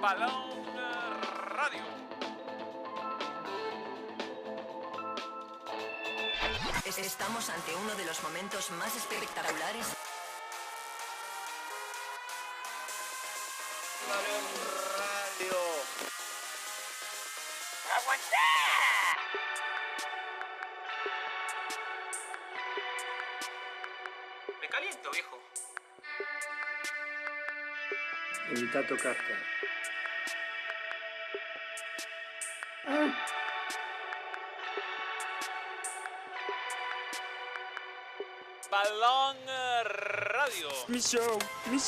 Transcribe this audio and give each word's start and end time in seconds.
Balón 0.00 0.32
Radio. 1.56 1.82
Estamos 6.86 7.50
ante 7.50 7.74
uno 7.76 7.94
de 7.94 8.06
los 8.06 8.22
momentos 8.22 8.70
más 8.72 8.96
espectaculares. 8.96 9.86
Balón 14.08 14.44
Radio. 14.96 15.58
Me 24.62 24.68
caliento, 24.68 25.10
viejo. 25.10 25.38
Evita 28.50 28.86
tocarte. 28.86 29.34
Balón 29.34 29.69
Radio. 40.90 41.38
Mi 41.70 41.78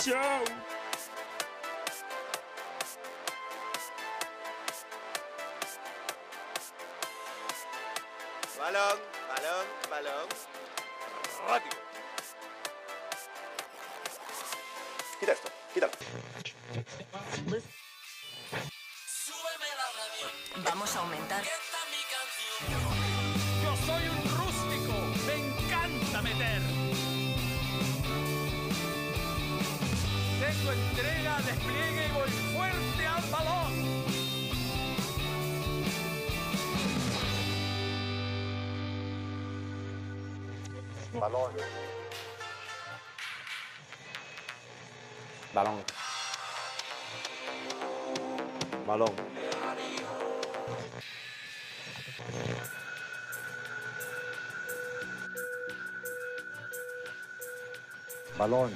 Balón. 58.53 58.71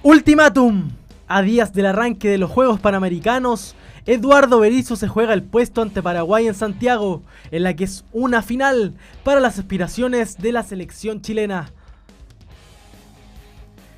Ultimátum. 0.02 0.90
A 1.26 1.40
días 1.40 1.72
del 1.72 1.86
arranque 1.86 2.28
de 2.28 2.36
los 2.36 2.50
Juegos 2.50 2.78
Panamericanos, 2.78 3.74
Eduardo 4.04 4.60
Berizzo 4.60 4.94
se 4.94 5.08
juega 5.08 5.32
el 5.32 5.42
puesto 5.42 5.80
ante 5.80 6.02
Paraguay 6.02 6.46
en 6.46 6.52
Santiago, 6.54 7.22
en 7.50 7.62
la 7.62 7.74
que 7.74 7.84
es 7.84 8.04
una 8.12 8.42
final 8.42 8.92
para 9.24 9.40
las 9.40 9.58
aspiraciones 9.58 10.36
de 10.36 10.52
la 10.52 10.62
selección 10.62 11.22
chilena. 11.22 11.72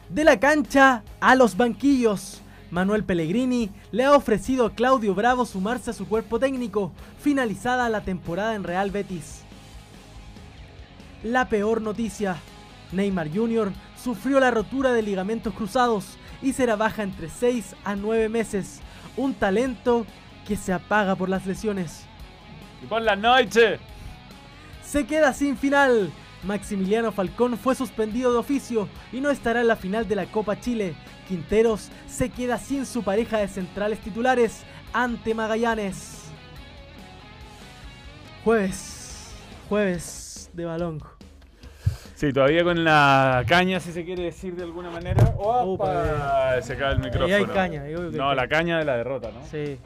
De 0.09 0.23
la 0.23 0.39
cancha 0.39 1.03
a 1.21 1.35
los 1.35 1.57
banquillos, 1.57 2.41
Manuel 2.71 3.03
Pellegrini 3.03 3.71
le 3.91 4.05
ha 4.05 4.13
ofrecido 4.13 4.67
a 4.67 4.73
Claudio 4.73 5.17
Bravo 5.17 5.45
sumarse 5.45 5.91
a 5.91 5.95
su 5.95 6.07
cuerpo 6.07 6.39
técnico, 6.39 6.93
finalizada 7.19 7.89
la 7.89 8.03
temporada 8.03 8.55
en 8.55 8.63
Real 8.63 8.93
Betis. 8.93 9.43
La 11.25 11.49
peor 11.49 11.83
noticia, 11.83 12.37
Neymar 12.93 13.35
Jr. 13.35 13.73
sufrió 14.01 14.39
la 14.39 14.53
rotura 14.53 14.93
de 14.93 15.03
ligamentos 15.03 15.53
cruzados 15.53 16.19
y 16.41 16.53
será 16.53 16.77
baja 16.77 17.03
entre 17.03 17.29
6 17.29 17.75
a 17.83 17.97
9 17.97 18.29
meses. 18.29 18.81
Un 19.17 19.35
talento 19.35 20.07
que 20.47 20.57
se 20.57 20.73
apaga 20.73 21.17
por 21.17 21.29
las 21.29 21.47
lesiones. 21.47 22.05
Y 22.81 22.87
por 22.87 23.03
la 23.03 23.17
noche. 23.17 23.81
Se 24.85 25.05
queda 25.05 25.33
sin 25.33 25.57
final. 25.57 26.13
Maximiliano 26.47 27.13
Falcón 27.13 27.57
fue 27.59 27.75
suspendido 27.75 28.33
de 28.33 28.39
oficio 28.39 28.89
y 29.13 29.21
no 29.21 29.31
estará 29.31 29.61
en 29.61 29.69
la 29.69 29.77
final 29.77 30.07
de 30.09 30.17
la 30.17 30.27
Copa 30.27 30.59
Chile. 30.61 30.95
Quinteros 31.29 31.91
se 32.07 32.31
queda 32.31 32.59
sin 32.59 32.87
su 32.87 33.03
pareja 33.03 33.39
de 33.39 33.49
centrales 33.49 33.99
titulares 33.99 34.63
ante 34.93 35.35
Magallanes. 35.35 36.31
Jueves. 38.45 39.35
Jueves 39.69 40.51
de 40.53 40.65
balón. 40.65 41.03
Sí, 42.15 42.33
todavía 42.33 42.65
con 42.65 42.83
la 42.83 43.45
caña, 43.47 43.79
si 43.79 43.93
se 43.93 44.05
quiere 44.05 44.23
decir 44.23 44.55
de 44.55 44.63
alguna 44.63 44.89
manera. 44.91 45.35
¡Opa! 45.37 46.63
Se 46.63 46.77
cae 46.77 46.93
el 46.93 47.01
micrófono. 47.01 47.27
Ahí 47.27 47.33
hay 47.33 47.45
caña, 47.45 47.83
ahí 47.83 47.95
No, 48.13 48.35
la 48.35 48.49
caña. 48.49 48.49
caña 48.49 48.79
de 48.79 48.85
la 48.87 48.97
derrota, 48.97 49.31
¿no? 49.33 49.45
Sí. 49.51 49.79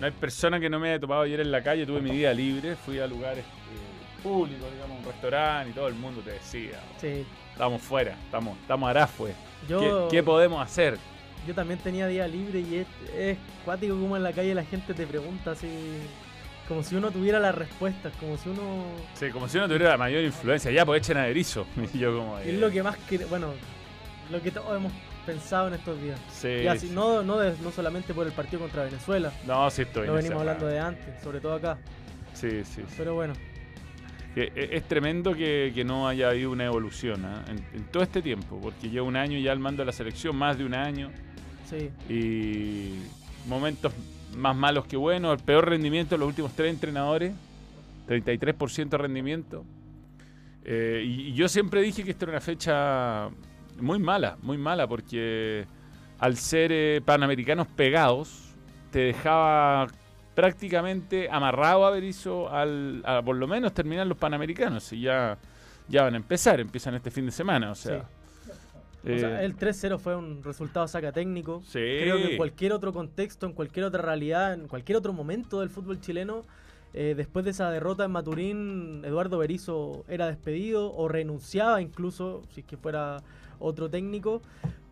No 0.00 0.06
hay 0.06 0.12
persona 0.12 0.58
que 0.58 0.68
no 0.68 0.80
me 0.80 0.88
haya 0.88 0.98
topado 0.98 1.20
ayer 1.22 1.38
en 1.40 1.52
la 1.52 1.62
calle. 1.62 1.86
Tuve 1.86 2.00
mi 2.00 2.10
día 2.10 2.32
libre, 2.34 2.74
fui 2.74 2.98
a 2.98 3.06
lugares 3.06 3.44
eh, 3.44 4.22
públicos, 4.22 4.66
digamos, 4.72 4.91
un 5.06 5.12
restaurante 5.12 5.70
y 5.70 5.72
todo 5.72 5.88
el 5.88 5.94
mundo 5.94 6.20
te 6.22 6.32
decía. 6.32 6.80
Sí. 7.00 7.24
Estamos 7.52 7.82
fuera, 7.82 8.12
estamos, 8.24 8.56
estamos 8.58 8.88
arafue. 8.90 9.32
Yo, 9.68 10.08
¿Qué, 10.08 10.16
qué 10.16 10.22
podemos 10.22 10.62
hacer? 10.62 10.98
yo 11.46 11.54
también 11.54 11.80
tenía 11.80 12.06
día 12.06 12.28
libre 12.28 12.60
y 12.60 12.76
es, 12.76 12.86
es 13.16 13.36
cuático 13.64 13.98
como 13.98 14.16
en 14.16 14.22
la 14.22 14.32
calle 14.32 14.54
la 14.54 14.64
gente 14.64 14.94
te 14.94 15.06
pregunta 15.06 15.50
así. 15.52 15.68
Como 16.68 16.84
si 16.84 16.94
uno 16.94 17.10
tuviera 17.10 17.40
las 17.40 17.54
respuestas, 17.54 18.12
como 18.20 18.36
si 18.38 18.48
uno. 18.48 18.84
Sí, 19.14 19.28
como 19.30 19.48
si 19.48 19.58
uno 19.58 19.66
tuviera 19.66 19.90
la 19.90 19.96
mayor 19.98 20.22
influencia. 20.22 20.70
Ya, 20.70 20.86
pues 20.86 21.02
echen 21.02 21.16
a 21.16 21.26
Erizo. 21.26 21.66
Y 21.92 21.98
yo 21.98 22.16
como... 22.16 22.38
Es 22.38 22.54
lo 22.54 22.70
que 22.70 22.82
más 22.84 22.96
que. 22.96 23.18
Bueno, 23.24 23.48
lo 24.30 24.40
que 24.40 24.52
todos 24.52 24.76
hemos 24.76 24.92
pensado 25.26 25.68
en 25.68 25.74
estos 25.74 26.00
días. 26.00 26.18
Sí, 26.30 26.48
Y 26.48 26.66
así, 26.68 26.86
sí. 26.88 26.94
no, 26.94 27.22
no, 27.24 27.38
de- 27.38 27.56
no 27.62 27.72
solamente 27.72 28.14
por 28.14 28.26
el 28.26 28.32
partido 28.32 28.60
contra 28.62 28.84
Venezuela. 28.84 29.32
No, 29.44 29.68
sí 29.70 29.82
estoy. 29.82 30.06
Lo 30.06 30.12
en 30.16 30.22
venimos 30.22 30.40
hablando 30.40 30.66
de 30.68 30.78
antes, 30.78 31.22
sobre 31.22 31.40
todo 31.40 31.54
acá. 31.54 31.76
Sí, 32.34 32.62
sí. 32.64 32.82
Pero 32.96 33.14
bueno, 33.14 33.34
es 34.34 34.88
tremendo 34.88 35.34
que, 35.34 35.72
que 35.74 35.84
no 35.84 36.08
haya 36.08 36.30
habido 36.30 36.50
una 36.50 36.64
evolución 36.64 37.24
¿ah? 37.24 37.44
en, 37.48 37.64
en 37.74 37.84
todo 37.84 38.02
este 38.02 38.22
tiempo, 38.22 38.58
porque 38.60 38.88
lleva 38.88 39.06
un 39.06 39.16
año 39.16 39.38
ya 39.38 39.52
al 39.52 39.58
mando 39.58 39.82
de 39.82 39.86
la 39.86 39.92
selección, 39.92 40.36
más 40.36 40.56
de 40.56 40.64
un 40.64 40.74
año, 40.74 41.10
sí. 41.68 41.90
y 42.12 42.94
momentos 43.46 43.92
más 44.36 44.56
malos 44.56 44.86
que 44.86 44.96
buenos, 44.96 45.38
el 45.38 45.44
peor 45.44 45.68
rendimiento 45.68 46.14
de 46.14 46.20
los 46.20 46.28
últimos 46.28 46.52
tres 46.52 46.72
entrenadores, 46.72 47.34
33% 48.08 48.88
de 48.88 48.98
rendimiento. 48.98 49.64
Eh, 50.64 51.02
y, 51.04 51.28
y 51.28 51.32
yo 51.34 51.48
siempre 51.48 51.82
dije 51.82 52.04
que 52.04 52.12
esta 52.12 52.24
era 52.24 52.32
una 52.32 52.40
fecha 52.40 53.28
muy 53.80 53.98
mala, 53.98 54.38
muy 54.42 54.56
mala, 54.56 54.86
porque 54.86 55.66
al 56.18 56.36
ser 56.36 56.70
eh, 56.72 57.02
panamericanos 57.04 57.66
pegados, 57.66 58.54
te 58.90 59.00
dejaba 59.00 59.88
prácticamente 60.34 61.28
amarrado 61.30 61.84
a 61.86 61.90
Berizzo 61.90 62.50
al, 62.50 63.02
a 63.04 63.22
por 63.22 63.36
lo 63.36 63.46
menos 63.46 63.72
terminar 63.72 64.06
los 64.06 64.18
panamericanos. 64.18 64.92
Y 64.92 65.02
ya, 65.02 65.38
ya 65.88 66.02
van 66.04 66.14
a 66.14 66.16
empezar, 66.16 66.60
empiezan 66.60 66.94
este 66.94 67.10
fin 67.10 67.26
de 67.26 67.32
semana. 67.32 67.70
O 67.70 67.74
sea, 67.74 68.04
O 69.04 69.18
sea, 69.18 69.42
eh, 69.42 69.44
el 69.44 69.56
3-0 69.56 69.98
fue 69.98 70.16
un 70.16 70.42
resultado 70.42 70.86
saca 70.88 71.12
técnico. 71.12 71.62
sí. 71.66 71.78
Creo 71.78 72.16
que 72.18 72.32
en 72.32 72.36
cualquier 72.36 72.72
otro 72.72 72.92
contexto, 72.92 73.46
en 73.46 73.52
cualquier 73.52 73.84
otra 73.86 74.02
realidad, 74.02 74.54
en 74.54 74.68
cualquier 74.68 74.96
otro 74.98 75.12
momento 75.12 75.60
del 75.60 75.70
fútbol 75.70 76.00
chileno, 76.00 76.44
eh, 76.94 77.14
después 77.16 77.44
de 77.44 77.52
esa 77.52 77.70
derrota 77.70 78.04
en 78.04 78.10
Maturín, 78.10 79.02
Eduardo 79.04 79.38
Berizzo 79.38 80.04
era 80.08 80.26
despedido 80.26 80.94
o 80.94 81.08
renunciaba 81.08 81.80
incluso, 81.80 82.42
si 82.52 82.60
es 82.60 82.66
que 82.66 82.76
fuera 82.76 83.22
otro 83.58 83.88
técnico. 83.90 84.42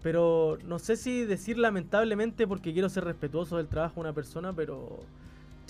Pero 0.02 0.56
no 0.64 0.78
sé 0.78 0.96
si 0.96 1.26
decir 1.26 1.58
lamentablemente 1.58 2.46
porque 2.46 2.72
quiero 2.72 2.88
ser 2.88 3.04
respetuoso 3.04 3.58
del 3.58 3.69
trabajo 3.69 3.96
de 3.96 4.00
una 4.00 4.12
persona, 4.14 4.54
pero 4.54 5.00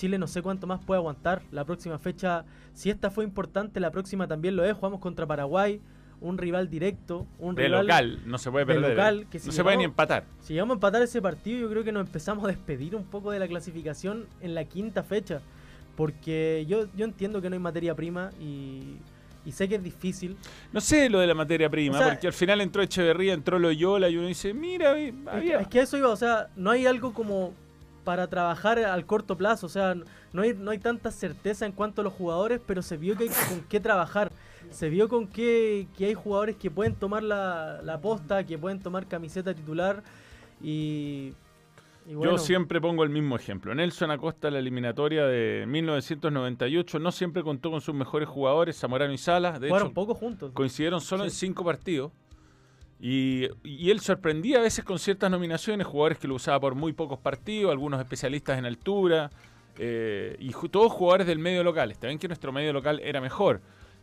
Chile 0.01 0.17
no 0.17 0.27
sé 0.27 0.41
cuánto 0.41 0.67
más 0.67 0.81
puede 0.81 0.99
aguantar. 0.99 1.43
La 1.53 1.67
próxima 1.67 1.99
fecha, 1.99 2.47
si 2.73 2.89
esta 2.89 3.11
fue 3.11 3.23
importante, 3.23 3.81
la 3.81 3.91
próxima 3.91 4.27
también 4.27 4.57
lo 4.57 4.65
es. 4.65 4.73
Jugamos 4.75 4.99
contra 4.99 5.27
Paraguay, 5.27 5.79
un 6.23 6.39
rival 6.39 6.71
directo, 6.71 7.27
un 7.39 7.55
de 7.55 7.65
rival 7.67 7.87
local, 7.87 8.21
no 8.25 8.39
se 8.39 8.51
puede 8.51 8.65
de 8.65 8.73
perder. 8.73 8.91
local, 8.97 9.27
que 9.31 9.39
si 9.39 9.49
no 9.49 9.53
se 9.53 9.63
puede 9.63 9.77
ni 9.77 9.85
empatar. 9.85 10.25
Si 10.41 10.55
llegamos 10.55 10.73
a 10.73 10.77
empatar 10.77 11.03
ese 11.03 11.21
partido, 11.21 11.61
yo 11.61 11.69
creo 11.69 11.85
que 11.85 11.93
nos 11.93 12.07
empezamos 12.07 12.43
a 12.45 12.49
despedir 12.49 12.97
un 12.97 13.05
poco 13.05 13.31
de 13.31 13.39
la 13.41 13.47
clasificación 13.47 14.25
en 14.41 14.55
la 14.55 14.65
quinta 14.65 15.03
fecha. 15.03 15.43
Porque 15.97 16.65
yo, 16.67 16.87
yo 16.97 17.05
entiendo 17.05 17.43
que 17.43 17.51
no 17.51 17.55
hay 17.55 17.61
materia 17.61 17.95
prima 17.95 18.31
y 18.41 18.97
y 19.45 19.53
sé 19.53 19.69
que 19.69 19.75
es 19.75 19.83
difícil. 19.83 20.37
No 20.73 20.81
sé 20.81 21.09
lo 21.11 21.19
de 21.19 21.27
la 21.27 21.35
materia 21.35 21.69
prima, 21.71 21.97
O 21.97 21.99
sea- 21.99 22.09
porque 22.11 22.27
al 22.27 22.33
final 22.33 22.61
entró 22.61 22.83
Echeverría, 22.83 23.33
entró 23.35 23.59
Loyola 23.59 24.09
y 24.09 24.17
uno 24.17 24.27
dice, 24.27 24.53
mira, 24.55 24.91
había... 25.27 25.61
es 25.61 25.69
que 25.69 25.81
eso 25.81 25.97
iba, 25.97 26.09
o 26.09 26.17
sea, 26.17 26.49
no 26.57 26.71
hay 26.71 26.87
algo 26.87 27.13
como 27.15 27.53
para 28.05 28.29
trabajar 28.29 28.79
al 28.79 29.07
corto 29.07 29.37
plazo, 29.37 29.67
o 29.67 29.69
sea, 29.69 29.95
no 30.33 30.43
hay, 30.43 30.55
no 30.55 30.71
hay 30.71 30.79
tanta 30.79 31.11
certeza 31.11 31.67
en 31.67 31.73
cuanto 31.73 32.01
a 32.01 32.05
los 32.05 32.13
jugadores, 32.13 32.61
pero 32.67 32.83
se 32.83 32.97
vio 32.97 33.17
que 33.17 33.25
hay 33.25 33.31
con 33.49 33.61
qué 33.69 33.81
trabajar, 33.81 34.33
se 34.71 34.89
vio 34.89 35.09
con 35.09 35.27
que, 35.27 35.89
que 35.97 36.07
hay 36.07 36.15
jugadores 36.15 36.57
que 36.57 36.71
pueden 36.71 36.95
tomar 36.95 37.23
la, 37.23 37.81
la 37.83 38.01
posta, 38.01 38.45
que 38.45 38.59
pueden 38.59 38.81
tomar 38.81 39.07
camiseta 39.07 39.55
titular 39.55 40.03
y, 40.63 41.35
y 42.07 42.15
bueno, 42.15 42.33
Yo 42.33 42.39
siempre 42.39 42.81
pongo 42.81 43.05
el 43.05 43.11
mismo 43.11 43.37
ejemplo. 43.37 43.75
Nelson 43.75 44.11
Acosta, 44.11 44.51
la 44.51 44.59
eliminatoria 44.59 45.27
de 45.27 45.65
1998, 45.67 46.99
no 46.99 47.13
siempre 47.13 47.43
contó 47.43 47.71
con 47.71 47.81
sus 47.81 47.95
mejores 47.95 48.29
jugadores, 48.29 48.79
Zamorano 48.79 49.13
y 49.13 49.19
Salas. 49.19 49.61
De 49.61 49.69
jugaron 49.69 49.89
hecho, 49.89 49.95
poco 49.95 50.15
juntos. 50.15 50.53
coincidieron 50.53 51.01
solo 51.01 51.25
en 51.25 51.31
cinco 51.31 51.65
partidos. 51.65 52.13
Y, 53.03 53.49
y 53.65 53.91
él 53.91 54.01
sorprendía 54.01 54.59
a 54.59 54.63
veces 54.63 54.85
con 54.85 54.99
ciertas 54.99 55.31
nominaciones, 55.31 55.87
jugadores 55.87 56.19
que 56.19 56.29
lo 56.29 56.35
usaba 56.35 56.61
por 56.61 56.75
muy 56.75 56.93
pocos 56.93 57.19
partidos, 57.19 57.71
algunos 57.71 57.99
especialistas 58.01 58.59
en 58.59 58.67
altura, 58.67 59.31
eh, 59.79 60.37
y 60.39 60.53
todos 60.71 60.93
jugadores 60.93 61.27
del 61.27 61.39
medio 61.39 61.65
local. 61.65 61.91
Está 61.91 62.09
bien 62.09 62.19
que 62.19 62.29
nuestro 62.29 62.53
medio 62.53 62.73
local 62.75 63.01
era 63.03 63.21
mejor, 63.21 63.63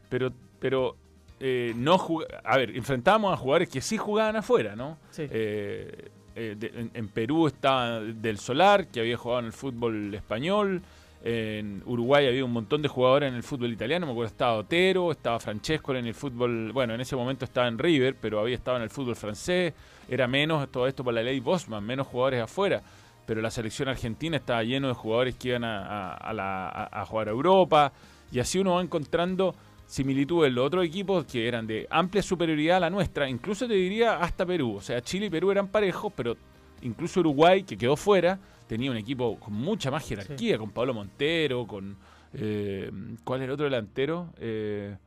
pero, 0.10 0.32
pero 0.60 0.96
eh, 1.40 1.74
no 1.76 2.00
A 2.44 2.58
ver, 2.58 2.76
enfrentábamos 2.76 3.32
a 3.32 3.38
jugadores 3.38 3.70
que 3.70 3.82
sí 3.82 3.98
jugaban 3.98 4.36
afuera, 4.36 4.76
¿no? 4.76 4.98
Sí. 5.12 5.28
Eh, 5.30 6.10
eh, 6.36 6.56
de- 6.58 6.68
en, 6.68 6.92
en 6.94 7.08
Perú 7.10 7.46
estaba 7.48 8.00
Del 8.00 8.40
Solar, 8.40 8.88
que 8.88 9.00
había 9.02 9.18
jugado 9.18 9.42
en 9.42 9.46
el 9.46 9.54
fútbol 9.54 10.14
español. 10.16 10.82
En 11.24 11.82
Uruguay 11.86 12.28
había 12.28 12.46
un 12.46 12.54
montón 12.54 12.82
de 12.82 12.88
jugadores 12.88 13.30
en 13.30 13.36
el 13.36 13.44
fútbol 13.44 13.74
italiano. 13.74 14.06
Me 14.06 14.12
acuerdo 14.12 14.32
estaba 14.32 14.54
Otero, 14.54 15.12
estaba 15.12 15.40
Francesco 15.40 15.94
en 15.96 16.06
el 16.08 16.14
fútbol. 16.14 16.72
Bueno, 16.72 16.94
en 16.94 17.02
ese 17.02 17.16
momento 17.16 17.44
estaba 17.46 17.68
en 17.68 17.78
River, 17.78 18.16
pero 18.22 18.40
había 18.40 18.56
estado 18.56 18.78
en 18.78 18.84
el 18.84 18.90
fútbol 18.90 19.16
francés. 19.16 19.74
Era 20.08 20.28
menos 20.28 20.72
todo 20.72 20.88
esto 20.88 21.04
por 21.04 21.14
la 21.14 21.24
ley 21.24 21.40
Bosman, 21.40 21.84
menos 21.84 22.08
jugadores 22.08 22.42
afuera. 22.42 22.82
Pero 23.26 23.42
la 23.42 23.52
selección 23.52 23.90
argentina 23.90 24.38
estaba 24.38 24.64
lleno 24.64 24.88
de 24.88 24.94
jugadores 24.94 25.36
que 25.36 25.50
iban 25.50 25.66
a, 25.66 26.14
a- 26.14 27.06
jugar 27.06 27.28
a 27.28 27.32
Europa. 27.32 27.92
Y 28.32 28.40
así 28.40 28.60
uno 28.60 28.76
va 28.76 28.82
encontrando 28.82 29.54
similitudes 29.86 30.50
en 30.50 30.56
los 30.56 30.68
otros 30.68 30.86
equipos 30.86 31.26
que 31.26 31.48
eran 31.48 31.66
de 31.68 31.88
amplia 31.90 32.22
superioridad 32.22 32.78
a 32.78 32.82
la 32.82 32.90
nuestra, 32.90 33.30
incluso 33.30 33.68
te 33.68 33.74
diría 33.74 34.18
hasta 34.18 34.46
Perú. 34.46 34.76
O 34.76 34.82
sea, 34.82 35.02
Chile 35.02 35.26
y 35.28 35.30
Perú 35.30 35.50
eran 35.52 35.68
parejos, 35.70 36.12
pero 36.16 36.36
incluso 36.82 37.20
Uruguay, 37.20 37.64
que 37.64 37.78
quedó 37.78 37.96
fuera, 37.96 38.40
tenía 38.68 38.92
un 38.92 38.98
equipo 38.98 39.40
con 39.40 39.54
mucha 39.54 39.90
más 39.92 40.08
jerarquía, 40.08 40.58
con 40.58 40.72
Pablo 40.72 40.94
Montero, 40.94 41.66
con... 41.66 41.98
eh, 42.34 42.92
¿Cuál 43.24 43.40
era 43.42 43.46
el 43.46 43.52
otro 43.54 43.66
delantero? 43.66 44.34
Eh, 44.38 44.98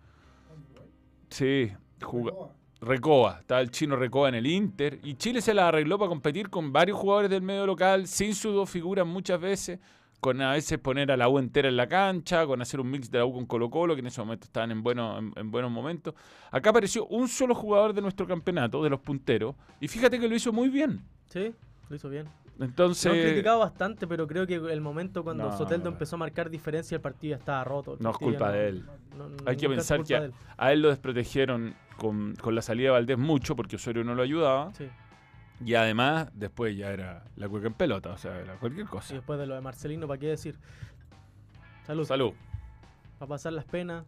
sí, 1.28 1.70
juga- 2.00 2.32
Recoba, 2.82 3.40
estaba 3.40 3.60
el 3.60 3.70
chino 3.70 3.94
Recoba 3.94 4.30
en 4.30 4.36
el 4.36 4.46
Inter, 4.46 4.98
y 5.02 5.14
Chile 5.16 5.42
se 5.42 5.52
la 5.52 5.68
arregló 5.68 5.98
para 5.98 6.08
competir 6.08 6.48
con 6.48 6.72
varios 6.72 6.96
jugadores 6.98 7.30
del 7.30 7.42
medio 7.42 7.66
local, 7.66 8.06
sin 8.06 8.34
sus 8.34 8.54
dos 8.54 8.70
figuras 8.70 9.06
muchas 9.06 9.38
veces, 9.38 9.78
con 10.18 10.40
a 10.40 10.52
veces 10.52 10.78
poner 10.78 11.10
a 11.12 11.16
la 11.18 11.28
U 11.28 11.38
entera 11.38 11.68
en 11.68 11.76
la 11.76 11.86
cancha, 11.86 12.46
con 12.46 12.62
hacer 12.62 12.80
un 12.80 12.90
mix 12.90 13.10
de 13.10 13.18
la 13.18 13.26
U 13.26 13.34
con 13.34 13.44
Colo 13.44 13.68
Colo, 13.68 13.94
que 13.94 14.00
en 14.00 14.06
ese 14.06 14.20
momento 14.22 14.44
estaban 14.46 14.70
en, 14.70 14.82
buenos 14.82 15.18
en, 15.18 15.32
en 15.36 15.50
buenos 15.50 15.70
momentos. 15.70 16.14
Acá 16.50 16.70
apareció 16.70 17.06
un 17.06 17.28
solo 17.28 17.54
jugador 17.54 17.92
de 17.92 18.00
nuestro 18.00 18.26
campeonato, 18.26 18.82
de 18.82 18.88
los 18.88 19.00
punteros, 19.00 19.54
y 19.78 19.86
fíjate 19.86 20.18
que 20.18 20.26
lo 20.26 20.34
hizo 20.34 20.50
muy 20.52 20.70
bien. 20.70 21.02
Sí, 21.30 21.54
lo 21.88 21.96
hizo 21.96 22.08
bien. 22.10 22.26
Entonces... 22.58 23.06
Lo 23.06 23.12
han 23.18 23.24
criticado 23.26 23.58
bastante, 23.60 24.06
pero 24.06 24.26
creo 24.26 24.46
que 24.46 24.56
el 24.56 24.80
momento 24.82 25.24
cuando 25.24 25.44
No, 25.48 25.56
Soteldo 25.56 25.84
no. 25.84 25.92
empezó 25.92 26.16
a 26.16 26.18
marcar 26.18 26.50
diferencia, 26.50 26.94
el 26.96 27.00
partido 27.00 27.30
ya 27.30 27.38
estaba 27.38 27.64
roto. 27.64 27.96
No 28.00 28.10
es 28.10 28.18
culpa 28.18 28.52
de 28.52 28.68
él. 28.68 28.84
Hay 29.46 29.56
que 29.56 29.68
pensar 29.68 30.04
que 30.04 30.14
a, 30.16 30.24
él. 30.24 30.34
a 30.58 30.70
él 30.72 30.82
lo 30.82 30.90
desprotegieron 30.90 31.74
con, 31.96 32.34
con 32.36 32.54
la 32.54 32.60
salida 32.60 32.88
de 32.88 32.92
Valdés 32.92 33.16
mucho 33.18 33.56
porque 33.56 33.76
Osorio 33.76 34.04
no 34.04 34.14
lo 34.14 34.22
ayudaba. 34.22 34.74
Sí. 34.74 34.88
Y 35.64 35.74
además, 35.74 36.28
después 36.34 36.76
ya 36.76 36.90
era 36.90 37.24
la 37.36 37.48
cueca 37.48 37.66
en 37.68 37.74
pelota, 37.74 38.10
o 38.10 38.18
sea, 38.18 38.38
era 38.38 38.54
cualquier 38.56 38.86
Y 38.86 38.88
cosa. 38.88 39.14
después 39.14 39.38
de 39.38 39.46
lo 39.46 39.54
de 39.54 39.60
Marcelino, 39.62 40.06
¿para 40.06 40.18
qué 40.18 40.26
decir? 40.28 40.58
Salud. 41.86 42.04
Salud. 42.04 42.32
Para 43.18 43.28
pasar 43.30 43.52
las 43.52 43.64
penas, 43.64 44.04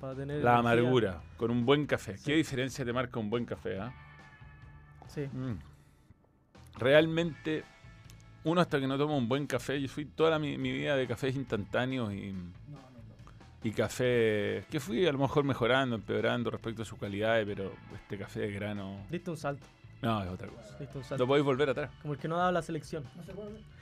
para 0.00 0.14
tener. 0.14 0.42
La 0.42 0.58
energía. 0.58 0.58
amargura, 0.58 1.22
con 1.36 1.50
un 1.50 1.64
buen 1.66 1.86
café. 1.86 2.16
Sí. 2.18 2.24
¿Qué 2.26 2.34
diferencia 2.36 2.84
te 2.84 2.92
marca 2.92 3.18
un 3.20 3.28
buen 3.30 3.44
café? 3.44 3.78
ah? 3.78 3.92
Sí. 5.06 5.28
Mm. 5.32 5.54
Realmente, 6.78 7.64
uno 8.44 8.60
hasta 8.60 8.78
que 8.78 8.86
no 8.86 8.98
toma 8.98 9.16
un 9.16 9.28
buen 9.28 9.46
café, 9.46 9.80
yo 9.80 9.88
fui 9.88 10.04
toda 10.04 10.38
mi 10.38 10.56
vida 10.56 10.96
de 10.96 11.06
cafés 11.06 11.34
instantáneos 11.36 12.12
y, 12.12 12.34
y 13.66 13.72
café 13.72 14.64
que 14.70 14.78
fui 14.78 15.06
a 15.06 15.12
lo 15.12 15.18
mejor 15.18 15.42
mejorando, 15.42 15.96
empeorando 15.96 16.50
respecto 16.50 16.82
a 16.82 16.84
su 16.84 16.96
calidad, 16.96 17.42
pero 17.44 17.72
este 17.94 18.16
café 18.16 18.40
de 18.40 18.52
grano, 18.52 19.04
Diste 19.10 19.30
un 19.30 19.36
salto. 19.36 19.66
No, 20.02 20.22
es 20.22 20.30
otra 20.30 20.48
cosa. 20.48 20.76
Un 20.78 21.04
salto. 21.04 21.24
No 21.24 21.28
podéis 21.28 21.44
volver 21.44 21.70
atrás. 21.70 21.90
Como 22.02 22.14
el 22.14 22.20
que 22.20 22.28
no 22.28 22.36
daba 22.36 22.52
la 22.52 22.62
selección. 22.62 23.04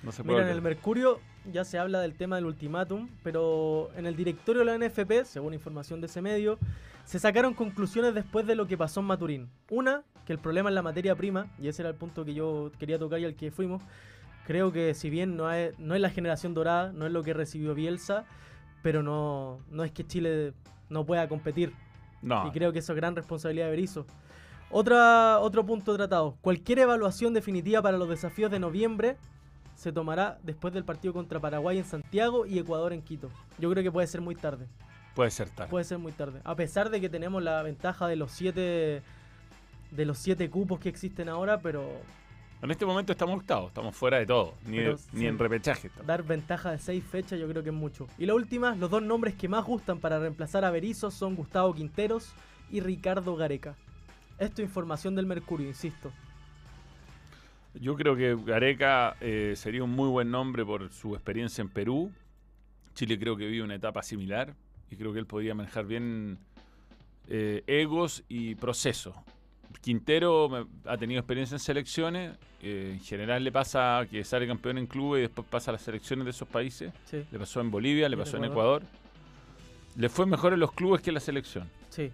No 0.02 0.12
se 0.12 0.22
puede 0.22 0.38
Mira, 0.38 0.50
en 0.50 0.56
el. 0.56 0.62
Mercurio 0.62 1.20
ya 1.52 1.64
se 1.64 1.78
habla 1.78 2.00
del 2.00 2.14
tema 2.14 2.36
del 2.36 2.46
ultimátum, 2.46 3.08
pero 3.22 3.90
en 3.96 4.06
el 4.06 4.16
directorio 4.16 4.64
de 4.64 4.78
la 4.78 4.78
NFP, 4.78 5.24
según 5.24 5.54
información 5.54 6.00
de 6.00 6.06
ese 6.06 6.22
medio, 6.22 6.58
se 7.04 7.18
sacaron 7.18 7.54
conclusiones 7.54 8.14
después 8.14 8.46
de 8.46 8.54
lo 8.54 8.66
que 8.66 8.78
pasó 8.78 9.00
en 9.00 9.06
Maturín. 9.06 9.50
Una, 9.70 10.02
que 10.24 10.32
el 10.32 10.38
problema 10.38 10.70
es 10.70 10.74
la 10.74 10.82
materia 10.82 11.14
prima, 11.14 11.48
y 11.58 11.68
ese 11.68 11.82
era 11.82 11.90
el 11.90 11.96
punto 11.96 12.24
que 12.24 12.34
yo 12.34 12.70
quería 12.78 12.98
tocar 12.98 13.18
y 13.20 13.24
al 13.24 13.34
que 13.34 13.50
fuimos. 13.50 13.82
Creo 14.46 14.72
que 14.72 14.94
si 14.94 15.10
bien 15.10 15.36
no 15.36 15.50
es, 15.50 15.78
no 15.78 15.94
es 15.94 16.00
la 16.00 16.10
generación 16.10 16.54
dorada, 16.54 16.92
no 16.92 17.06
es 17.06 17.12
lo 17.12 17.22
que 17.22 17.34
recibió 17.34 17.74
Bielsa, 17.74 18.24
pero 18.82 19.02
no, 19.02 19.60
no 19.70 19.84
es 19.84 19.92
que 19.92 20.06
Chile 20.06 20.52
no 20.88 21.04
pueda 21.04 21.28
competir. 21.28 21.72
No, 22.22 22.46
Y 22.46 22.50
creo 22.52 22.72
que 22.72 22.78
eso 22.78 22.92
es 22.92 22.96
gran 22.96 23.16
responsabilidad 23.16 23.66
de 23.66 23.70
Berizzo. 23.70 24.06
Otra, 24.76 25.38
otro 25.38 25.64
punto 25.64 25.94
tratado. 25.94 26.36
Cualquier 26.40 26.80
evaluación 26.80 27.32
definitiva 27.32 27.80
para 27.80 27.96
los 27.96 28.08
desafíos 28.08 28.50
de 28.50 28.58
noviembre 28.58 29.16
se 29.76 29.92
tomará 29.92 30.38
después 30.42 30.74
del 30.74 30.82
partido 30.82 31.14
contra 31.14 31.38
Paraguay 31.38 31.78
en 31.78 31.84
Santiago 31.84 32.44
y 32.44 32.58
Ecuador 32.58 32.92
en 32.92 33.00
Quito. 33.00 33.30
Yo 33.58 33.70
creo 33.70 33.84
que 33.84 33.92
puede 33.92 34.08
ser 34.08 34.20
muy 34.20 34.34
tarde. 34.34 34.66
puede 35.14 35.30
ser 35.30 35.48
tarde. 35.50 35.70
Puede 35.70 35.84
ser 35.84 35.98
muy 35.98 36.10
tarde. 36.10 36.40
A 36.42 36.56
pesar 36.56 36.90
de 36.90 37.00
que 37.00 37.08
tenemos 37.08 37.40
la 37.40 37.62
ventaja 37.62 38.08
de 38.08 38.16
los 38.16 38.32
siete 38.32 39.00
de 39.92 40.04
los 40.04 40.18
siete 40.18 40.50
cupos 40.50 40.80
que 40.80 40.88
existen 40.88 41.28
ahora, 41.28 41.60
pero 41.60 41.88
En 42.60 42.68
este 42.72 42.84
momento 42.84 43.12
estamos 43.12 43.36
octavos, 43.38 43.68
estamos 43.68 43.94
fuera 43.94 44.18
de 44.18 44.26
todo, 44.26 44.54
ni, 44.66 44.78
Pero 44.78 44.96
de- 44.96 45.02
ni 45.12 45.20
sí. 45.20 45.26
en 45.28 45.38
repechaje. 45.38 45.86
estamos. 45.86 46.06
dar 46.08 46.24
ventaja 46.24 46.72
de 46.72 46.78
seis 46.80 47.04
fechas 47.04 47.38
yo 47.38 47.46
creo 47.48 47.62
que 47.62 47.68
es 47.68 47.74
mucho. 47.76 48.08
Y 48.18 48.26
la 48.26 48.34
última, 48.34 48.74
los 48.74 48.90
dos 48.90 49.02
nombres 49.04 49.34
que 49.36 49.46
más 49.46 49.64
gustan 49.64 50.00
para 50.00 50.18
reemplazar 50.18 50.64
a 50.64 50.72
Berizzo 50.72 51.12
son 51.12 51.36
Gustavo 51.36 51.72
Quinteros 51.74 52.32
y 52.72 52.80
Ricardo 52.80 53.36
Gareca. 53.36 53.76
Esto 54.38 54.62
es 54.62 54.68
información 54.68 55.14
del 55.14 55.26
Mercurio, 55.26 55.68
insisto. 55.68 56.12
Yo 57.74 57.96
creo 57.96 58.14
que 58.16 58.36
Gareca 58.44 59.16
eh, 59.20 59.54
sería 59.56 59.82
un 59.82 59.90
muy 59.90 60.08
buen 60.08 60.30
nombre 60.30 60.64
por 60.64 60.90
su 60.92 61.14
experiencia 61.14 61.62
en 61.62 61.68
Perú. 61.68 62.12
Chile 62.94 63.18
creo 63.18 63.36
que 63.36 63.46
vive 63.46 63.64
una 63.64 63.74
etapa 63.74 64.02
similar 64.02 64.54
y 64.90 64.96
creo 64.96 65.12
que 65.12 65.18
él 65.18 65.26
podría 65.26 65.54
manejar 65.54 65.84
bien 65.86 66.38
eh, 67.28 67.64
egos 67.66 68.22
y 68.28 68.54
procesos. 68.54 69.14
Quintero 69.80 70.68
ha 70.86 70.96
tenido 70.96 71.18
experiencia 71.20 71.56
en 71.56 71.58
selecciones. 71.58 72.36
eh, 72.62 72.92
en 72.94 73.00
general 73.00 73.42
le 73.42 73.50
pasa 73.52 74.06
que 74.08 74.22
sale 74.24 74.46
campeón 74.46 74.78
en 74.78 74.86
clubes 74.86 75.18
y 75.18 75.22
después 75.22 75.46
pasa 75.50 75.70
a 75.70 75.72
las 75.72 75.82
selecciones 75.82 76.24
de 76.24 76.30
esos 76.30 76.46
países. 76.48 76.92
Sí, 77.06 77.24
Le 77.30 77.38
pasó 77.38 77.60
en 77.60 77.70
Bolivia, 77.72 78.08
le 78.08 78.14
en 78.14 78.20
pasó 78.20 78.36
en 78.36 78.44
Ecuador. 78.44 78.82
Ecuador. 78.82 79.04
Le 79.96 80.08
fue 80.08 80.26
mejor 80.26 80.52
en 80.52 80.60
los 80.60 80.72
clubes 80.72 81.02
que 81.02 81.10
en 81.10 81.14
la 81.14 81.20
selección. 81.20 81.68
sí. 81.90 82.10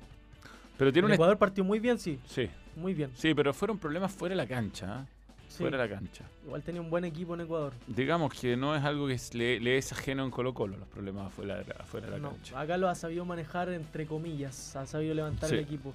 Pero 0.80 0.92
tiene 0.94 1.06
El 1.06 1.10
un... 1.12 1.14
Ecuador 1.16 1.36
partió 1.36 1.62
muy 1.62 1.78
bien, 1.78 1.98
sí, 1.98 2.18
Sí, 2.26 2.48
muy 2.74 2.94
bien. 2.94 3.10
sí, 3.14 3.34
pero 3.34 3.52
fueron 3.52 3.76
problemas 3.78 4.10
fuera 4.12 4.32
de 4.34 4.36
la 4.38 4.46
cancha. 4.46 5.06
Sí. 5.46 5.58
Fuera 5.58 5.76
de 5.76 5.88
la 5.88 5.94
cancha. 5.94 6.24
Igual 6.46 6.62
tenía 6.62 6.80
un 6.80 6.88
buen 6.88 7.04
equipo 7.04 7.34
en 7.34 7.42
Ecuador. 7.42 7.74
Digamos 7.86 8.32
que 8.32 8.56
no 8.56 8.74
es 8.74 8.82
algo 8.82 9.06
que 9.06 9.18
le, 9.34 9.60
le 9.60 9.76
es 9.76 9.92
ajeno 9.92 10.24
en 10.24 10.30
Colo 10.30 10.54
Colo, 10.54 10.78
los 10.78 10.88
problemas 10.88 11.26
afuera 11.26 11.56
de 11.58 11.64
la, 11.66 11.74
afuera 11.80 12.06
de 12.06 12.12
la 12.12 12.18
No, 12.18 12.30
cancha. 12.30 12.58
acá 12.58 12.78
lo 12.78 12.88
ha 12.88 12.94
sabido 12.94 13.26
manejar 13.26 13.68
entre 13.68 14.06
comillas, 14.06 14.74
ha 14.74 14.86
sabido 14.86 15.12
levantar 15.12 15.52
el 15.52 15.58
equipo. 15.60 15.92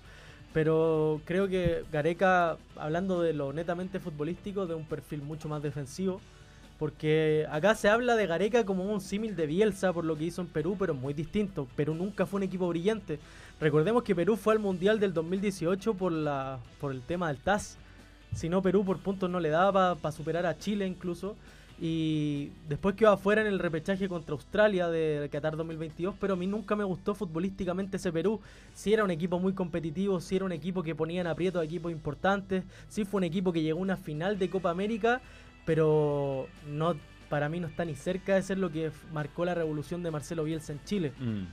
Pero 0.54 1.20
creo 1.26 1.48
que 1.48 1.84
Gareca, 1.92 2.58
hablando 2.76 3.22
de 3.22 3.34
lo 3.34 3.54
netamente 3.54 4.00
futbolístico, 4.00 4.68
de 4.68 4.76
un 4.76 4.86
perfil 4.86 5.22
mucho 5.24 5.50
más 5.50 5.64
defensivo, 5.64 6.22
porque 6.78 7.46
acá 7.50 7.76
se 7.76 7.90
habla 7.90 8.16
de 8.16 8.28
Gareca 8.28 8.66
como 8.66 8.84
un 8.84 9.00
símil 9.00 9.36
de 9.36 9.48
Bielsa 9.48 9.94
por 9.94 10.04
lo 10.04 10.18
que 10.18 10.26
hizo 10.26 10.42
en 10.42 10.48
Perú, 10.48 10.76
pero 10.78 10.94
muy 10.94 11.14
distinto. 11.14 11.68
Perú 11.76 11.96
nunca 11.96 12.26
fue 12.26 12.38
un 12.38 12.44
equipo 12.44 12.68
brillante. 12.68 13.20
Recordemos 13.60 14.04
que 14.04 14.16
Perú 14.16 14.36
fue 14.36 14.54
al 14.54 14.60
Mundial 14.60 15.00
del 15.00 15.14
2018 15.14 15.94
por, 15.94 16.12
la, 16.12 16.60
por 16.80 16.92
el 16.92 17.02
tema 17.02 17.30
del 17.30 17.38
TAS. 17.38 17.78
Si 18.34 18.50
no, 18.50 18.62
Perú 18.62 18.84
por 18.84 19.00
puntos 19.00 19.30
no 19.30 19.40
le 19.40 19.50
daba 19.50 19.96
para 19.96 20.12
superar 20.12 20.46
a 20.46 20.58
Chile 20.58 20.86
incluso. 20.86 21.36
Y 21.80 22.52
después 22.70 22.96
quedó 22.96 23.12
afuera 23.12 23.42
en 23.42 23.48
el 23.48 23.60
repechaje 23.60 24.08
contra 24.08 24.34
Australia 24.34 24.88
de 24.88 25.28
Qatar 25.30 25.58
2022, 25.58 26.16
pero 26.20 26.34
a 26.34 26.38
mí 26.38 26.48
nunca 26.48 26.76
me 26.76 26.86
gustó 26.86 27.14
futbolísticamente 27.16 27.98
ese 27.98 28.14
Perú. 28.14 28.40
Sí 28.74 28.94
era 28.94 29.04
un 29.04 29.12
equipo 29.12 29.40
muy 29.40 29.54
competitivo, 29.54 30.22
sí 30.22 30.38
era 30.38 30.46
un 30.46 30.54
equipo 30.54 30.84
que 30.84 30.96
ponía 30.96 31.20
en 31.20 31.28
aprieto 31.28 31.60
a 31.60 31.66
equipos 31.66 31.92
importantes, 31.92 32.64
sí 32.88 33.04
fue 33.04 33.18
un 33.20 33.26
equipo 33.26 33.52
que 33.52 33.62
llegó 33.62 33.80
a 33.80 33.82
una 33.82 33.98
final 33.98 34.40
de 34.40 34.50
Copa 34.50 34.70
América, 34.70 35.22
pero 35.66 36.48
no 36.68 36.96
para 37.30 37.50
mí 37.50 37.60
no 37.60 37.68
está 37.68 37.86
ni 37.86 37.96
cerca 37.96 38.36
de 38.36 38.44
ser 38.44 38.58
lo 38.58 38.72
que 38.72 38.92
marcó 39.12 39.46
la 39.46 39.56
revolución 39.56 40.04
de 40.04 40.12
Marcelo 40.12 40.44
Bielsa 40.44 40.74
en 40.74 40.84
Chile. 40.84 41.12
Mm. 41.20 41.44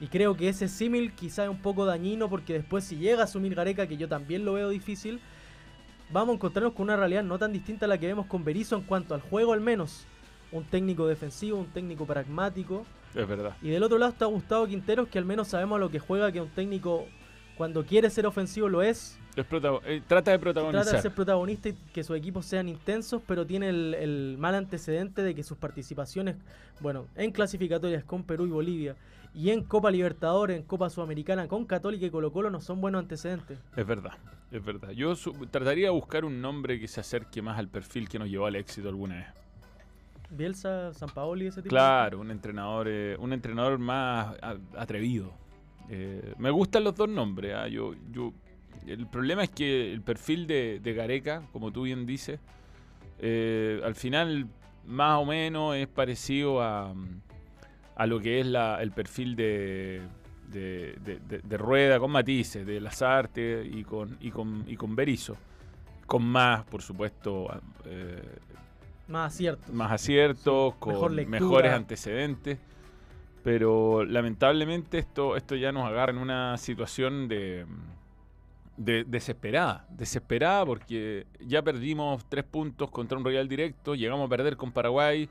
Y 0.00 0.06
creo 0.06 0.36
que 0.36 0.48
ese 0.48 0.68
símil 0.68 1.12
quizá 1.12 1.44
es 1.44 1.50
un 1.50 1.58
poco 1.58 1.84
dañino 1.84 2.30
porque 2.30 2.52
después 2.52 2.84
si 2.84 2.96
llega 2.96 3.22
a 3.22 3.24
asumir 3.24 3.54
Gareca, 3.54 3.86
que 3.86 3.96
yo 3.96 4.08
también 4.08 4.44
lo 4.44 4.52
veo 4.52 4.68
difícil, 4.68 5.20
vamos 6.10 6.34
a 6.34 6.34
encontrarnos 6.36 6.74
con 6.74 6.84
una 6.84 6.96
realidad 6.96 7.24
no 7.24 7.38
tan 7.38 7.52
distinta 7.52 7.86
a 7.86 7.88
la 7.88 7.98
que 7.98 8.06
vemos 8.06 8.26
con 8.26 8.44
Berizzo 8.44 8.76
en 8.76 8.82
cuanto 8.82 9.14
al 9.14 9.20
juego 9.20 9.52
al 9.52 9.60
menos. 9.60 10.06
Un 10.52 10.64
técnico 10.64 11.06
defensivo, 11.06 11.58
un 11.58 11.66
técnico 11.66 12.06
pragmático. 12.06 12.86
Es 13.14 13.26
verdad. 13.26 13.56
Y 13.60 13.70
del 13.70 13.82
otro 13.82 13.98
lado 13.98 14.12
está 14.12 14.26
Gustavo 14.26 14.66
Quinteros, 14.66 15.08
que 15.08 15.18
al 15.18 15.24
menos 15.24 15.48
sabemos 15.48 15.76
a 15.76 15.80
lo 15.80 15.90
que 15.90 15.98
juega, 15.98 16.30
que 16.30 16.40
un 16.40 16.48
técnico 16.48 17.06
cuando 17.58 17.84
quiere 17.84 18.08
ser 18.08 18.24
ofensivo 18.24 18.68
lo 18.68 18.82
es. 18.82 19.18
Eh, 19.36 20.02
trata 20.06 20.30
de 20.30 20.38
protagonizar. 20.38 20.82
Trata 20.82 20.96
de 20.96 21.02
ser 21.02 21.12
protagonista 21.12 21.68
y 21.68 21.72
que 21.92 22.02
sus 22.02 22.16
equipos 22.16 22.46
sean 22.46 22.68
intensos, 22.68 23.20
pero 23.26 23.44
tiene 23.44 23.68
el, 23.68 23.94
el 23.94 24.36
mal 24.38 24.54
antecedente 24.54 25.22
de 25.22 25.34
que 25.34 25.42
sus 25.42 25.58
participaciones, 25.58 26.36
bueno, 26.80 27.06
en 27.16 27.32
clasificatorias 27.32 28.04
con 28.04 28.22
Perú 28.22 28.46
y 28.46 28.50
Bolivia 28.50 28.96
y 29.34 29.50
en 29.50 29.62
Copa 29.62 29.90
Libertadores, 29.90 30.56
en 30.56 30.62
Copa 30.62 30.88
Sudamericana 30.88 31.48
con 31.48 31.66
Católica 31.66 32.06
y 32.06 32.10
Colo 32.10 32.32
Colo 32.32 32.50
no 32.50 32.60
son 32.60 32.80
buenos 32.80 33.00
antecedentes. 33.00 33.58
Es 33.76 33.86
verdad, 33.86 34.12
es 34.50 34.64
verdad. 34.64 34.90
Yo 34.90 35.14
trataría 35.50 35.86
de 35.86 35.90
buscar 35.90 36.24
un 36.24 36.40
nombre 36.40 36.80
que 36.80 36.88
se 36.88 37.00
acerque 37.00 37.42
más 37.42 37.58
al 37.58 37.68
perfil 37.68 38.08
que 38.08 38.18
nos 38.18 38.28
llevó 38.28 38.46
al 38.46 38.56
éxito 38.56 38.88
alguna 38.88 39.16
vez. 39.16 39.26
Bielsa, 40.30 40.92
San 40.94 41.08
Paoli, 41.08 41.46
ese 41.46 41.62
tipo. 41.62 41.70
Claro, 41.70 42.20
un 42.20 42.30
entrenador, 42.30 42.86
eh, 42.88 43.16
un 43.18 43.32
entrenador 43.32 43.78
más 43.78 44.36
atrevido. 44.76 45.32
Eh, 45.90 46.34
me 46.38 46.50
gustan 46.50 46.84
los 46.84 46.94
dos 46.94 47.08
nombres. 47.08 47.54
ah, 47.56 47.68
Yo, 47.68 47.94
yo, 48.10 48.32
el 48.86 49.06
problema 49.06 49.42
es 49.44 49.50
que 49.50 49.92
el 49.92 50.02
perfil 50.02 50.46
de, 50.46 50.80
de 50.82 50.94
Gareca, 50.94 51.42
como 51.52 51.70
tú 51.72 51.82
bien 51.82 52.06
dices, 52.06 52.40
eh, 53.20 53.80
al 53.84 53.94
final 53.94 54.46
más 54.86 55.18
o 55.18 55.24
menos 55.26 55.76
es 55.76 55.86
parecido 55.88 56.62
a, 56.62 56.94
a 57.96 58.06
lo 58.06 58.20
que 58.20 58.40
es 58.40 58.46
la- 58.46 58.80
el 58.82 58.90
perfil 58.92 59.34
de, 59.36 60.02
Rueda 61.58 61.98
con 61.98 62.10
matices, 62.10 62.64
de 62.66 62.80
Lazarte 62.80 63.68
y 63.70 63.82
con, 63.84 64.16
y 64.20 64.30
con, 64.30 64.64
y 64.66 64.76
con 64.76 64.94
Berizzo. 64.96 65.36
Con 66.06 66.24
más, 66.24 66.64
por 66.64 66.80
supuesto, 66.80 67.48
eh, 67.84 68.22
Más 69.08 69.34
acierto. 69.34 69.72
más 69.72 69.92
aciertos, 69.92 70.74
con 70.76 70.94
mejor 71.14 71.26
mejores 71.28 71.72
antecedentes. 71.72 72.58
Pero 73.44 74.04
lamentablemente 74.04 74.98
esto, 74.98 75.36
esto 75.36 75.54
ya 75.56 75.72
nos 75.72 75.86
agarra 75.86 76.12
en 76.12 76.18
una 76.18 76.56
situación 76.58 77.28
de, 77.28 77.66
de- 78.76 79.04
desesperada. 79.04 79.86
Desesperada 79.90 80.66
porque 80.66 81.26
ya 81.40 81.62
perdimos 81.62 82.24
tres 82.28 82.44
puntos 82.44 82.90
contra 82.90 83.16
un 83.16 83.24
rival 83.24 83.48
directo, 83.48 83.94
llegamos 83.94 84.26
a 84.26 84.28
perder 84.28 84.56
con 84.56 84.72
Paraguay 84.72 85.28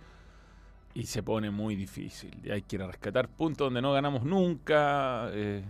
y 0.93 1.03
se 1.03 1.21
pone 1.21 1.51
muy 1.51 1.75
difícil. 1.75 2.31
Hay 2.51 2.61
que 2.63 2.77
ir 2.77 2.81
a 2.81 2.87
rescatar 2.87 3.27
puntos 3.27 3.67
donde 3.67 3.81
no 3.81 3.93
ganamos 3.93 4.23
nunca. 4.23 5.29
eh, 5.33 5.63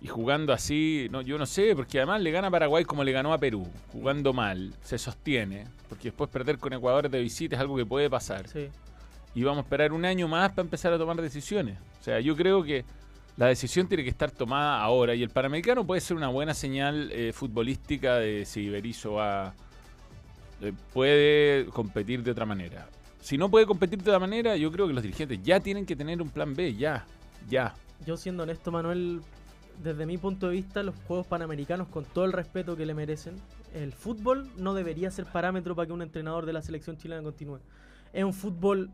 y 0.00 0.06
jugando 0.08 0.52
así, 0.52 1.08
no, 1.10 1.22
yo 1.22 1.38
no 1.38 1.46
sé, 1.46 1.74
porque 1.74 1.96
además 1.98 2.20
le 2.20 2.30
gana 2.30 2.50
Paraguay 2.50 2.84
como 2.84 3.02
le 3.04 3.12
ganó 3.12 3.32
a 3.32 3.38
Perú, 3.38 3.66
jugando 3.90 4.34
mal, 4.34 4.74
se 4.82 4.98
sostiene, 4.98 5.66
porque 5.88 6.08
después 6.08 6.28
perder 6.28 6.58
con 6.58 6.74
Ecuador 6.74 7.08
de 7.08 7.20
visita 7.22 7.56
es 7.56 7.60
algo 7.62 7.74
que 7.76 7.86
puede 7.86 8.10
pasar. 8.10 8.46
Sí. 8.48 8.68
Y 9.34 9.42
vamos 9.42 9.58
a 9.58 9.62
esperar 9.62 9.92
un 9.92 10.04
año 10.04 10.28
más 10.28 10.50
para 10.50 10.62
empezar 10.62 10.92
a 10.92 10.98
tomar 10.98 11.20
decisiones. 11.20 11.78
O 12.00 12.04
sea, 12.04 12.20
yo 12.20 12.36
creo 12.36 12.62
que 12.62 12.84
la 13.36 13.46
decisión 13.46 13.88
tiene 13.88 14.04
que 14.04 14.10
estar 14.10 14.30
tomada 14.30 14.80
ahora 14.80 15.14
y 15.14 15.22
el 15.22 15.30
Panamericano 15.30 15.84
puede 15.84 16.00
ser 16.00 16.16
una 16.16 16.28
buena 16.28 16.54
señal 16.54 17.10
eh, 17.12 17.32
futbolística 17.32 18.16
de 18.16 18.44
si 18.44 18.68
Berizzo 18.68 19.14
va, 19.14 19.54
eh, 20.60 20.72
puede 20.92 21.66
competir 21.66 22.22
de 22.22 22.30
otra 22.30 22.46
manera. 22.46 22.88
Si 23.20 23.36
no 23.36 23.50
puede 23.50 23.66
competir 23.66 24.02
de 24.02 24.10
otra 24.10 24.20
manera, 24.20 24.56
yo 24.56 24.70
creo 24.70 24.86
que 24.86 24.92
los 24.92 25.02
dirigentes 25.02 25.42
ya 25.42 25.58
tienen 25.58 25.86
que 25.86 25.96
tener 25.96 26.20
un 26.22 26.28
plan 26.28 26.54
B, 26.54 26.74
ya, 26.74 27.04
ya. 27.48 27.74
Yo 28.06 28.16
siendo 28.16 28.42
honesto, 28.42 28.70
Manuel, 28.70 29.20
desde 29.82 30.06
mi 30.06 30.18
punto 30.18 30.48
de 30.48 30.52
vista, 30.52 30.82
los 30.82 30.94
Juegos 31.06 31.26
Panamericanos, 31.26 31.88
con 31.88 32.04
todo 32.04 32.26
el 32.26 32.32
respeto 32.32 32.76
que 32.76 32.86
le 32.86 32.94
merecen, 32.94 33.34
el 33.74 33.92
fútbol 33.92 34.48
no 34.56 34.74
debería 34.74 35.10
ser 35.10 35.24
parámetro 35.24 35.74
para 35.74 35.86
que 35.86 35.92
un 35.92 36.02
entrenador 36.02 36.46
de 36.46 36.52
la 36.52 36.62
selección 36.62 36.96
chilena 36.96 37.22
continúe. 37.22 37.58
Es 38.12 38.22
un 38.22 38.34
fútbol 38.34 38.90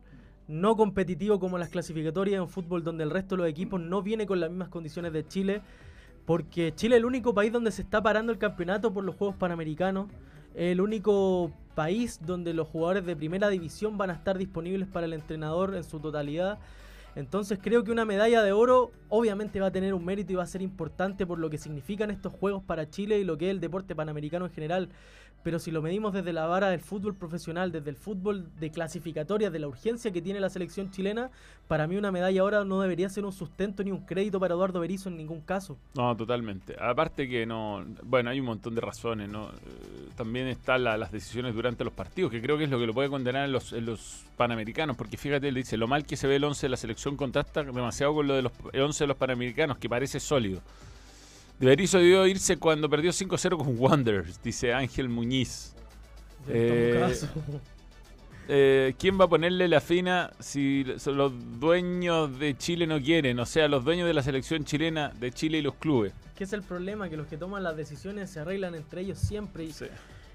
no 0.50 0.76
competitivo 0.76 1.38
como 1.38 1.58
las 1.58 1.68
clasificatorias, 1.68 2.34
es 2.34 2.40
un 2.40 2.48
fútbol 2.48 2.82
donde 2.82 3.04
el 3.04 3.10
resto 3.10 3.36
de 3.36 3.42
los 3.42 3.50
equipos 3.50 3.80
no 3.80 4.02
viene 4.02 4.26
con 4.26 4.40
las 4.40 4.50
mismas 4.50 4.68
condiciones 4.68 5.12
de 5.12 5.26
Chile, 5.26 5.62
porque 6.26 6.74
Chile 6.74 6.96
es 6.96 7.00
el 7.00 7.04
único 7.06 7.32
país 7.32 7.52
donde 7.52 7.70
se 7.70 7.82
está 7.82 8.02
parando 8.02 8.32
el 8.32 8.38
campeonato 8.38 8.92
por 8.92 9.04
los 9.04 9.14
Juegos 9.14 9.36
Panamericanos. 9.36 10.08
El 10.54 10.80
único 10.80 11.52
país 11.76 12.20
donde 12.20 12.52
los 12.52 12.66
jugadores 12.66 13.06
de 13.06 13.14
primera 13.14 13.48
división 13.48 13.96
van 13.96 14.10
a 14.10 14.14
estar 14.14 14.36
disponibles 14.36 14.88
para 14.88 15.06
el 15.06 15.12
entrenador 15.12 15.76
en 15.76 15.84
su 15.84 16.00
totalidad. 16.00 16.58
Entonces 17.14 17.58
creo 17.62 17.84
que 17.84 17.92
una 17.92 18.04
medalla 18.04 18.42
de 18.42 18.52
oro 18.52 18.90
obviamente 19.08 19.60
va 19.60 19.68
a 19.68 19.72
tener 19.72 19.94
un 19.94 20.04
mérito 20.04 20.32
y 20.32 20.36
va 20.36 20.42
a 20.42 20.46
ser 20.46 20.62
importante 20.62 21.26
por 21.26 21.38
lo 21.38 21.48
que 21.48 21.58
significan 21.58 22.10
estos 22.10 22.32
juegos 22.32 22.62
para 22.64 22.90
Chile 22.90 23.18
y 23.18 23.24
lo 23.24 23.38
que 23.38 23.46
es 23.46 23.50
el 23.52 23.60
deporte 23.60 23.94
panamericano 23.94 24.46
en 24.46 24.52
general. 24.52 24.88
Pero 25.42 25.58
si 25.58 25.70
lo 25.70 25.80
medimos 25.80 26.12
desde 26.12 26.32
la 26.34 26.46
vara 26.46 26.68
del 26.68 26.80
fútbol 26.80 27.14
profesional, 27.14 27.72
desde 27.72 27.88
el 27.90 27.96
fútbol 27.96 28.46
de 28.60 28.70
clasificatorias, 28.70 29.50
de 29.52 29.58
la 29.58 29.68
urgencia 29.68 30.10
que 30.10 30.20
tiene 30.20 30.38
la 30.38 30.50
selección 30.50 30.90
chilena, 30.90 31.30
para 31.66 31.86
mí 31.86 31.96
una 31.96 32.12
medalla 32.12 32.40
ahora 32.42 32.64
no 32.64 32.80
debería 32.82 33.08
ser 33.08 33.24
un 33.24 33.32
sustento 33.32 33.82
ni 33.82 33.90
un 33.90 34.04
crédito 34.04 34.38
para 34.38 34.54
Eduardo 34.54 34.80
Berizzo 34.80 35.08
en 35.08 35.16
ningún 35.16 35.40
caso. 35.40 35.78
No, 35.94 36.14
totalmente. 36.14 36.76
Aparte 36.78 37.26
que 37.28 37.46
no, 37.46 37.84
bueno, 38.02 38.28
hay 38.30 38.40
un 38.40 38.46
montón 38.46 38.74
de 38.74 38.82
razones, 38.82 39.30
¿no? 39.30 39.48
Eh, 39.48 40.08
también 40.16 40.46
están 40.48 40.84
la- 40.84 40.98
las 40.98 41.10
decisiones 41.10 41.54
durante 41.54 41.84
los 41.84 41.92
partidos, 41.94 42.30
que 42.30 42.42
creo 42.42 42.58
que 42.58 42.64
es 42.64 42.70
lo 42.70 42.78
que 42.78 42.86
lo 42.86 42.92
puede 42.92 43.08
condenar 43.08 43.46
en 43.46 43.52
los, 43.52 43.72
panamericanos, 44.36 44.96
porque 44.96 45.16
fíjate, 45.16 45.48
él 45.48 45.54
dice, 45.54 45.76
lo 45.76 45.86
mal 45.86 46.04
que 46.04 46.16
se 46.16 46.26
ve 46.26 46.36
el 46.36 46.44
11 46.44 46.66
de 46.66 46.70
la 46.70 46.76
selección 46.76 47.16
contrasta 47.16 47.62
demasiado 47.62 48.14
con 48.14 48.26
lo 48.26 48.34
de 48.34 48.42
los 48.42 48.52
el 48.72 48.82
11 48.82 49.04
de 49.04 49.08
los 49.08 49.16
panamericanos, 49.16 49.78
que 49.78 49.88
parece 49.88 50.18
sólido. 50.20 50.60
De 51.60 51.66
Berizzo 51.66 51.98
debió 51.98 52.26
irse 52.26 52.56
cuando 52.56 52.88
perdió 52.88 53.10
5-0 53.12 53.56
con 53.58 53.78
Wanderers, 53.78 54.42
dice 54.42 54.72
Ángel 54.72 55.08
Muñiz. 55.08 55.74
Eh, 56.48 56.96
todo 56.98 57.08
caso. 57.08 57.28
Eh, 58.48 58.94
¿Quién 58.98 59.20
va 59.20 59.26
a 59.26 59.28
ponerle 59.28 59.68
la 59.68 59.80
fina 59.80 60.32
si 60.40 60.84
los 61.06 61.32
dueños 61.60 62.36
de 62.38 62.56
Chile 62.56 62.86
no 62.86 63.00
quieren? 63.00 63.38
O 63.38 63.46
sea, 63.46 63.68
los 63.68 63.84
dueños 63.84 64.08
de 64.08 64.14
la 64.14 64.22
selección 64.22 64.64
chilena 64.64 65.10
de 65.20 65.30
Chile 65.30 65.58
y 65.58 65.62
los 65.62 65.74
clubes. 65.74 66.12
¿Qué 66.34 66.44
es 66.44 66.52
el 66.52 66.62
problema? 66.62 67.08
Que 67.08 67.16
los 67.16 67.26
que 67.28 67.36
toman 67.36 67.62
las 67.62 67.76
decisiones 67.76 68.30
se 68.30 68.40
arreglan 68.40 68.74
entre 68.74 69.02
ellos 69.02 69.18
siempre 69.18 69.64
y, 69.64 69.72
Sí. 69.72 69.84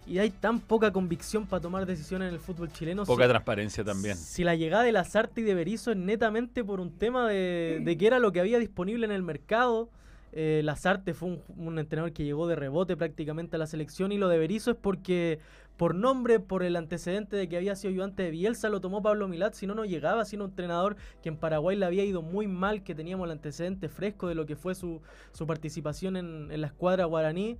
y 0.07 0.19
hay 0.19 0.29
tan 0.29 0.59
poca 0.61 0.93
convicción 0.93 1.47
para 1.47 1.61
tomar 1.61 1.85
decisiones 1.87 2.27
en 2.29 2.35
el 2.35 2.39
fútbol 2.39 2.71
chileno. 2.71 3.03
Poca 3.05 3.23
Si- 3.25 3.29
transparencia 3.29 3.83
también. 3.83 4.15
Si 4.15 4.43
la 4.43 4.55
llegada 4.55 4.83
de 4.83 4.91
Lazarte 4.91 5.41
y 5.41 5.43
de 5.43 5.55
Berizzo 5.55 5.91
es 5.91 5.97
netamente 5.97 6.63
por 6.63 6.79
un 6.79 6.91
tema 6.91 7.27
de, 7.27 7.81
de 7.83 7.97
que 7.97 8.05
era 8.07 8.19
lo 8.19 8.31
que 8.31 8.39
había 8.39 8.59
disponible 8.59 9.05
en 9.07 9.11
el 9.11 9.23
mercado. 9.23 9.89
Eh, 10.37 10.59
Lazarte 10.65 11.13
fue 11.13 11.39
un, 11.55 11.79
entrenador 11.79 12.11
que 12.11 12.25
llegó 12.25 12.45
de 12.45 12.57
rebote 12.57 12.97
prácticamente 12.97 13.55
a 13.55 13.59
la 13.59 13.67
selección 13.67 14.11
y 14.11 14.17
lo 14.17 14.27
de 14.27 14.37
Berizzo 14.37 14.71
es 14.71 14.77
porque 14.77 15.39
por 15.77 15.95
nombre, 15.95 16.41
por 16.41 16.61
el 16.63 16.75
antecedente 16.75 17.37
de 17.37 17.47
que 17.47 17.55
había 17.55 17.73
sido 17.77 17.91
ayudante 17.91 18.23
de 18.23 18.31
Bielsa, 18.31 18.67
lo 18.67 18.81
tomó 18.81 19.01
Pablo 19.01 19.29
Milat, 19.29 19.53
si 19.53 19.65
no, 19.65 19.75
no 19.75 19.85
llegaba 19.85 20.25
siendo 20.25 20.43
un 20.43 20.51
entrenador 20.51 20.97
que 21.23 21.29
en 21.29 21.37
Paraguay 21.37 21.77
le 21.77 21.85
había 21.85 22.03
ido 22.03 22.21
muy 22.21 22.47
mal, 22.47 22.83
que 22.83 22.93
teníamos 22.93 23.25
el 23.25 23.31
antecedente 23.31 23.87
fresco 23.87 24.27
de 24.27 24.35
lo 24.35 24.45
que 24.45 24.57
fue 24.57 24.75
su, 24.75 25.01
su 25.31 25.47
participación 25.47 26.17
en 26.17 26.61
la 26.61 26.67
escuadra 26.67 27.05
guaraní. 27.05 27.57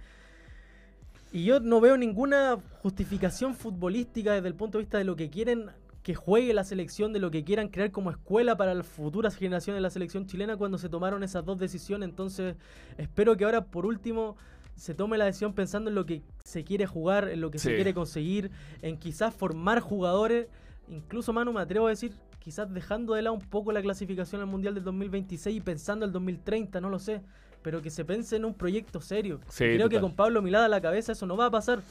Y 1.32 1.44
yo 1.44 1.60
no 1.60 1.82
veo 1.82 1.98
ninguna 1.98 2.58
justificación 2.82 3.56
futbolística 3.56 4.34
desde 4.34 4.48
el 4.48 4.56
punto 4.56 4.78
de 4.78 4.84
vista 4.84 4.98
de 4.98 5.04
lo 5.04 5.16
que 5.16 5.30
quieren 5.30 5.70
que 6.06 6.14
juegue 6.14 6.54
la 6.54 6.64
selección, 6.64 7.14
de 7.14 7.20
lo 7.20 7.32
que 7.32 7.44
quieran 7.44 7.68
crear 7.68 7.90
como 7.90 8.12
escuela 8.12 8.56
para 8.56 8.76
las 8.76 8.86
futuras 8.86 9.36
generaciones 9.36 9.80
de 9.80 9.82
la 9.82 9.90
selección 9.90 10.28
chilena 10.28 10.56
cuando 10.56 10.78
se 10.78 10.88
tomaron 10.88 11.24
esas 11.24 11.44
dos 11.44 11.58
decisiones. 11.58 12.08
Entonces, 12.08 12.56
espero 13.00 13.36
que 13.36 13.44
ahora, 13.44 13.66
por 13.66 13.88
último, 13.88 14.38
se 14.76 14.94
tome 14.94 15.18
la 15.18 15.26
decisión 15.26 15.54
pensando 15.54 15.90
en 15.90 15.96
lo 15.96 16.06
que 16.06 16.22
se 16.44 16.64
quiere 16.64 16.86
jugar, 16.86 17.30
en 17.30 17.42
lo 17.42 17.50
que 17.50 17.58
se 17.58 17.74
quiere 17.74 17.96
conseguir, 17.96 18.52
en 18.84 18.98
quizás 19.00 19.34
formar 19.34 19.80
jugadores. 19.80 20.48
Incluso, 20.90 21.34
Manu, 21.34 21.52
me 21.54 21.62
atrevo 21.62 21.88
a 21.88 21.90
decir, 21.90 22.12
quizás 22.38 22.72
dejando 22.72 23.16
de 23.16 23.24
lado 23.24 23.34
un 23.34 23.42
poco 23.42 23.72
la 23.72 23.82
clasificación 23.82 24.42
al 24.42 24.48
Mundial 24.48 24.76
del 24.76 24.84
2026 24.84 25.58
y 25.58 25.60
pensando 25.60 26.06
el 26.06 26.12
2030, 26.12 26.82
no 26.82 26.92
lo 26.92 27.00
sé. 27.00 27.24
Pero 27.64 27.82
que 27.82 27.90
se 27.90 28.06
pense 28.06 28.36
en 28.36 28.46
un 28.46 28.54
proyecto 28.54 29.02
serio. 29.02 29.40
Sí, 29.50 29.64
Creo 29.64 29.90
que 29.90 30.00
con 30.00 30.16
Pablo 30.16 30.44
Milada 30.44 30.66
a 30.66 30.70
la 30.70 30.82
cabeza 30.82 31.14
eso 31.14 31.26
no 31.26 31.36
va 31.36 31.48
a 31.48 31.52
pasar. 31.52 31.82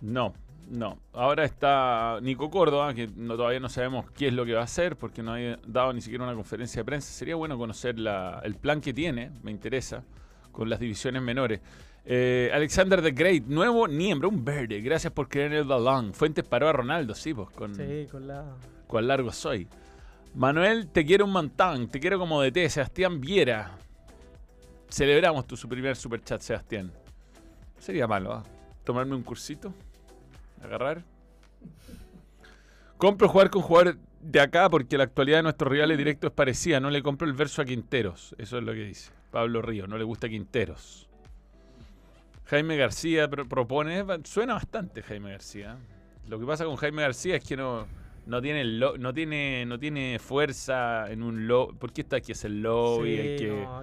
No, 0.00 0.34
no. 0.70 0.98
Ahora 1.12 1.44
está 1.44 2.18
Nico 2.22 2.50
Córdoba, 2.50 2.94
que 2.94 3.08
no, 3.16 3.36
todavía 3.36 3.60
no 3.60 3.68
sabemos 3.68 4.10
qué 4.12 4.28
es 4.28 4.32
lo 4.34 4.44
que 4.46 4.54
va 4.54 4.60
a 4.60 4.64
hacer, 4.64 4.96
porque 4.96 5.22
no 5.22 5.34
ha 5.34 5.38
dado 5.66 5.92
ni 5.92 6.00
siquiera 6.00 6.24
una 6.24 6.34
conferencia 6.34 6.80
de 6.80 6.84
prensa. 6.84 7.12
Sería 7.12 7.34
bueno 7.36 7.58
conocer 7.58 7.98
la- 7.98 8.40
el 8.44 8.54
plan 8.56 8.80
que 8.80 8.92
tiene, 8.94 9.30
me 9.42 9.50
interesa, 9.50 10.02
con 10.52 10.68
las 10.70 10.80
divisiones 10.80 11.22
menores. 11.22 11.60
Eh, 12.04 12.50
Alexander 12.52 13.02
the 13.02 13.10
Great, 13.10 13.44
nuevo 13.44 13.86
miembro, 13.86 14.28
un 14.30 14.42
verde. 14.44 14.80
Gracias 14.80 15.12
por 15.12 15.28
creer 15.28 15.52
en 15.52 15.58
el 15.58 15.64
balón. 15.64 16.14
Fuentes 16.14 16.44
paró 16.44 16.68
a 16.68 16.72
Ronaldo, 16.72 17.14
sí, 17.14 17.34
pues, 17.34 17.50
con, 17.50 17.74
Sí, 17.74 18.06
con 18.10 18.26
la... 18.26 18.56
cuán 18.86 19.06
largo 19.06 19.30
soy. 19.32 19.68
Manuel, 20.34 20.86
te 20.88 21.04
quiero 21.04 21.24
un 21.26 21.32
montón, 21.32 21.88
te 21.88 22.00
quiero 22.00 22.18
como 22.18 22.40
de 22.40 22.52
té. 22.52 22.70
Sebastián 22.70 23.20
Viera. 23.20 23.72
Celebramos 24.88 25.46
tu 25.46 25.56
primer 25.68 25.94
superchat, 25.96 26.40
Sebastián. 26.40 26.90
Sería 27.78 28.06
malo, 28.06 28.32
¿ah? 28.32 28.42
Tomarme 28.84 29.14
un 29.14 29.22
cursito. 29.22 29.72
Agarrar. 30.62 31.04
Compro 32.96 33.28
jugar 33.28 33.50
con 33.50 33.62
jugadores 33.62 33.96
de 34.20 34.40
acá 34.40 34.68
porque 34.68 34.98
la 34.98 35.04
actualidad 35.04 35.38
de 35.38 35.42
nuestros 35.44 35.70
rivales 35.72 35.96
directos 35.96 36.30
es 36.30 36.34
parecida. 36.34 36.80
No 36.80 36.90
le 36.90 37.02
compro 37.02 37.26
el 37.26 37.32
verso 37.32 37.62
a 37.62 37.64
Quinteros. 37.64 38.34
Eso 38.38 38.58
es 38.58 38.64
lo 38.64 38.72
que 38.72 38.84
dice 38.84 39.10
Pablo 39.30 39.62
Río. 39.62 39.86
No 39.86 39.96
le 39.96 40.04
gusta 40.04 40.28
Quinteros. 40.28 41.08
Jaime 42.46 42.76
García 42.76 43.28
pro- 43.28 43.48
propone. 43.48 44.04
Suena 44.24 44.54
bastante 44.54 45.02
Jaime 45.02 45.30
García. 45.30 45.78
Lo 46.28 46.38
que 46.38 46.44
pasa 46.44 46.64
con 46.64 46.76
Jaime 46.76 47.02
García 47.02 47.36
es 47.36 47.44
que 47.44 47.56
no, 47.56 47.86
no 48.26 48.42
tiene 48.42 48.64
lo- 48.64 48.98
no 48.98 49.14
tiene 49.14 49.64
no 49.66 49.78
tiene 49.78 50.18
fuerza 50.18 51.10
en 51.10 51.22
un 51.22 51.46
lobby. 51.48 51.76
¿Por 51.78 51.92
qué 51.92 52.02
está 52.02 52.16
aquí 52.16 52.32
es 52.32 52.44
el 52.44 52.60
lobby? 52.60 53.14
Sí, 53.14 53.20
hay, 53.20 53.36
que, 53.36 53.48
no, 53.48 53.82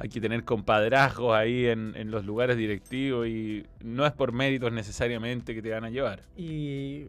hay 0.00 0.08
que 0.08 0.20
tener 0.20 0.44
compadrazgos 0.44 1.36
ahí 1.36 1.66
en, 1.66 1.94
en 1.94 2.10
los 2.10 2.24
lugares 2.24 2.56
directivos 2.56 3.28
y 3.28 3.66
no 3.84 4.06
es 4.06 4.12
por 4.12 4.32
méritos 4.32 4.72
necesariamente 4.72 5.54
que 5.54 5.60
te 5.60 5.70
van 5.70 5.84
a 5.84 5.90
llevar. 5.90 6.22
Y 6.38 7.04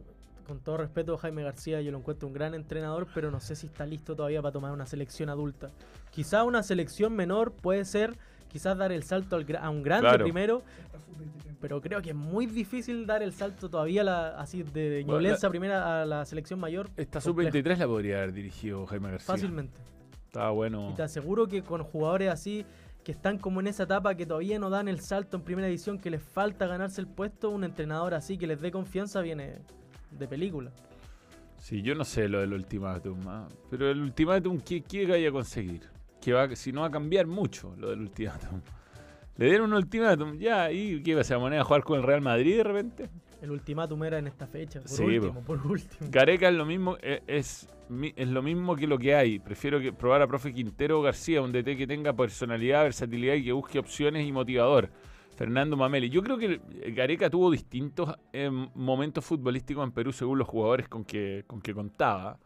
con 0.45 0.59
todo 0.59 0.75
respeto, 0.77 1.17
Jaime 1.17 1.41
García, 1.43 1.79
yo 1.81 1.91
lo 1.91 1.99
encuentro 1.99 2.27
un 2.27 2.33
gran 2.33 2.53
entrenador, 2.53 3.07
pero 3.15 3.31
no 3.31 3.39
sé 3.39 3.55
si 3.55 3.67
está 3.67 3.85
listo 3.85 4.13
todavía 4.13 4.41
para 4.41 4.51
tomar 4.51 4.73
una 4.73 4.85
selección 4.85 5.29
adulta. 5.29 5.69
Quizá 6.11 6.43
una 6.43 6.63
selección 6.63 7.15
menor 7.15 7.53
puede 7.53 7.85
ser, 7.85 8.17
quizás 8.51 8.77
dar 8.77 8.91
el 8.91 9.03
salto 9.03 9.37
al 9.37 9.45
a 9.57 9.69
un 9.69 9.83
grande 9.83 10.09
Claro. 10.09 10.25
primero, 10.25 10.61
pero 11.61 11.79
creo 11.79 12.01
que 12.01 12.09
es 12.09 12.15
muy 12.15 12.45
difícil 12.45 13.05
dar 13.05 13.23
el 13.23 13.31
salto 13.31 13.69
todavía 13.69 14.03
la- 14.03 14.29
así 14.37 14.63
de, 14.63 15.03
Bueno, 15.05 15.13
Ñublense 15.21 15.49
primera 15.49 16.01
a 16.01 16.05
la 16.05 16.25
selección 16.25 16.59
mayor. 16.59 16.89
Esta 16.97 17.21
complejo, 17.21 17.51
sub-23 17.53 17.77
la 17.77 17.87
podría 17.87 18.17
haber 18.17 18.33
dirigido 18.33 18.85
Jaime 18.87 19.11
García. 19.11 19.27
Fácilmente. 19.27 19.79
Estaba 20.25 20.51
bueno. 20.51 20.91
Y 20.91 20.95
te 20.95 21.03
aseguro 21.03 21.45
que 21.47 21.61
con 21.61 21.83
jugadores 21.83 22.29
así 22.29 22.65
que 23.03 23.11
están 23.11 23.37
como 23.37 23.59
en 23.59 23.67
esa 23.67 23.83
etapa 23.83 24.15
que 24.15 24.25
todavía 24.25 24.59
no 24.59 24.69
dan 24.69 24.87
el 24.87 24.99
salto 24.99 25.37
en 25.37 25.43
primera 25.43 25.67
edición, 25.67 25.97
que 25.97 26.09
les 26.09 26.21
falta 26.21 26.67
ganarse 26.67 27.01
el 27.01 27.07
puesto, 27.07 27.49
un 27.49 27.63
entrenador 27.63 28.13
así 28.13 28.37
que 28.37 28.47
les 28.47 28.61
dé 28.61 28.71
confianza 28.71 29.21
viene 29.21 29.59
de 30.11 30.27
película. 30.27 30.71
Sí, 31.57 31.81
yo 31.81 31.93
no 31.95 32.03
sé 32.03 32.27
lo 32.27 32.39
del 32.39 32.53
ultimátum, 32.53 33.19
¿ah? 33.27 33.47
pero 33.69 33.89
el 33.89 34.01
ultimátum, 34.01 34.59
¿qué, 34.59 34.81
qué 34.81 35.05
vaya 35.05 35.29
a 35.29 35.31
conseguir? 35.31 35.89
Que 36.19 36.33
va, 36.33 36.55
si 36.55 36.71
no 36.71 36.81
va 36.81 36.87
a 36.87 36.91
cambiar 36.91 37.27
mucho 37.27 37.75
lo 37.77 37.89
del 37.89 38.01
ultimátum. 38.01 38.61
Le 39.37 39.45
dieron 39.45 39.71
un 39.71 39.77
ultimátum, 39.77 40.37
ya, 40.37 40.71
¿y 40.71 41.01
qué 41.01 41.15
va 41.15 41.21
a? 41.21 41.39
¿Moneda 41.39 41.61
a 41.61 41.63
jugar 41.63 41.83
con 41.83 41.97
el 41.97 42.03
Real 42.03 42.21
Madrid 42.21 42.57
de 42.57 42.63
repente? 42.63 43.09
El 43.41 43.49
ultimátum 43.51 44.03
era 44.03 44.19
en 44.19 44.27
esta 44.27 44.45
fecha, 44.45 44.81
por 44.81 44.89
Sí, 44.89 45.03
último, 45.03 45.33
po. 45.33 45.41
por 45.41 45.65
último. 45.65 46.09
Gareca 46.11 46.49
es 46.49 46.53
lo 46.53 46.65
mismo, 46.65 46.97
eh, 47.01 47.23
es, 47.25 47.67
es 48.15 48.27
lo 48.27 48.41
mismo 48.41 48.75
que 48.75 48.87
lo 48.87 48.97
que 48.97 49.15
hay. 49.15 49.39
Prefiero 49.39 49.79
que 49.79 49.91
probar 49.93 50.21
a 50.21 50.27
profe 50.27 50.53
Quintero 50.53 50.99
o 50.99 51.01
García, 51.01 51.41
un 51.41 51.51
DT 51.51 51.77
que 51.77 51.87
tenga 51.87 52.13
personalidad, 52.13 52.83
versatilidad 52.83 53.35
y 53.35 53.43
que 53.43 53.51
busque 53.51 53.79
opciones 53.79 54.25
y 54.25 54.31
motivador. 54.31 54.89
Fernando 55.35 55.75
Mameli. 55.75 56.09
Yo 56.09 56.21
creo 56.21 56.37
que 56.37 56.61
Gareca 56.93 57.29
tuvo 57.29 57.49
distintos 57.49 58.13
eh, 58.31 58.49
momentos 58.49 59.25
futbolísticos 59.25 59.83
en 59.83 59.91
Perú 59.91 60.11
según 60.11 60.37
los 60.37 60.47
jugadores 60.47 60.87
con 60.87 61.03
que, 61.03 61.43
con 61.47 61.61
que 61.61 61.73
contaba. 61.73 62.37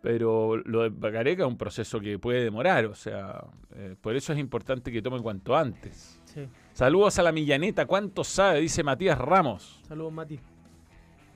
Pero 0.00 0.56
lo 0.56 0.88
de 0.88 1.10
Gareca 1.10 1.44
es 1.44 1.48
un 1.48 1.56
proceso 1.56 1.98
que 1.98 2.18
puede 2.18 2.44
demorar, 2.44 2.84
o 2.84 2.94
sea, 2.94 3.42
eh, 3.74 3.96
por 3.98 4.14
eso 4.14 4.34
es 4.34 4.38
importante 4.38 4.92
que 4.92 5.00
tome 5.00 5.20
cuanto 5.22 5.56
antes. 5.56 6.20
Sí. 6.24 6.46
Saludos 6.74 7.18
a 7.18 7.22
la 7.22 7.32
Millaneta, 7.32 7.86
¿cuánto 7.86 8.22
sabe? 8.22 8.60
Dice 8.60 8.82
Matías 8.82 9.18
Ramos. 9.18 9.80
Saludos, 9.88 10.12
Mati. 10.12 10.38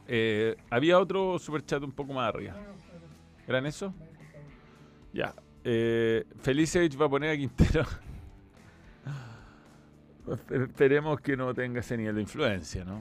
Eh, 0.07 0.57
había 0.71 0.99
otro 0.99 1.38
superchat 1.38 1.83
un 1.83 1.92
poco 1.92 2.12
más 2.14 2.28
arriba. 2.28 2.57
¿Eran 3.49 3.67
eso? 3.67 3.93
Ya. 5.12 5.35
Eh, 5.64 6.25
Felicevich 6.40 7.00
va 7.00 7.07
a 7.07 7.09
poner 7.09 7.31
a 7.31 7.37
Quintero. 7.37 7.85
Esperemos 10.50 11.21
que 11.21 11.37
no 11.37 11.55
tenga 11.55 11.81
ese 11.81 11.97
nivel 11.97 12.14
de 12.17 12.23
influencia, 12.23 12.85
¿no? 12.85 13.00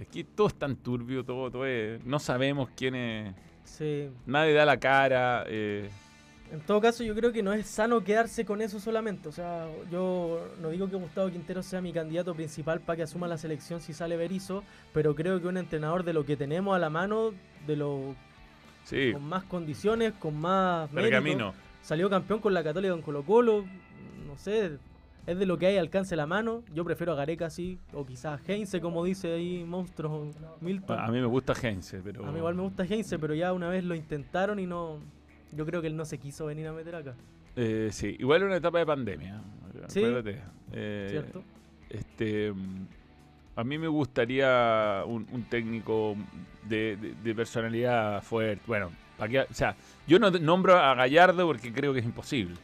Aquí 0.00 0.24
todo 0.24 0.48
es 0.48 0.54
tan 0.54 0.76
turbio, 0.76 1.24
todo, 1.24 1.50
todo 1.50 1.64
es- 1.66 2.04
No 2.04 2.18
sabemos 2.18 2.68
quién 2.76 2.94
es. 2.94 3.34
Sí. 3.64 4.10
Nadie 4.26 4.52
da 4.52 4.66
la 4.66 4.76
cara. 4.78 5.44
eh, 5.46 5.88
En 6.52 6.60
todo 6.60 6.80
caso, 6.80 7.02
yo 7.02 7.12
creo 7.16 7.32
que 7.32 7.42
no 7.42 7.52
es 7.52 7.66
sano 7.66 8.04
quedarse 8.04 8.44
con 8.44 8.60
eso 8.60 8.78
solamente. 8.78 9.28
O 9.28 9.32
sea, 9.32 9.66
yo 9.90 10.46
no 10.60 10.68
digo 10.70 10.88
que 10.88 10.94
Gustavo 10.94 11.28
Quintero 11.30 11.60
sea 11.62 11.80
mi 11.80 11.92
candidato 11.92 12.34
principal 12.36 12.78
para 12.80 12.98
que 12.98 13.02
asuma 13.02 13.26
la 13.26 13.36
selección 13.36 13.80
si 13.80 13.92
sale 13.92 14.16
Berizzo, 14.16 14.62
pero 14.92 15.14
creo 15.16 15.40
que 15.40 15.48
un 15.48 15.56
entrenador 15.56 16.04
de 16.04 16.12
lo 16.12 16.24
que 16.24 16.36
tenemos 16.36 16.76
a 16.76 16.78
la 16.78 16.88
mano, 16.90 17.32
de 17.66 17.74
lo 17.76 18.14
sí, 18.86 19.12
con 19.12 19.22
más 19.28 19.44
condiciones, 19.44 20.14
con 20.14 20.40
más 20.40 20.90
mérito, 20.92 21.10
pergamino. 21.10 21.52
salió 21.82 22.08
campeón 22.08 22.40
con 22.40 22.54
la 22.54 22.64
Católica 22.64 22.94
en 22.94 23.02
Colo 23.02 23.22
Colo, 23.22 23.64
no 24.26 24.36
sé, 24.38 24.78
es 25.26 25.38
de 25.38 25.44
lo 25.44 25.58
que 25.58 25.66
hay 25.66 25.76
alcance 25.76 26.14
la 26.16 26.26
mano. 26.26 26.62
Yo 26.72 26.84
prefiero 26.84 27.12
a 27.12 27.16
Gareca 27.16 27.46
así, 27.46 27.78
o 27.92 28.06
quizás 28.06 28.40
a 28.40 28.52
Heinze, 28.52 28.80
como 28.80 29.04
dice 29.04 29.32
ahí 29.34 29.64
Monstruo 29.64 30.30
Milton. 30.60 30.98
A 30.98 31.08
mí 31.08 31.20
me 31.20 31.26
gusta 31.26 31.52
Heinze, 31.60 32.00
pero. 32.02 32.24
A 32.24 32.30
mí 32.30 32.38
igual 32.38 32.54
me 32.54 32.62
gusta 32.62 32.84
Heinze, 32.84 33.18
pero 33.18 33.34
ya 33.34 33.52
una 33.52 33.68
vez 33.68 33.84
lo 33.84 33.94
intentaron 33.94 34.58
y 34.60 34.66
no. 34.66 35.00
Yo 35.52 35.66
creo 35.66 35.80
que 35.80 35.88
él 35.88 35.96
no 35.96 36.04
se 36.04 36.18
quiso 36.18 36.46
venir 36.46 36.66
a 36.68 36.72
meter 36.72 36.94
acá, 36.94 37.14
Eh, 37.56 37.88
sí, 37.90 38.16
igual 38.18 38.42
una 38.44 38.56
etapa 38.56 38.78
de 38.78 38.86
pandemia. 38.86 39.42
Sí. 39.88 40.00
Acuérdate. 40.00 40.40
Eh, 40.72 41.06
¿cierto? 41.10 41.42
Este, 41.88 42.52
mm, 42.52 42.86
a 43.56 43.64
mí 43.64 43.78
me 43.78 43.88
gustaría 43.88 45.02
un, 45.06 45.26
un 45.32 45.42
técnico 45.44 46.16
de, 46.64 46.96
de- 46.96 47.14
de 47.14 47.34
personalidad 47.34 48.22
fuerte. 48.22 48.62
Bueno, 48.66 48.92
o 49.18 49.54
sea, 49.54 49.74
yo 50.06 50.18
no 50.18 50.30
nombro 50.30 50.78
a 50.78 50.94
Gallardo 50.94 51.46
porque 51.46 51.72
creo 51.72 51.92
que 51.92 52.00
es 52.00 52.04
imposible. 52.04 52.56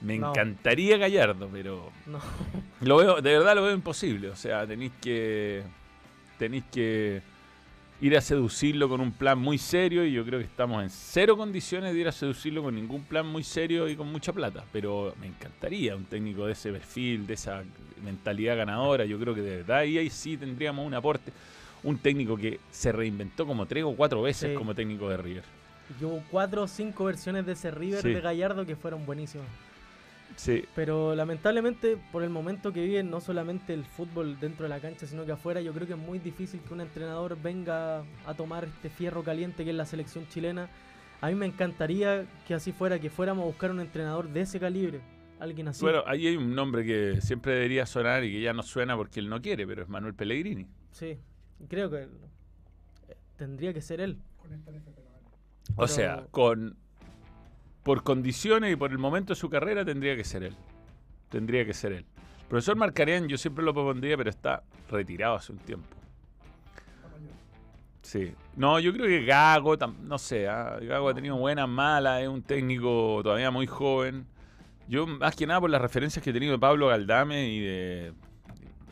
Me 0.00 0.18
No. 0.18 0.30
encantaría 0.30 0.96
Gallardo, 0.96 1.48
pero 1.52 1.90
No. 2.06 2.20
lo 2.80 2.96
veo, 2.96 3.20
de 3.20 3.32
verdad 3.38 3.54
lo 3.56 3.62
veo 3.64 3.74
imposible. 3.74 4.28
O 4.30 4.36
sea, 4.36 4.66
tenéis 4.66 4.92
que 5.00 5.62
tenéis 6.38 6.64
que 6.72 7.20
ir 8.00 8.16
a 8.16 8.20
seducirlo 8.20 8.88
con 8.88 9.00
un 9.00 9.12
plan 9.12 9.38
muy 9.38 9.58
serio 9.58 10.04
y 10.06 10.12
yo 10.12 10.24
creo 10.24 10.38
que 10.38 10.46
estamos 10.46 10.82
en 10.82 10.88
cero 10.90 11.36
condiciones 11.36 11.92
de 11.92 12.00
ir 12.00 12.08
a 12.08 12.12
seducirlo 12.12 12.62
con 12.62 12.74
ningún 12.74 13.02
plan 13.04 13.26
muy 13.26 13.44
serio 13.44 13.88
y 13.88 13.96
con 13.96 14.10
mucha 14.10 14.32
plata. 14.32 14.64
Pero 14.72 15.14
me 15.20 15.26
encantaría 15.26 15.94
un 15.96 16.04
técnico 16.04 16.46
de 16.46 16.52
ese 16.52 16.72
perfil, 16.72 17.26
de 17.26 17.34
esa 17.34 17.62
mentalidad 18.04 18.56
ganadora. 18.56 19.04
Yo 19.04 19.18
creo 19.18 19.34
que 19.34 19.42
de 19.42 19.56
verdad 19.58 19.78
ahí, 19.78 19.98
ahí 19.98 20.08
sí 20.10 20.36
tendríamos 20.36 20.86
un 20.86 20.94
aporte. 20.94 21.32
Un 21.82 21.98
técnico 21.98 22.36
que 22.36 22.60
se 22.70 22.92
reinventó 22.92 23.46
como 23.46 23.66
tres 23.66 23.84
o 23.84 23.94
cuatro 23.94 24.22
veces 24.22 24.50
Sí. 24.50 24.54
como 24.56 24.74
técnico 24.74 25.08
de 25.08 25.16
River. 25.16 25.44
Y 26.00 26.04
hubo 26.04 26.22
cuatro 26.30 26.62
o 26.62 26.68
cinco 26.68 27.04
versiones 27.04 27.44
de 27.46 27.52
ese 27.52 27.70
River 27.70 28.02
Sí. 28.02 28.10
de 28.12 28.20
Gallardo 28.20 28.64
que 28.66 28.76
fueron 28.76 29.04
buenísimas. 29.06 29.46
Sí, 30.36 30.64
Pero 30.74 31.14
lamentablemente, 31.14 31.98
por 32.12 32.22
el 32.22 32.30
momento 32.30 32.72
que 32.72 32.82
vive, 32.82 33.02
no 33.02 33.20
solamente 33.20 33.74
el 33.74 33.84
fútbol 33.84 34.38
dentro 34.40 34.64
de 34.64 34.70
la 34.70 34.80
cancha, 34.80 35.06
sino 35.06 35.26
que 35.26 35.32
afuera, 35.32 35.60
yo 35.60 35.72
creo 35.72 35.86
que 35.86 35.92
es 35.92 35.98
muy 35.98 36.18
difícil 36.18 36.60
que 36.60 36.72
un 36.72 36.80
entrenador 36.80 37.36
venga 37.40 38.04
a 38.26 38.34
tomar 38.34 38.64
este 38.64 38.88
fierro 38.88 39.22
caliente 39.22 39.64
que 39.64 39.70
es 39.70 39.76
la 39.76 39.86
selección 39.86 40.26
chilena. 40.28 40.68
A 41.20 41.28
mí 41.28 41.34
me 41.34 41.46
encantaría 41.46 42.26
que 42.46 42.54
así 42.54 42.72
fuera, 42.72 42.98
que 42.98 43.10
fuéramos 43.10 43.42
a 43.42 43.46
buscar 43.46 43.70
un 43.70 43.80
entrenador 43.80 44.28
de 44.28 44.40
ese 44.40 44.58
calibre. 44.58 45.00
Alguien 45.38 45.68
así. 45.68 45.82
Bueno, 45.82 46.02
ahí 46.06 46.26
hay 46.26 46.36
un 46.36 46.54
nombre 46.54 46.84
que 46.84 47.20
siempre 47.20 47.52
debería 47.54 47.86
sonar 47.86 48.24
y 48.24 48.32
que 48.32 48.40
ya 48.40 48.52
no 48.52 48.62
suena 48.62 48.96
porque 48.96 49.20
él 49.20 49.28
no 49.28 49.40
quiere, 49.40 49.66
pero 49.66 49.82
es 49.82 49.88
Manuel 49.88 50.14
Pellegrini. 50.14 50.66
Sí, 50.92 51.18
creo 51.68 51.90
que 51.90 52.08
tendría 53.36 53.72
que 53.72 53.80
ser 53.80 54.00
él. 54.00 54.18
O 55.76 55.88
sea, 55.88 56.26
con 56.30 56.76
por 57.82 58.02
condiciones 58.02 58.72
y 58.72 58.76
por 58.76 58.90
el 58.90 58.98
momento 58.98 59.32
de 59.32 59.40
su 59.40 59.48
carrera 59.48 59.84
tendría 59.84 60.16
que 60.16 60.24
ser 60.24 60.42
él. 60.42 60.54
Tendría 61.28 61.64
que 61.64 61.72
ser 61.74 61.92
él. 61.92 62.04
Profesor 62.48 62.76
Marcarian 62.76 63.28
yo 63.28 63.38
siempre 63.38 63.64
lo 63.64 63.72
propondría, 63.72 64.16
pero 64.16 64.30
está 64.30 64.62
retirado 64.90 65.36
hace 65.36 65.52
un 65.52 65.58
tiempo. 65.58 65.86
Sí. 68.02 68.34
No, 68.56 68.80
yo 68.80 68.92
creo 68.92 69.06
que 69.06 69.24
Gago, 69.24 69.76
no 70.02 70.18
sé, 70.18 70.48
ah, 70.48 70.78
Gago 70.80 71.10
ha 71.10 71.14
tenido 71.14 71.36
buenas, 71.36 71.68
malas, 71.68 72.22
es 72.22 72.28
un 72.28 72.42
técnico 72.42 73.20
todavía 73.22 73.50
muy 73.52 73.66
joven. 73.66 74.26
Yo, 74.88 75.06
más 75.06 75.36
que 75.36 75.46
nada 75.46 75.60
por 75.60 75.70
las 75.70 75.80
referencias 75.80 76.22
que 76.22 76.30
he 76.30 76.32
tenido 76.32 76.52
de 76.52 76.58
Pablo 76.58 76.88
Galdame 76.88 77.48
y 77.48 77.60
de, 77.60 78.12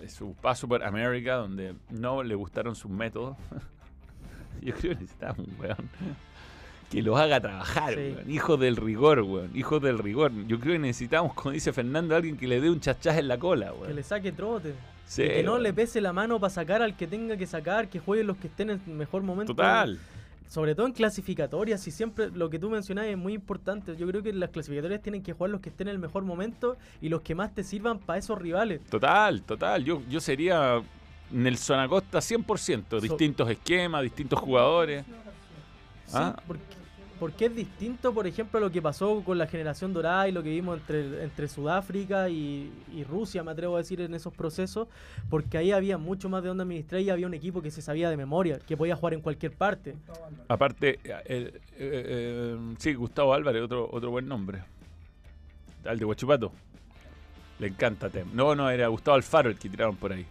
de 0.01 0.09
su 0.09 0.35
paso 0.35 0.69
por 0.69 0.85
América, 0.85 1.35
donde 1.35 1.75
no 1.91 2.23
le 2.23 2.37
gustaron 2.37 2.77
sus 2.77 2.91
métodos. 2.91 3.37
yo 4.63 4.73
creo 4.75 4.95
que 4.95 5.01
necesitamos 5.01 5.49
un 5.49 5.57
weón 5.59 5.91
que 6.91 7.03
los 7.03 7.19
haga 7.19 7.41
trabajar, 7.41 7.95
Sí. 7.95 8.01
weón. 8.17 8.31
Hijos 8.31 8.61
del 8.61 8.77
rigor, 8.77 9.21
weón. 9.21 9.51
Hijos 9.55 9.83
del 9.83 9.99
rigor. 9.99 10.33
Yo 10.47 10.59
creo 10.59 10.73
que 10.75 10.79
necesitamos, 10.79 11.35
como 11.35 11.51
dice 11.53 11.73
Fernando, 11.73 12.17
alguien 12.17 12.37
que 12.37 12.47
le 12.47 12.61
dé 12.61 12.71
un 12.71 12.81
chachás 12.81 13.19
en 13.19 13.29
la 13.29 13.39
cola, 13.39 13.73
Que 13.73 13.79
weón. 13.83 13.97
le 13.97 14.03
saque 14.03 14.33
trote. 14.33 14.75
Sí, 15.07 15.23
que 15.23 15.43
no 15.43 15.53
weón. 15.53 15.63
le 15.63 15.73
pese 15.73 16.01
la 16.01 16.13
mano 16.13 16.39
para 16.41 16.51
sacar 16.51 16.83
al 16.83 16.97
que 16.97 17.07
tenga 17.07 17.37
que 17.37 17.47
sacar, 17.47 17.89
que 17.89 17.99
jueguen 17.99 18.27
los 18.27 18.37
que 18.37 18.47
estén 18.49 18.71
en 18.71 18.81
el 18.87 18.93
mejor 18.95 19.23
momento. 19.23 19.55
Total. 19.55 19.99
Sobre 20.49 20.75
todo 20.75 20.87
en 20.87 20.93
clasificatorias, 20.95 21.87
y 21.87 21.91
siempre 21.91 22.31
lo 22.31 22.49
que 22.49 22.59
tú 22.59 22.71
mencionabas 22.71 23.11
es 23.11 23.19
muy 23.19 23.35
importante. 23.35 23.95
Yo 23.99 24.07
creo 24.07 24.23
que 24.23 24.33
las 24.33 24.49
clasificatorias 24.49 25.03
tienen 25.03 25.23
que 25.23 25.35
jugar 25.35 25.51
los 25.51 25.61
que 25.61 25.69
estén 25.69 25.89
en 25.89 25.93
el 25.95 25.99
mejor 25.99 26.23
momento 26.25 26.79
y 27.03 27.11
los 27.11 27.21
que 27.21 27.35
más 27.35 27.55
te 27.55 27.63
sirvan 27.63 27.99
para 27.99 28.19
esos 28.19 28.39
rivales. 28.39 28.81
Total, 28.89 29.43
total. 29.43 29.85
Yo, 29.85 30.01
yo 30.09 30.21
sería 30.21 30.81
Nelson 31.31 31.81
Acosta 31.81 32.21
100%. 32.23 32.99
Distintos 32.99 33.51
esquemas, 33.51 34.03
distintos 34.03 34.39
jugadores. 34.41 35.05
Sí, 36.07 36.13
Ah. 36.15 36.35
porque 36.47 36.63
porque 37.19 37.47
es 37.47 37.55
distinto, 37.55 38.13
por 38.13 38.27
ejemplo, 38.27 38.59
a 38.59 38.61
lo 38.61 38.71
que 38.71 38.81
pasó 38.81 39.23
con 39.25 39.39
la 39.39 39.47
generación 39.47 39.93
dorada 39.93 40.29
y 40.29 40.33
lo 40.33 40.43
que 40.43 40.51
vimos 40.51 40.79
entre, 40.79 41.25
entre 41.25 41.49
Sudáfrica 41.49 42.29
y, 42.29 42.71
Rusia, 43.09 43.43
me 43.43 43.51
atrevo 43.51 43.77
a 43.77 43.79
decir, 43.79 44.01
en 44.01 44.15
esos 44.15 44.33
procesos, 44.33 44.89
porque 45.29 45.59
ahí 45.59 45.73
había 45.73 45.99
mucho 45.99 46.29
más 46.29 46.43
de 46.43 46.51
onda 46.51 46.63
administrar 46.63 47.01
y 47.01 47.11
había 47.11 47.27
un 47.27 47.35
equipo 47.35 47.63
que 47.63 47.71
se 47.71 47.83
sabía 47.83 48.11
de 48.11 48.17
memoria, 48.17 48.59
que 48.59 48.77
podía 48.77 48.97
jugar 48.97 49.15
en 49.15 49.21
cualquier 49.21 49.53
parte. 49.53 49.97
Aparte, 50.49 51.01
eh, 51.05 51.23
eh, 51.27 51.61
eh, 51.77 52.59
sí, 52.79 52.95
Gustavo 52.95 53.35
Álvarez, 53.35 53.63
otro, 53.63 53.89
otro 53.91 54.11
buen 54.11 54.27
nombre. 54.27 54.63
Al 55.85 55.99
de 55.99 56.05
Huachipato. 56.05 56.53
Le 57.59 57.69
encanta 57.69 58.09
Tem. 58.09 58.29
No, 58.35 58.55
no, 58.55 58.71
era 58.71 58.87
Gustavo 58.89 59.17
Alfaro 59.17 59.51
el 59.51 59.59
que 59.59 59.69
tiraron 59.69 59.97
por 59.97 60.13
ahí. 60.13 60.27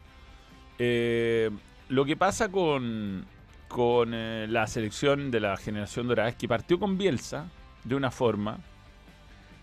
Lo 1.89 2.05
que 2.05 2.15
pasa 2.17 2.49
con, 2.49 3.25
con 3.67 4.13
eh, 4.13 4.47
la 4.49 4.67
selección 4.67 5.31
de 5.31 5.39
la 5.39 5.57
generación 5.57 6.07
dorada 6.07 6.31
que 6.31 6.47
partió 6.47 6.79
con 6.79 6.97
Bielsa 6.97 7.49
de 7.83 7.95
una 7.95 8.11
forma 8.11 8.59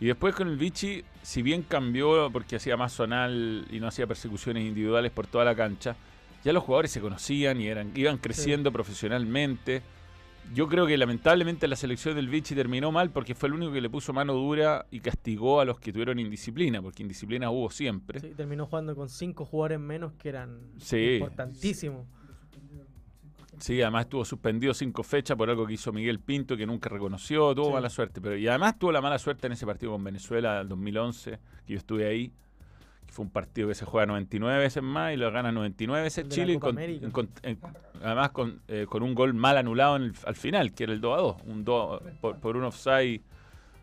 y 0.01 0.07
después 0.07 0.35
con 0.35 0.49
el 0.49 0.57
Vichy, 0.57 1.05
si 1.23 1.43
bien 1.43 1.63
cambió 1.63 2.31
porque 2.31 2.57
hacía 2.57 2.77
más 2.77 2.93
zonal 2.93 3.67
y 3.71 3.81
no 3.81 3.87
hacía 3.87 4.07
persecuciones 4.07 4.65
individuales 4.65 5.13
por 5.13 5.27
toda 5.27 5.45
la 5.45 5.55
cancha, 5.55 5.97
ya 6.45 6.53
los 6.53 6.63
jugadores 6.63 6.91
se 6.91 7.01
conocían 7.01 7.61
y 7.61 7.69
eran, 7.69 7.93
iban 7.95 8.19
creciendo 8.19 8.71
profesionalmente. 8.71 9.83
Yo 10.53 10.69
creo 10.69 10.87
que 10.87 10.99
lamentablemente 10.99 11.67
la 11.69 11.77
selección 11.77 12.17
del 12.17 12.29
Vichy 12.29 12.55
terminó 12.55 12.93
mal 12.93 13.09
porque 13.11 13.35
fue 13.35 13.49
el 13.49 13.55
único 13.55 13.73
que 13.73 13.81
le 13.81 13.89
puso 13.89 14.13
mano 14.13 14.35
dura 14.35 14.85
y 14.91 15.01
castigó 15.01 15.61
a 15.61 15.65
los 15.65 15.81
que 15.81 15.91
tuvieron 15.91 16.19
indisciplina, 16.19 16.83
porque 16.83 17.03
indisciplina 17.03 17.51
hubo 17.51 17.71
siempre. 17.71 18.21
Sí, 18.21 18.35
terminó 18.37 18.67
jugando 18.67 18.95
con 18.95 19.09
cinco 19.09 19.47
jugadores 19.47 19.81
menos 19.81 20.13
que 20.15 20.29
eran 20.29 20.59
Sí. 20.77 21.15
importantísimos. 21.15 22.07
Sí, 23.59 23.81
además 23.83 24.05
estuvo 24.05 24.25
suspendido 24.25 24.75
cinco 24.75 25.03
fechas 25.03 25.37
por 25.37 25.49
algo 25.51 25.67
que 25.67 25.75
hizo 25.75 25.93
Miguel 25.93 26.19
Pinto 26.21 26.57
que 26.57 26.67
nunca 26.67 26.89
reconoció, 26.89 27.55
tuvo 27.55 27.67
Sí. 27.69 27.73
mala 27.73 27.91
suerte. 27.91 28.21
Pero, 28.21 28.37
y 28.37 28.47
además 28.49 28.79
tuvo 28.79 28.93
la 28.93 29.01
mala 29.01 29.19
suerte 29.19 29.47
en 29.47 29.53
ese 29.55 29.67
partido 29.67 29.93
con 29.93 30.03
Venezuela 30.05 30.59
del 30.59 30.69
2011, 30.69 31.39
que 31.67 31.73
yo 31.73 31.79
estuve 31.79 32.07
ahí. 32.07 32.33
que 33.07 33.13
Fue 33.13 33.25
un 33.27 33.31
partido 33.31 33.69
que 33.69 33.75
se 33.75 33.85
juega 33.85 34.07
99 34.07 34.59
veces 34.59 34.83
más 34.83 35.13
y 35.13 35.17
lo 35.19 35.31
gana 35.31 35.53
99 35.53 36.03
veces 36.03 36.27
Chile. 36.31 36.59
con- 36.59 36.79
en 36.79 37.59
además 38.03 38.31
con, 38.31 38.63
eh, 38.67 38.87
con 38.89 39.03
un 39.03 39.15
gol 39.15 39.35
mal 39.35 39.59
anulado 39.59 39.97
en 39.97 40.03
el- 40.05 40.15
al 40.25 40.35
final, 40.37 40.73
que 40.73 40.85
era 40.85 40.93
el 40.95 41.01
2 41.03 41.19
a 41.19 41.21
2, 41.21 41.37
un 41.47 41.65
2 41.65 42.03
por, 42.23 42.39
por 42.41 42.57
un 42.57 42.65
offside 42.65 43.21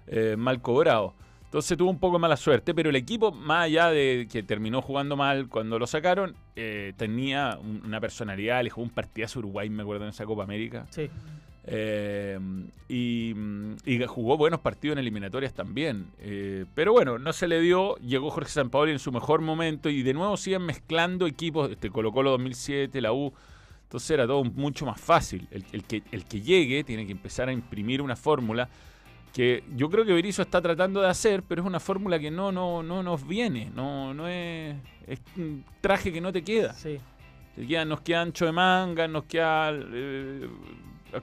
eh, 0.08 0.36
mal 0.38 0.60
cobrado. 0.62 1.14
Entonces 1.52 1.78
tuvo 1.78 1.90
un 1.90 2.00
poco 2.00 2.16
de 2.16 2.22
mala 2.22 2.38
suerte, 2.38 2.74
pero 2.74 2.90
el 2.90 2.96
equipo, 2.96 3.34
más 3.34 3.66
allá 3.66 3.90
de 3.90 4.26
que 4.32 4.42
terminó 4.42 4.82
jugando 4.82 5.18
mal 5.18 5.50
cuando 5.50 5.78
lo 5.78 5.86
sacaron, 5.86 6.34
eh, 6.56 6.94
tenía 6.96 7.58
un- 7.62 7.82
una 7.86 8.00
personalidad, 8.00 8.64
le 8.64 8.70
jugó 8.70 8.86
un 8.86 8.94
partidazo 8.94 9.40
a 9.40 9.42
Uruguay, 9.42 9.70
me 9.70 9.82
acuerdo, 9.84 10.06
en 10.06 10.12
esa 10.12 10.26
Copa 10.26 10.44
América. 10.44 10.88
Sí, 10.92 11.10
Eh, 11.64 12.40
y, 12.90 13.36
y 13.86 14.04
jugó 14.08 14.36
buenos 14.38 14.62
partidos 14.62 14.94
en 14.96 15.00
eliminatorias 15.00 15.54
también. 15.54 16.08
Eh, 16.20 16.66
pero 16.74 16.92
bueno, 16.94 17.20
no 17.20 17.34
se 17.34 17.48
le 17.48 17.60
dio. 17.62 17.98
Llegó 17.98 18.32
Jorge 18.32 18.50
Sampaoli 18.50 18.92
en 18.94 18.98
su 19.00 19.12
mejor 19.12 19.42
momento 19.42 19.88
y 19.90 20.02
de 20.02 20.14
nuevo 20.16 20.38
siguen 20.38 20.64
mezclando 20.64 21.28
equipos. 21.28 21.70
Este, 21.70 21.90
Colo 21.92 22.12
Colo 22.12 22.32
2007, 22.32 23.00
la 23.02 23.14
U. 23.14 23.32
Entonces 23.84 24.10
era 24.10 24.26
todo 24.26 24.44
mucho 24.44 24.86
más 24.88 25.00
fácil. 25.00 25.48
El, 25.52 25.64
el 25.72 25.84
que, 25.84 26.02
el 26.12 26.26
que 26.26 26.42
llegue 26.42 26.84
tiene 26.84 27.06
que 27.06 27.12
empezar 27.12 27.48
a 27.50 27.54
imprimir 27.54 28.02
una 28.02 28.16
fórmula 28.16 28.68
que 29.34 29.64
yo 29.76 29.90
creo 29.90 30.04
que 30.06 30.14
Berizzo 30.14 30.42
está 30.42 30.62
tratando 30.62 31.02
de 31.02 31.08
hacer, 31.08 31.44
pero 31.44 31.62
es 31.62 31.68
una 31.68 31.80
fórmula 31.80 32.20
que 32.20 32.30
no, 32.32 32.52
no, 32.52 32.84
no 32.84 33.02
nos 33.04 33.26
viene. 33.28 33.72
No, 33.74 34.14
no 34.14 34.28
es, 34.28 34.76
es 35.08 35.20
un 35.38 35.64
traje 35.80 36.12
que 36.12 36.20
no 36.22 36.32
te 36.32 36.44
queda. 36.44 36.74
sí. 36.74 37.00
Te 37.56 37.68
queda- 37.68 37.84
nos 37.84 38.00
queda 38.02 38.22
ancho 38.22 38.46
de 38.46 38.54
manga, 38.54 39.08
nos 39.10 39.26
queda 39.26 39.72
eh, 39.74 40.48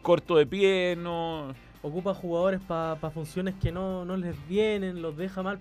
corto 0.02 0.36
de 0.36 0.46
pie, 0.46 0.94
no. 0.98 1.54
Ocupa 1.80 2.12
jugadores 2.12 2.60
para 2.60 2.96
funciones 3.10 3.54
que 3.54 3.72
no, 3.72 4.04
no 4.04 4.16
les 4.16 4.36
vienen, 4.48 5.00
los 5.00 5.16
deja 5.16 5.42
mal. 5.42 5.58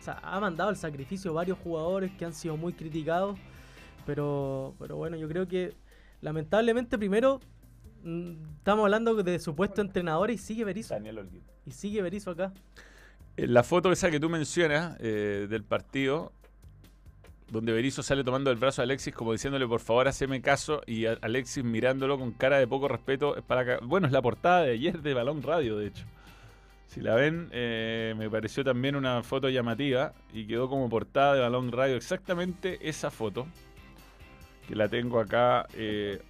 O 0.00 0.02
sea, 0.02 0.18
ha 0.22 0.40
mandado 0.40 0.70
al 0.70 0.76
sacrificio 0.76 1.32
varios 1.32 1.58
jugadores 1.58 2.10
que 2.18 2.24
han 2.24 2.32
sido 2.34 2.56
muy 2.56 2.72
criticados. 2.72 3.38
Pero, 4.04 4.74
pero 4.78 4.96
bueno, 4.96 5.16
yo 5.16 5.28
creo 5.28 5.46
que 5.46 5.72
lamentablemente 6.20 6.98
primero 6.98 7.40
estamos 8.04 8.84
hablando 8.84 9.14
de 9.14 9.38
supuesto 9.38 9.80
entrenador 9.80 10.30
y 10.30 10.38
sigue 10.38 10.64
Berizzo. 10.64 10.94
Daniel 10.94 11.18
Olguín. 11.18 11.42
Y 11.66 11.70
sigue 11.70 12.02
Berizzo 12.02 12.32
acá. 12.32 12.52
En 13.36 13.54
la 13.54 13.62
foto 13.62 13.90
esa 13.90 14.10
que 14.10 14.20
tú 14.20 14.28
mencionas 14.28 14.96
eh, 15.00 15.46
del 15.48 15.64
partido, 15.64 16.32
donde 17.50 17.72
Berizzo 17.72 18.02
sale 18.02 18.22
tomando 18.22 18.50
el 18.50 18.56
brazo 18.56 18.82
a 18.82 18.84
Alexis 18.84 19.14
como 19.14 19.32
diciéndole 19.32 19.66
por 19.66 19.80
favor 19.80 20.08
haceme 20.08 20.40
caso 20.40 20.82
y 20.86 21.06
Alexis 21.06 21.64
mirándolo 21.64 22.18
con 22.18 22.32
cara 22.32 22.58
de 22.58 22.66
poco 22.66 22.88
respeto. 22.88 23.36
Es 23.36 23.42
para 23.42 23.78
bueno, 23.78 24.06
es 24.06 24.12
la 24.12 24.22
portada 24.22 24.62
de 24.62 24.72
ayer 24.72 25.00
de 25.02 25.14
Balón 25.14 25.42
Radio, 25.42 25.78
de 25.78 25.88
hecho. 25.88 26.04
Si 26.86 27.00
la 27.00 27.14
ven, 27.16 27.48
eh, 27.50 28.14
me 28.16 28.30
pareció 28.30 28.62
también 28.62 28.94
una 28.94 29.22
foto 29.22 29.48
llamativa 29.48 30.12
y 30.32 30.46
quedó 30.46 30.68
como 30.68 30.88
portada 30.88 31.34
de 31.34 31.40
Balón 31.40 31.72
Radio 31.72 31.96
exactamente 31.96 32.78
esa 32.88 33.10
foto, 33.10 33.46
que 34.68 34.76
la 34.76 34.88
tengo 34.88 35.18
acá. 35.18 35.66
eh, 35.74 36.22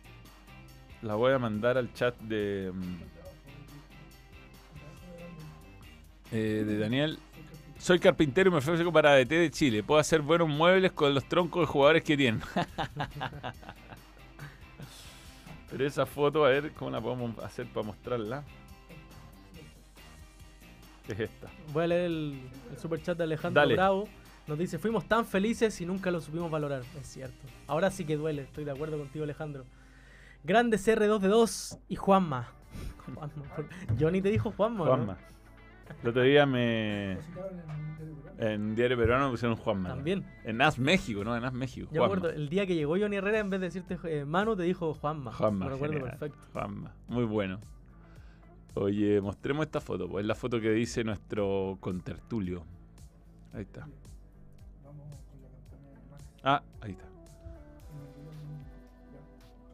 la 1.05 1.15
voy 1.15 1.33
a 1.33 1.39
mandar 1.39 1.77
al 1.77 1.93
chat 1.93 2.19
de... 2.21 2.73
mm, 2.75 2.97
eh, 6.33 6.65
de 6.67 6.79
Daniel. 6.79 7.19
Soy 7.79 7.99
carpintero 7.99 8.49
y 8.49 8.53
me 8.53 8.59
ofrezco 8.59 8.91
para 8.91 9.15
DT 9.15 9.29
de 9.29 9.51
Chile. 9.51 9.83
Puedo 9.83 10.01
hacer 10.01 10.23
buenos 10.23 10.49
muebles 10.49 10.93
con 10.93 11.15
los 11.15 11.29
troncos 11.29 11.63
de 11.63 11.67
jugadores 11.67 12.03
que 12.03 12.17
tienen. 12.17 12.41
Pero 15.71 15.87
esa 15.87 16.07
foto, 16.07 16.45
a 16.45 16.49
ver 16.49 16.73
cómo 16.73 16.91
la 16.91 17.01
podemos 17.01 17.39
hacer 17.41 17.67
para 17.67 17.87
mostrarla. 17.87 18.43
Es 21.07 21.21
esta. 21.21 21.51
Voy 21.73 21.85
a 21.85 21.87
leer 21.89 22.07
el, 22.07 22.41
el 22.71 22.79
superchat 22.79 23.19
de 23.19 23.25
Alejandro 23.25 23.61
Dale. 23.61 23.75
Bravo. 23.75 24.09
Nos 24.47 24.59
dice, 24.59 24.79
fuimos 24.79 25.07
tan 25.07 25.27
felices 25.27 25.79
y 25.81 25.87
nunca 25.87 26.11
lo 26.11 26.23
supimos 26.23 26.51
valorar. 26.51 26.83
Es 26.99 27.07
cierto. 27.07 27.47
Ahora 27.67 27.91
sí 27.91 28.07
que 28.07 28.17
duele, 28.17 28.43
estoy 28.43 28.65
de 28.65 28.71
acuerdo 28.71 28.99
contigo 28.99 29.25
Alejandro. 29.25 29.67
Grande 30.45 30.77
CR2 30.77 31.19
de 31.21 31.29
2 31.29 31.79
y 31.89 31.97
Juanma. 31.97 32.53
Juanma. 33.15 33.45
Johnny 33.99 34.21
te 34.21 34.31
dijo 34.31 34.53
Juanma. 34.53 34.85
¿no? 34.85 34.91
Juanma. 34.91 35.17
El 36.03 36.09
otro 36.09 36.23
día 36.23 36.45
me. 36.47 37.19
En 38.39 38.75
Diario 38.75 38.97
Peruano 38.99 39.27
me 39.27 39.31
pusieron 39.31 39.57
Juanma. 39.57 39.91
También. 39.91 40.27
En 40.45 40.61
As 40.61 40.79
México, 40.79 41.25
¿no? 41.25 41.37
En 41.37 41.45
As 41.45 41.53
México. 41.53 41.89
Yo 41.93 42.05
acuerdo, 42.05 42.31
el 42.31 42.49
día 42.49 42.67
que 42.67 42.75
llegó 42.75 42.99
Johnny 42.99 43.17
Herrera, 43.17 43.39
en 43.39 43.49
vez 43.49 43.61
de 43.61 43.67
decirte 43.67 43.99
eh, 44.05 44.25
Manu, 44.25 44.55
te 44.57 44.65
dijo 44.65 44.93
Juanma. 44.95 45.33
Juanma. 45.33 45.67
Me 45.67 45.71
recuerdo 45.73 45.95
genial. 45.95 46.19
perfecto. 46.19 46.47
Juanma. 46.53 46.93
Muy 47.09 47.25
bueno. 47.25 47.61
Oye, 48.75 49.21
mostremos 49.21 49.65
esta 49.65 49.81
foto. 49.81 50.09
Pues 50.09 50.25
es 50.25 50.27
la 50.27 50.35
foto 50.35 50.61
que 50.61 50.71
dice 50.71 51.05
nuestro 51.05 51.79
contertulio. 51.81 52.65
Ahí 53.53 53.63
está. 53.63 53.87
Ah, 56.43 56.63
ahí 56.83 56.91
está. 56.91 57.14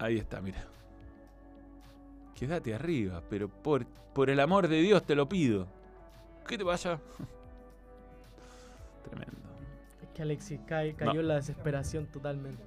Ahí 0.00 0.16
está, 0.18 0.40
mira. 0.40 0.64
Quédate 2.34 2.74
arriba, 2.74 3.22
pero 3.28 3.48
por, 3.48 3.84
por 3.86 4.30
el 4.30 4.40
amor 4.40 4.66
de 4.68 4.80
Dios 4.80 5.04
te 5.04 5.14
lo 5.14 5.28
pido. 5.28 5.68
¿Qué 6.48 6.56
te 6.58 6.64
pasa? 6.64 6.98
Tremendo. 9.04 9.36
Es 10.02 10.08
que 10.14 10.22
Alexis 10.22 10.60
cae- 10.66 10.94
cayó 10.94 11.14
No. 11.14 11.20
en 11.20 11.28
la 11.28 11.34
desesperación 11.36 12.06
totalmente. 12.06 12.62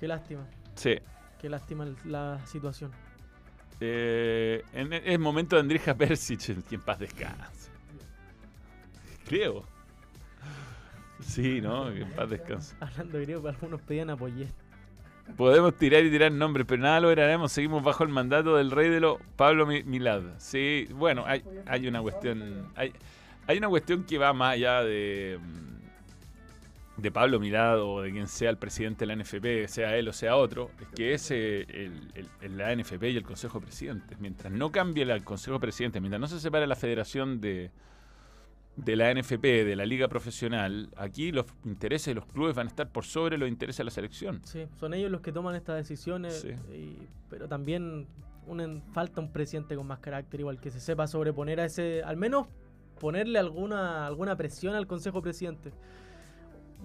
Qué 0.00 0.08
lástima. 0.08 0.46
Sí. 0.74 0.96
Qué 1.40 1.48
lástima 1.48 1.86
la 2.06 2.40
situación. 2.46 2.90
Eh, 3.80 4.62
en, 4.72 4.92
es 4.92 5.18
momento 5.18 5.56
de 5.56 5.60
Andrija 5.62 5.94
Persic, 5.94 6.48
en 6.48 6.62
quien 6.62 6.80
paz 6.80 6.98
descanse. 6.98 7.70
Creo. 9.26 9.64
Sí, 11.20 11.60
¿no? 11.60 11.92
Que 11.92 12.02
en 12.02 12.10
paz 12.12 12.30
descanse. 12.30 12.74
Hablando 12.80 13.20
griego, 13.20 13.48
algunos 13.48 13.80
pedían 13.82 14.10
apoyé. 14.10 14.48
Podemos 15.36 15.74
tirar 15.76 16.04
y 16.04 16.10
tirar 16.10 16.30
nombres, 16.32 16.66
pero 16.68 16.82
nada 16.82 17.00
lograremos. 17.00 17.50
Seguimos 17.50 17.82
bajo 17.82 18.04
el 18.04 18.10
mandato 18.10 18.56
del 18.56 18.70
rey 18.70 18.88
de 18.88 19.00
los 19.00 19.18
Pablo 19.36 19.66
Mi- 19.66 19.82
Milad. 19.82 20.22
Sí, 20.38 20.86
bueno, 20.92 21.24
hay, 21.26 21.42
hay 21.66 21.88
una 21.88 22.00
cuestión. 22.02 22.68
Hay, 22.76 22.92
hay 23.46 23.58
una 23.58 23.68
cuestión 23.68 24.04
que 24.04 24.16
va 24.18 24.32
más 24.32 24.52
allá 24.54 24.82
de, 24.84 25.38
mm, 25.42 27.00
de 27.02 27.10
Pablo 27.10 27.40
Milad 27.40 27.80
o 27.82 28.02
de 28.02 28.12
quien 28.12 28.28
sea 28.28 28.50
el 28.50 28.58
presidente 28.58 29.00
de 29.00 29.06
la 29.06 29.12
NFP, 29.14 29.66
sea 29.66 29.96
él 29.96 30.06
o 30.08 30.12
sea 30.12 30.36
otro. 30.36 30.70
Es 30.80 30.88
que 30.94 31.14
es 31.14 31.30
el- 31.30 32.26
el- 32.40 32.56
la 32.56 32.70
NFP 32.72 33.10
y 33.10 33.16
el 33.16 33.24
Consejo 33.24 33.58
de 33.58 33.66
Presidentes. 33.66 34.18
Mientras 34.20 34.52
no 34.52 34.70
cambie 34.70 35.02
el 35.02 35.24
Consejo 35.24 35.54
de 35.54 35.60
Presidentes, 35.60 36.00
mientras 36.00 36.20
no 36.20 36.28
se 36.28 36.38
separe 36.38 36.66
la 36.68 36.76
federación 36.76 37.40
de, 37.40 37.70
de 38.76 38.96
la 38.96 39.12
NFP, 39.14 39.64
de 39.64 39.76
la 39.76 39.86
liga 39.86 40.08
profesional, 40.08 40.88
aquí 40.96 41.30
los 41.32 41.46
intereses 41.64 42.06
de 42.06 42.14
los 42.14 42.26
clubes 42.26 42.54
van 42.56 42.66
a 42.66 42.70
estar 42.70 42.90
por 42.90 43.04
sobre 43.04 43.38
los 43.38 43.48
intereses 43.48 43.78
de 43.78 43.84
la 43.84 43.90
selección. 43.90 44.40
Sí, 44.44 44.66
son 44.80 44.94
ellos 44.94 45.10
los 45.10 45.20
que 45.20 45.30
toman 45.32 45.54
estas 45.54 45.76
decisiones. 45.76 46.40
Sí. 46.40 46.50
y- 46.74 47.08
pero 47.30 47.48
también 47.48 48.06
un- 48.46 48.82
falta 48.92 49.20
un 49.20 49.32
presidente 49.32 49.74
con 49.76 49.86
más 49.86 49.98
carácter, 50.00 50.40
igual 50.40 50.60
que 50.60 50.70
se 50.70 50.80
sepa 50.80 51.06
sobreponer 51.06 51.60
a 51.60 51.64
ese. 51.66 52.02
Al 52.04 52.16
menos 52.16 52.46
ponerle 53.00 53.38
alguna, 53.38 54.06
alguna 54.06 54.36
presión 54.36 54.74
al 54.74 54.86
Consejo 54.86 55.20
Presidente. 55.22 55.72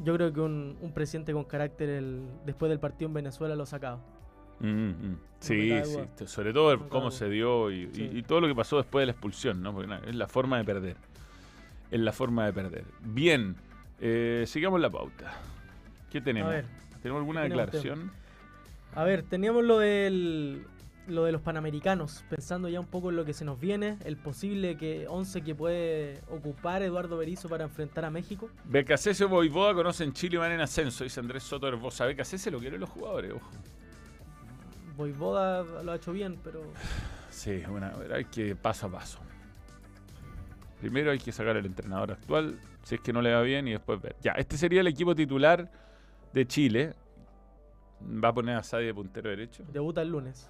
Yo 0.04 0.13
creo 0.15 0.32
que 0.32 0.39
un, 0.41 0.78
un 0.82 0.93
presidente 0.93 1.34
con 1.34 1.43
carácter 1.43 1.89
el, 1.89 2.21
después 2.45 2.69
del 2.69 2.80
partido 2.80 3.08
en 3.10 3.13
Venezuela 3.15 3.56
lo 3.56 3.65
sacaba. 3.65 3.99
Mm, 4.62 4.67
mm. 4.67 5.19
Sí, 5.39 5.71
sí. 5.86 6.25
Sobre 6.28 6.54
todo 6.54 6.88
cómo 6.89 7.12
se 7.12 7.30
dio 7.30 7.69
y, 7.71 7.84
y- 7.84 7.93
Sí. 7.93 8.10
y 8.13 8.23
todo 8.23 8.41
lo 8.41 8.47
que 8.47 8.56
pasó 8.56 8.78
después 8.78 9.02
de 9.02 9.06
la 9.08 9.12
expulsión, 9.12 9.62
¿no? 9.62 9.73
Porque 9.73 9.88
na- 9.88 10.02
es 10.08 10.15
la 10.15 10.28
forma 10.28 10.58
de 10.58 10.63
perder. 10.63 10.97
Es 11.91 11.99
la 11.99 12.12
forma 12.13 12.45
de 12.45 12.54
perder. 12.54 12.86
Bien, 13.02 13.56
eh, 13.99 14.43
sigamos 14.47 14.80
la 14.80 14.89
pauta. 14.89 15.34
¿Qué 16.12 16.21
tenemos? 16.21 16.52
A 16.52 16.56
ver, 16.56 16.65
¿Tenemos 17.02 17.19
alguna 17.21 17.41
¿qué 17.43 17.49
tenemos, 17.49 17.71
declaración? 17.71 18.12
a 18.95 19.04
ver, 19.04 19.23
teníamos 19.23 19.63
lo 19.63 19.80
del 19.80 20.65
lo 21.08 21.23
de 21.25 21.32
los 21.32 21.41
panamericanos, 21.41 22.23
pensando 22.30 22.69
ya 22.69 22.80
un 22.80 22.86
poco 22.86 23.10
en 23.10 23.15
lo 23.15 23.25
que 23.25 23.34
se 23.34 23.43
nos 23.43 23.60
viene, 23.60 23.97
el 24.06 24.15
posible 24.15 24.78
que 24.78 25.08
11 25.08 25.41
que 25.41 25.56
puede 25.56 26.21
ocupar 26.30 26.84
Eduardo 26.84 27.17
Berizzo 27.17 27.49
para 27.49 27.63
enfrentar 27.63 28.06
a 28.06 28.12
México. 28.12 28.47
Becasese 28.65 29.25
Boivoda 29.25 29.73
conocen 29.73 30.13
Chile 30.13 30.36
y 30.36 30.38
van 30.38 30.52
en 30.52 30.62
ascenso, 30.62 31.04
dice 31.04 31.19
Andrés 31.19 31.41
Soto 31.41 31.67
Herbosa. 31.67 32.06
Becasese 32.06 32.52
lo 32.52 32.60
quieren 32.60 32.80
los 32.80 32.89
jugadores, 32.89 33.32
ojo. 33.34 33.49
Voivoda 34.95 35.63
lo 35.84 35.91
ha 35.91 35.95
hecho 35.95 36.12
bien, 36.12 36.38
pero 36.43 36.62
Sí, 37.32 37.63
bueno, 37.67 37.89
hay 38.13 38.25
que 38.25 38.56
paso 38.56 38.88
a 38.88 38.91
paso. 38.91 39.19
Primero 40.80 41.12
hay 41.12 41.20
que 41.20 41.32
sacar 41.32 41.58
al 41.58 41.65
entrenador 41.65 42.12
actual, 42.12 42.60
si 42.84 42.96
es 42.96 43.02
que 43.02 43.12
no 43.12 43.22
le 43.22 43.34
va 43.34 43.42
bien, 43.42 43.68
y 43.68 43.72
después 43.72 44.02
ver. 44.02 44.15
Ya, 44.22 44.32
este 44.34 44.58
sería 44.58 44.82
el 44.82 44.88
equipo 44.88 45.13
titular 45.13 45.70
de 46.34 46.46
Chile. 46.48 46.94
Va 48.02 48.30
a 48.30 48.34
poner 48.34 48.56
a 48.56 48.63
Sadi 48.63 48.86
de 48.86 48.94
puntero 48.94 49.30
derecho. 49.30 49.63
debuta 49.74 50.02
el 50.02 50.10
lunes. 50.10 50.50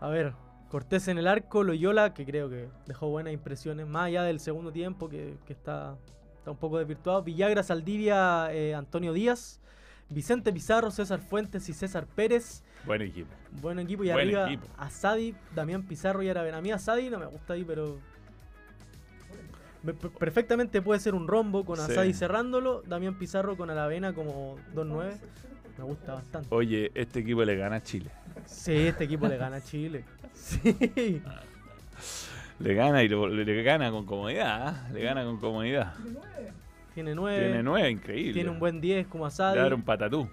A 0.00 0.08
ver, 0.08 0.34
Cortés 0.68 1.08
en 1.08 1.18
el 1.18 1.28
arco, 1.28 1.62
Loyola, 1.62 2.14
que 2.14 2.26
creo 2.26 2.50
que 2.50 2.68
dejó 2.86 3.08
buenas 3.08 3.32
impresiones, 3.32 3.86
más 3.86 4.06
allá 4.06 4.24
del 4.24 4.40
segundo 4.40 4.72
tiempo, 4.72 5.08
que, 5.08 5.36
que 5.46 5.52
está, 5.52 5.96
está 6.38 6.50
un 6.50 6.56
poco 6.56 6.78
desvirtuado. 6.78 7.22
Villagra, 7.22 7.62
Saldivia, 7.62 8.52
eh, 8.52 8.74
Antonio 8.74 9.12
Díaz, 9.12 9.60
Vicente 10.08 10.52
Pizarro, 10.52 10.90
César 10.90 11.20
Fuentes 11.20 11.68
y 11.68 11.72
César 11.72 12.06
Pérez. 12.06 12.64
Buen 12.84 13.02
equipo. 13.02 13.28
Buen 13.62 13.78
equipo 13.78 14.04
y 14.04 14.08
Buen 14.08 14.18
arriba 14.18 14.46
equipo. 14.46 14.66
Asadi, 14.76 15.34
Damián 15.54 15.84
Pizarro 15.84 16.22
y 16.22 16.28
Aravena. 16.28 16.58
A 16.58 16.60
mí 16.60 16.72
Asadi 16.72 17.08
no 17.08 17.18
me 17.18 17.26
gusta 17.26 17.54
ahí, 17.54 17.64
pero. 17.64 17.98
Me- 19.84 19.92
per- 19.94 20.10
Perfectamente 20.10 20.82
puede 20.82 20.98
ser 21.00 21.14
un 21.14 21.28
rombo 21.28 21.64
con 21.64 21.76
Sí. 21.76 21.82
Asadi 21.92 22.12
cerrándolo, 22.14 22.82
Damián 22.82 23.18
Pizarro 23.18 23.56
con 23.56 23.70
Aravena 23.70 24.12
como 24.14 24.56
2-9. 24.74 25.12
Me 25.78 25.84
gusta 25.84 26.14
bastante. 26.14 26.48
Oye, 26.54 26.90
este 26.94 27.20
equipo 27.20 27.44
le 27.44 27.56
gana 27.56 27.76
a 27.76 27.82
Chile. 27.82 28.10
Sí, 28.46 28.72
este 28.74 29.04
equipo 29.04 29.26
le 29.28 29.36
gana 29.36 29.56
a 29.56 29.60
Chile. 29.60 30.04
Sí. 30.34 31.22
Le 32.58 32.74
gana 32.74 33.02
y 33.02 33.08
lo- 33.08 33.28
le, 33.28 33.62
gana 33.62 33.90
con 33.90 34.04
comodidad. 34.04 34.68
¿ah? 34.68 34.88
Le 34.92 35.00
gana 35.02 35.24
con 35.24 35.38
comodidad. 35.38 35.94
Tiene 36.94 37.14
9. 37.14 37.38
Tiene 37.46 37.62
nueve, 37.62 37.90
increíble. 37.90 38.32
Tiene 38.34 38.50
un 38.50 38.58
buen 38.60 38.80
10 38.80 39.06
como 39.08 39.24
Le 39.24 39.28
Asadi. 39.28 39.58
dar 39.58 39.74
un 39.74 39.82
patatú. 39.82 40.28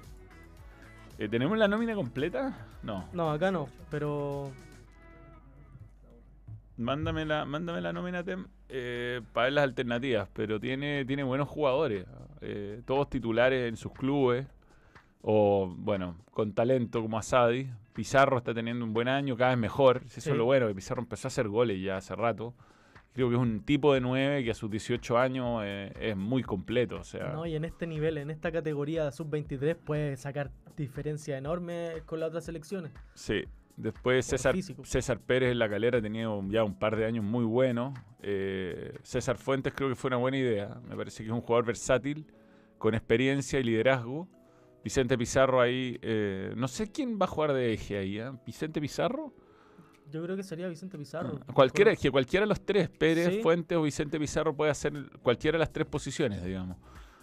Eh, 1.17 1.27
¿Tenemos 1.29 1.57
la 1.57 1.67
nómina 1.67 1.95
completa? 1.95 2.57
No. 2.83 3.07
No, 3.13 3.31
acá 3.31 3.51
no, 3.51 3.67
pero. 3.89 4.51
Mándame 6.77 7.25
la, 7.25 7.45
mándame 7.45 7.81
la 7.81 7.93
nómina 7.93 8.23
Tem, 8.23 8.45
eh, 8.71 9.21
para 9.33 9.45
ver 9.45 9.53
las 9.53 9.63
alternativas, 9.65 10.29
pero 10.33 10.59
tiene, 10.59 11.03
tiene 11.05 11.23
buenos 11.23 11.47
jugadores, 11.49 12.05
eh, 12.41 12.81
todos 12.85 13.09
titulares 13.09 13.67
en 13.67 13.75
sus 13.77 13.91
clubes, 13.91 14.47
o 15.21 15.71
bueno, 15.77 16.17
con 16.31 16.53
talento 16.53 17.01
como 17.01 17.17
Asadi. 17.17 17.69
Pizarro 17.93 18.37
está 18.37 18.53
teniendo 18.53 18.85
un 18.85 18.93
buen 18.93 19.07
año, 19.09 19.35
cada 19.35 19.51
vez 19.51 19.59
mejor. 19.59 20.01
Eso 20.05 20.21
Sí. 20.21 20.29
es 20.31 20.37
lo 20.37 20.45
bueno, 20.45 20.67
que 20.67 20.73
Pizarro 20.75 21.01
empezó 21.01 21.27
a 21.27 21.29
hacer 21.29 21.47
goles 21.49 21.81
ya 21.81 21.97
hace 21.97 22.15
rato. 22.15 22.53
Creo 23.13 23.27
que 23.27 23.35
es 23.35 23.41
un 23.41 23.61
tipo 23.63 23.93
de 23.93 23.99
9 23.99 24.43
que 24.45 24.51
a 24.51 24.53
sus 24.53 24.71
18 24.71 25.17
años 25.17 25.61
eh, 25.65 25.91
es 25.99 26.15
muy 26.15 26.41
completo. 26.43 26.95
O 26.95 27.03
sea, 27.03 27.33
No, 27.33 27.45
y 27.45 27.55
en 27.55 27.65
este 27.65 27.85
nivel, 27.85 28.17
en 28.17 28.31
esta 28.31 28.51
categoría 28.53 29.11
sub-23, 29.11 29.75
puede 29.75 30.15
sacar 30.15 30.49
diferencias 30.77 31.37
enormes 31.37 32.01
con 32.03 32.21
las 32.21 32.29
otras 32.29 32.45
selecciones. 32.45 32.91
Sí. 33.13 33.43
Después 33.77 34.25
César. 34.25 34.55
César 34.83 35.19
Pérez 35.19 35.51
en 35.51 35.59
la 35.59 35.69
calera 35.69 35.97
ha 35.97 36.01
tenido 36.01 36.43
ya 36.49 36.63
un 36.63 36.77
par 36.77 36.95
de 36.95 37.05
años 37.05 37.23
muy 37.23 37.45
buenos. 37.45 37.97
Eh, 38.21 38.93
César 39.03 39.37
Fuentes 39.37 39.73
creo 39.75 39.89
que 39.89 39.95
fue 39.95 40.09
una 40.09 40.17
buena 40.17 40.37
idea. 40.37 40.79
Me 40.87 40.95
parece 40.95 41.23
que 41.23 41.29
es 41.29 41.33
un 41.33 41.41
jugador 41.41 41.65
versátil, 41.65 42.27
con 42.77 42.93
experiencia 42.93 43.59
y 43.59 43.63
liderazgo. 43.63 44.27
Vicente 44.83 45.17
Pizarro 45.17 45.61
ahí, 45.61 45.97
eh, 46.01 46.53
no 46.55 46.67
sé 46.67 46.91
quién 46.91 47.19
va 47.19 47.25
a 47.25 47.27
jugar 47.27 47.53
de 47.53 47.73
eje 47.73 47.97
ahí. 47.97 48.19
¿eh? 48.19 48.31
¿Vicente 48.45 48.81
Pizarro? 48.81 49.33
Yo 50.11 50.21
creo 50.23 50.35
que 50.35 50.43
sería 50.43 50.67
Vicente 50.67 50.97
Pizarro. 50.97 51.39
Ah, 51.47 51.53
Cualquiera, 51.53 51.95
que 51.95 52.11
cualquiera 52.11 52.43
de 52.45 52.49
los 52.49 52.61
tres, 52.65 52.89
Pérez, 52.89 53.29
Sí. 53.35 53.39
Fuentes 53.41 53.77
o 53.77 53.83
Vicente 53.83 54.19
Pizarro 54.19 54.55
puede 54.55 54.71
hacer 54.71 54.93
cualquiera 55.21 55.55
de 55.57 55.59
las 55.59 55.71
tres 55.71 55.87
posiciones, 55.87 56.43
digamos. 56.43 56.77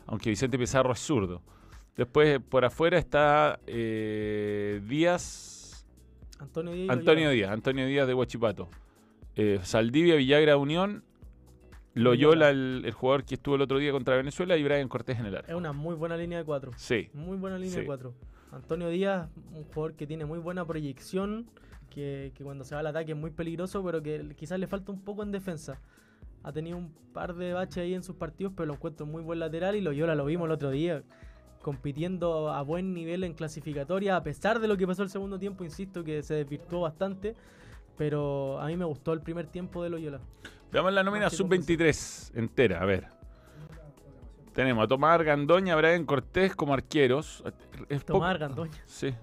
Aunque 0.07 0.31
Vicente 0.31 0.57
Pizarro 0.59 0.93
es 0.93 1.01
zurdo. 1.01 1.43
Después 1.97 2.41
por 2.49 2.65
afuera 2.65 2.97
está 2.97 3.59
Díaz, 3.67 5.58
Antonio 6.39 6.73
Díaz. 6.73 6.91
Antonio. 6.91 7.31
Díaz, 7.31 7.51
Antonio 7.51 7.87
Díaz 7.87 8.07
de 8.07 8.15
Huachipato. 8.15 8.69
Eh, 9.37 9.61
Saldivia, 9.63 10.17
Villagra, 10.17 10.57
Unión. 10.57 11.05
Loyola. 11.95 12.49
Loyola, 12.49 12.51
el, 12.51 12.83
el 12.85 12.93
jugador 12.93 13.25
que 13.25 13.35
estuvo 13.35 13.57
el 13.57 13.63
otro 13.63 13.79
día 13.79 13.91
contra 13.93 14.17
Venezuela, 14.17 14.57
y 14.57 14.63
Brian 14.63 14.89
Cortés 14.89 15.19
en 15.19 15.27
el 15.27 15.37
arco. 15.37 15.49
Es 15.51 15.57
una 15.57 15.73
muy 15.73 15.95
buena 15.97 16.17
línea 16.17 16.39
de 16.39 16.45
cuatro. 16.45 16.71
Sí, 16.77 17.09
Muy 17.13 17.37
buena 17.37 17.57
línea 17.59 17.75
Sí. 17.75 17.81
de 17.81 17.87
cuatro. 17.87 18.15
Antonio 18.53 18.89
Díaz, 18.89 19.29
un 19.55 19.65
jugador 19.65 19.95
que 19.95 20.07
tiene 20.07 20.25
muy 20.25 20.39
buena 20.39 20.65
proyección, 20.65 21.47
que, 21.91 22.33
que 22.35 22.45
cuando 22.45 22.65
se 22.65 22.75
va 22.75 22.81
al 22.81 22.87
ataque 22.87 23.13
es 23.13 23.19
muy 23.19 23.31
peligroso, 23.31 23.83
pero 23.85 24.03
que 24.03 24.33
quizás 24.37 24.59
le 24.61 24.67
falta 24.67 24.93
un 24.93 25.01
poco 25.03 25.23
en 25.23 25.33
defensa. 25.33 25.81
Ha 26.45 26.53
tenido 26.53 26.77
un 26.77 26.93
par 27.13 27.35
de 27.35 27.53
baches 27.53 27.79
ahí 27.79 27.95
en 27.95 28.03
sus 28.05 28.15
partidos, 28.15 28.53
pero 28.57 28.67
lo 28.67 28.75
encuentro 28.75 29.05
muy 29.05 29.23
buen 29.23 29.41
lateral 29.41 29.75
y 29.75 29.81
Loyola 29.81 30.15
lo 30.15 30.25
vimos 30.25 30.47
el 30.47 30.53
otro 30.53 30.71
día 30.71 31.03
compitiendo 31.63 32.51
a 32.51 32.63
buen 32.63 32.95
nivel 32.95 33.25
en 33.25 33.35
clasificatoria, 33.35 34.17
a 34.17 34.23
pesar 34.23 34.61
de 34.61 34.69
lo 34.69 34.77
que 34.77 34.87
pasó 34.87 35.03
el 35.03 35.11
segundo 35.11 35.39
tiempo, 35.39 35.65
insisto 35.65 36.05
que 36.05 36.23
se 36.23 36.35
desvirtuó 36.35 36.83
bastante, 36.83 37.35
pero 37.97 38.61
a 38.61 38.67
mí 38.67 38.77
me 38.77 38.85
gustó 38.85 39.13
el 39.13 39.21
primer 39.21 39.47
tiempo 39.47 39.83
de 39.83 39.91
Loyola. 39.91 40.21
veamos 40.71 40.93
la 40.93 41.03
nómina 41.03 41.27
Más 41.27 41.33
que 41.33 41.39
sub-23 41.39 42.39
entera, 42.39 42.81
a 42.81 42.85
ver. 42.85 43.07
Tenemos 44.53 44.85
a 44.85 44.89
Tomás 44.89 45.15
Argandoña, 45.15 45.77
Brian 45.77 46.05
Cortés 46.05 46.55
como 46.57 46.75
arqueros. 46.75 47.45
Tomás 48.07 48.31
Argandoña. 48.31 48.73
Sí. 48.87 49.15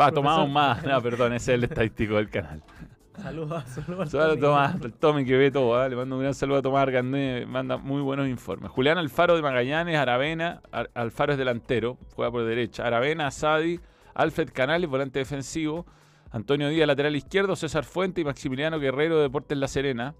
Va, 0.00 0.10
Tomás 0.12 0.48
más. 0.48 0.84
No, 0.84 1.02
perdón, 1.02 1.32
ese 1.32 1.52
es 1.52 1.58
el 1.58 1.64
estadístico 1.64 2.14
del 2.14 2.30
canal. 2.30 2.62
Saludos, 3.20 3.64
saludos 3.68 4.00
al 4.00 4.08
Saludos 4.10 4.36
a. 4.38 4.40
Tomás, 4.78 4.92
Tommy 4.98 5.24
que 5.24 5.36
ve 5.36 5.50
todo, 5.50 5.74
¿ah? 5.78 5.88
le 5.88 5.96
mando 5.96 6.16
un 6.16 6.22
gran 6.22 6.34
saludo 6.34 6.58
a 6.58 6.62
Tomás 6.62 6.82
Argandoña, 6.82 7.44
manda 7.46 7.76
muy 7.76 8.00
buenos 8.00 8.26
informes. 8.28 8.70
Julián 8.70 8.96
Alfaro 8.98 9.36
de 9.36 9.42
Magallanes, 9.42 9.96
Aravena, 9.98 10.62
Ar- 10.72 10.90
Alfaro 10.94 11.32
es 11.32 11.38
delantero, 11.38 11.98
juega 12.14 12.30
por 12.30 12.44
derecha. 12.44 12.86
Aravena, 12.86 13.26
Asadi, 13.26 13.78
Alfred 14.14 14.50
Canales, 14.52 14.88
volante 14.88 15.18
defensivo. 15.18 15.84
Antonio 16.30 16.70
Díaz, 16.70 16.86
lateral 16.86 17.14
izquierdo, 17.14 17.54
César 17.56 17.84
Fuente 17.84 18.22
y 18.22 18.24
Maximiliano 18.24 18.78
Guerrero, 18.80 19.20
Deportes 19.20 19.58
La 19.58 19.68
Serena. 19.68 20.14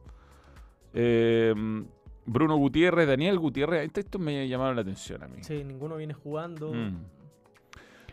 Eh, 0.92 1.55
Bruno 2.26 2.57
Gutiérrez, 2.57 3.09
Daniel 3.09 3.38
Gutiérrez, 3.38 3.90
estos 3.96 4.20
me 4.20 4.46
llamaron 4.46 4.76
la 4.76 4.83
atención 4.83 5.22
a 5.22 5.28
mí. 5.28 5.42
Sí, 5.42 5.64
ninguno 5.64 5.96
viene 5.96 6.12
jugando. 6.14 6.72
Mm. 6.72 6.98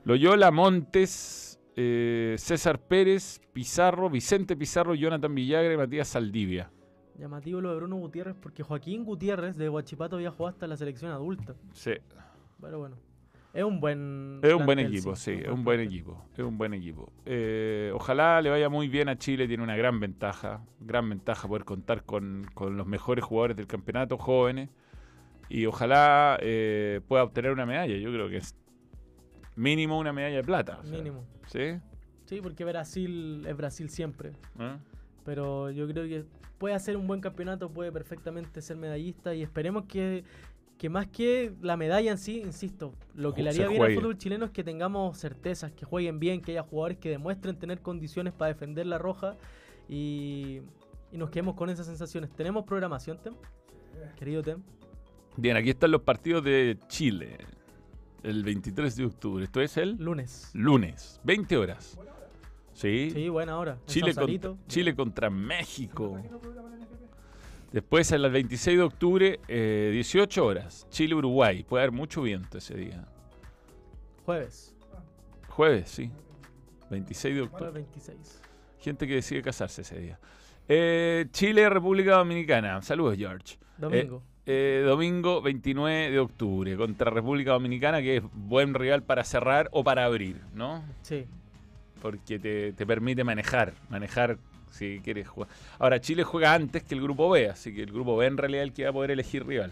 Loyola, 0.06 0.50
Montes, 0.52 1.49
eh, 1.82 2.36
César 2.38 2.78
Pérez, 2.78 3.40
Pizarro, 3.54 4.10
Vicente 4.10 4.58
Pizarro, 4.58 4.96
Jonathan 4.96 5.34
Villagra 5.34 5.74
y 5.74 5.78
Matías 5.78 6.10
Saldivia. 6.10 6.70
Llamativo 7.18 7.62
lo 7.62 7.70
de 7.72 7.78
Bruno 7.78 7.96
Gutiérrez 7.96 8.36
porque 8.36 8.64
Joaquín 8.64 9.06
Gutiérrez 9.06 9.56
de 9.56 9.70
Huachipato 9.70 10.18
había 10.18 10.32
jugado 10.32 10.50
hasta 10.50 10.68
la 10.68 10.76
selección 10.76 11.12
adulta. 11.12 11.56
Sí. 11.72 11.94
Pero 12.60 12.80
bueno, 12.80 12.98
es 13.54 13.64
un 13.64 13.80
buen. 13.80 14.42
Es 14.44 14.54
un 14.54 14.66
buen 14.66 14.80
equipo, 14.80 15.16
sí, 15.16 15.32
es 15.42 15.48
un 15.48 15.64
buen 15.64 15.80
equipo, 15.80 16.26
es 16.34 16.44
un 16.44 16.58
buen 16.58 16.74
equipo. 16.74 17.14
Eh, 17.26 17.92
ojalá 17.96 18.42
le 18.42 18.50
vaya 18.50 18.68
muy 18.68 18.90
bien 18.90 19.08
a 19.08 19.18
Chile, 19.18 19.48
tiene 19.48 19.64
una 19.64 19.78
gran 19.78 20.02
ventaja, 20.02 20.62
gran 20.82 21.08
ventaja 21.08 21.48
poder 21.48 21.64
contar 21.64 22.04
con, 22.04 22.46
con 22.54 22.76
los 22.76 22.88
mejores 22.88 23.24
jugadores 23.24 23.56
del 23.56 23.68
campeonato, 23.68 24.18
jóvenes, 24.18 24.70
y 25.48 25.66
ojalá 25.66 26.38
eh, 26.42 27.00
pueda 27.08 27.24
obtener 27.24 27.52
una 27.52 27.66
medalla, 27.66 27.96
yo 27.96 28.12
creo 28.12 28.28
que 28.28 28.38
es 28.38 28.54
mínimo 29.60 30.00
una 30.00 30.14
medalla 30.14 30.38
de 30.38 30.44
plata. 30.44 30.80
o 30.82 30.86
sea, 30.86 30.98
Mínimo. 30.98 31.26
¿Sí? 31.48 31.80
Sí, 32.26 32.40
porque 32.42 32.64
Brasil 32.64 33.46
es 33.46 33.58
Brasil 33.58 33.90
siempre. 33.90 34.32
¿Eh? 34.60 34.78
Pero 35.26 35.70
yo 35.72 35.88
creo 35.88 36.08
que 36.08 36.26
puede 36.58 36.76
hacer 36.76 36.96
un 36.96 37.08
buen 37.08 37.22
campeonato, 37.22 37.70
puede 37.70 37.92
perfectamente 37.92 38.62
ser 38.62 38.78
medallista 38.78 39.36
y 39.36 39.42
esperemos 39.42 39.86
que, 39.86 40.24
que 40.78 40.90
más 40.90 41.08
que 41.08 41.54
la 41.62 41.76
medalla 41.76 42.12
en 42.12 42.18
sí, 42.18 42.42
insisto, 42.42 42.94
lo 43.16 43.34
que 43.34 43.44
le 43.44 43.50
haría 43.50 43.68
bien 43.68 43.82
al 43.82 43.96
fútbol 43.96 44.18
chileno 44.18 44.46
es 44.46 44.52
que 44.52 44.64
tengamos 44.64 45.18
certezas, 45.18 45.72
que 45.74 45.86
jueguen 45.86 46.20
bien, 46.20 46.42
que 46.42 46.52
haya 46.52 46.64
jugadores 46.64 46.98
que 46.98 47.10
demuestren 47.10 47.58
tener 47.58 47.82
condiciones 47.82 48.34
para 48.34 48.54
defender 48.54 48.86
la 48.86 48.98
roja 48.98 49.36
y, 49.88 50.62
y 51.12 51.18
nos 51.18 51.30
quedemos 51.30 51.56
con 51.56 51.70
esas 51.70 51.86
sensaciones. 51.86 52.30
¿Tenemos 52.32 52.64
programación, 52.66 53.18
Tem? 53.18 53.34
Querido 54.18 54.42
Tem. 54.42 54.64
Bien, 55.36 55.58
aquí 55.58 55.70
están 55.70 55.92
los 55.92 56.02
partidos 56.02 56.44
de 56.44 56.78
Chile, 56.88 57.38
el 58.24 58.44
23 58.44 58.96
de 58.96 59.06
octubre, 59.06 59.44
esto 59.44 59.62
es 59.62 59.78
el 59.78 59.96
Lunes. 59.98 60.50
lunes, 60.54 61.20
20 61.24 61.58
horas. 61.58 61.98
Sí, 62.74 63.12
Sí, 63.14 63.28
buena 63.30 63.58
hora. 63.58 63.78
Chile, 63.88 64.14
contra, 64.16 64.54
Chile 64.68 64.96
contra 64.96 65.30
México. 65.30 66.18
Después, 67.72 68.12
el 68.14 68.30
26 68.32 68.78
de 68.78 68.84
octubre, 68.84 69.40
eh, 69.48 69.90
18 69.94 70.46
horas. 70.46 70.88
Chile-Uruguay. 70.90 71.64
Puede 71.64 71.84
haber 71.84 71.92
mucho 71.92 72.22
viento 72.22 72.58
ese 72.58 72.76
día. 72.76 73.06
Jueves. 74.26 74.76
Jueves, 75.50 75.90
sí. 75.90 76.10
26 76.90 77.36
de 77.36 77.42
octubre. 77.42 77.72
26. 77.72 78.42
Gente 78.80 79.06
que 79.08 79.16
decide 79.16 79.42
casarse 79.42 79.82
ese 79.82 80.00
día. 80.00 80.20
Eh, 80.68 81.28
Chile, 81.32 81.70
República 81.70 82.16
Dominicana. 82.16 82.82
Saludos, 82.82 83.18
George. 83.18 83.58
Domingo. 83.78 84.24
Eh, 84.46 84.84
domingo 84.86 85.42
29 85.42 86.10
de 86.12 86.20
octubre 86.20 86.76
contra 86.76 87.12
República 87.12 87.52
Dominicana, 87.52 88.02
que 88.02 88.18
es 88.18 88.24
buen 88.34 88.74
rival 88.74 89.04
para 89.04 89.24
cerrar 89.24 89.70
o 89.72 89.84
para 89.84 90.06
abrir, 90.06 90.42
¿no? 90.54 90.84
sí. 91.02 91.26
Porque 92.02 92.40
te, 92.40 92.72
te 92.72 92.86
permite 92.88 93.26
manejar, 93.26 93.74
manejar 93.90 94.38
si 94.72 95.02
quieres 95.04 95.28
jugar. 95.28 95.50
Ahora, 95.80 96.00
Chile 96.00 96.24
juega 96.24 96.54
antes 96.54 96.82
que 96.84 96.96
el 96.96 97.02
grupo 97.02 97.30
B, 97.30 97.50
así 97.50 97.74
que 97.76 97.84
el 97.84 97.92
grupo 97.92 98.16
B 98.16 98.26
en 98.26 98.38
realidad 98.38 98.64
es 98.64 98.70
el 98.70 98.74
que 98.74 98.84
va 98.86 98.90
a 98.92 98.94
poder 98.94 99.12
elegir 99.12 99.46
rival. 99.46 99.72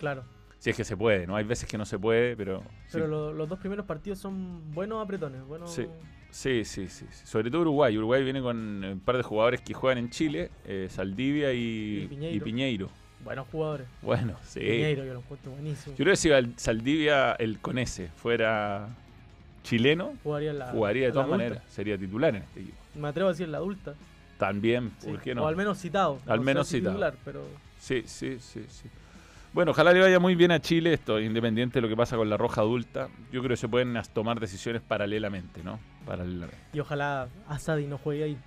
Claro. 0.00 0.24
Si 0.58 0.70
es 0.70 0.76
que 0.76 0.82
se 0.82 0.96
puede, 0.96 1.24
¿no? 1.26 1.36
Hay 1.36 1.44
veces 1.44 1.68
que 1.68 1.78
no 1.78 1.84
se 1.84 2.00
puede, 2.00 2.36
pero... 2.36 2.64
Pero 2.90 3.04
sí. 3.04 3.10
lo- 3.10 3.32
los 3.32 3.48
dos 3.48 3.60
primeros 3.60 3.86
partidos 3.86 4.18
son 4.18 4.72
buenos 4.74 5.00
apretones. 5.04 5.42
Buenos... 5.44 5.72
Sí. 5.72 5.86
Sí, 6.30 6.64
sí, 6.64 6.88
sí. 6.88 7.06
Sobre 7.12 7.48
todo 7.48 7.60
Uruguay. 7.60 7.96
Uruguay 7.96 8.24
viene 8.24 8.42
con 8.42 8.84
un 8.84 9.00
par 9.04 9.16
de 9.16 9.22
jugadores 9.22 9.60
que 9.60 9.72
juegan 9.72 9.98
en 9.98 10.10
Chile, 10.10 10.50
eh, 10.64 10.88
Saldivia 10.90 11.52
y, 11.52 12.02
Y 12.04 12.06
Piñeiro. 12.08 12.36
y 12.36 12.40
Piñeiro. 12.40 12.88
Buenos 13.26 13.48
jugadores. 13.48 13.86
Bueno, 14.02 14.36
sí. 14.44 14.60
Piñeiro, 14.60 15.04
yo 15.04 15.12
lo 15.14 15.18
encuentro 15.18 15.50
buenísimo. 15.50 15.96
Yo 15.96 16.04
creo 16.04 16.12
que 16.12 16.16
si 16.16 16.30
Saldivia, 16.56 17.32
el 17.32 17.58
con 17.58 17.76
ese, 17.78 18.08
fuera 18.08 18.88
chileno, 19.64 20.14
Jugaría 20.22 20.52
la, 20.52 20.68
jugaría 20.68 21.06
de 21.06 21.12
todas 21.12 21.28
maneras. 21.28 21.60
Sería 21.68 21.98
titular 21.98 22.34
en 22.36 22.42
este 22.42 22.60
equipo. 22.60 22.76
Me 22.94 23.08
atrevo 23.08 23.28
a 23.28 23.32
decir 23.32 23.48
la 23.48 23.58
adulta. 23.58 23.94
También, 24.38 24.92
sí. 24.98 25.08
¿por 25.10 25.20
qué 25.20 25.34
no? 25.34 25.42
O 25.42 25.48
al 25.48 25.56
menos 25.56 25.78
citado. 25.78 26.20
Al 26.26 26.38
No 26.38 26.44
menos 26.44 26.68
citado. 26.68 26.92
titular, 26.94 27.14
pero 27.24 27.42
Sí, 27.80 28.04
sí, 28.06 28.38
sí, 28.40 28.64
sí. 28.68 28.88
Bueno, 29.52 29.72
ojalá 29.72 29.92
le 29.92 30.00
vaya 30.00 30.20
muy 30.20 30.34
bien 30.34 30.52
a 30.52 30.60
Chile 30.60 30.92
esto, 30.92 31.18
independiente 31.18 31.78
de 31.78 31.80
lo 31.82 31.88
que 31.88 31.96
pasa 31.96 32.16
con 32.16 32.28
la 32.30 32.36
roja 32.36 32.60
adulta. 32.60 33.08
Yo 33.32 33.40
creo 33.40 33.50
que 33.50 33.56
se 33.56 33.68
pueden 33.68 34.00
tomar 34.12 34.38
decisiones 34.38 34.82
paralelamente, 34.82 35.62
¿no? 35.64 35.80
Paralelamente. 36.04 36.56
y 36.72 36.78
ojalá 36.80 37.28
Asadi 37.48 37.86
no 37.86 37.98
juegue 37.98 38.24
ahí. 38.24 38.38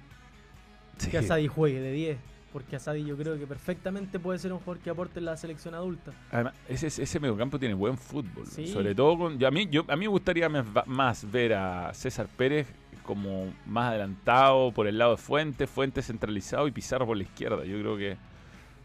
Sí. 0.98 1.10
Que 1.10 1.18
Asadi 1.18 1.48
juegue 1.48 1.82
de 1.82 1.92
10. 1.92 2.18
Porque 2.52 2.76
Asadi 2.78 3.06
yo 3.06 3.16
creo 3.16 3.38
que 3.38 3.46
perfectamente 3.46 4.18
puede 4.20 4.40
ser 4.40 4.52
un 4.52 4.60
jugador 4.60 4.80
que 4.82 4.90
aporte 4.90 5.20
en 5.20 5.26
la 5.26 5.38
selección 5.38 5.76
adulta. 5.76 6.12
Además, 6.32 6.54
ese, 6.68 6.88
ese 6.88 7.20
mediocampo 7.20 7.60
tiene 7.60 7.76
buen 7.76 7.96
fútbol. 7.98 8.48
Sí. 8.48 8.66
Sobre 8.68 8.96
todo 8.96 9.18
con. 9.18 9.38
yo- 9.38 9.48
a, 9.48 9.52
mí, 9.52 9.68
yo, 9.70 9.86
a 9.88 9.96
mí 9.96 10.06
me 10.06 10.08
gustaría 10.08 10.50
más, 10.50 11.32
ver 11.32 11.54
a 11.54 11.94
César 11.94 12.28
Pérez 12.36 12.68
como 13.04 13.54
más 13.68 13.90
adelantado 13.90 14.72
por 14.72 14.88
el 14.88 14.98
lado 14.98 15.12
de 15.12 15.18
Fuentes, 15.18 15.70
Fuentes 15.70 16.08
centralizado 16.08 16.68
y 16.68 16.72
Pizarro 16.72 17.06
por 17.06 17.18
la 17.18 17.24
izquierda. 17.24 17.64
Yo 17.66 17.80
creo 17.80 17.98
que 17.98 18.18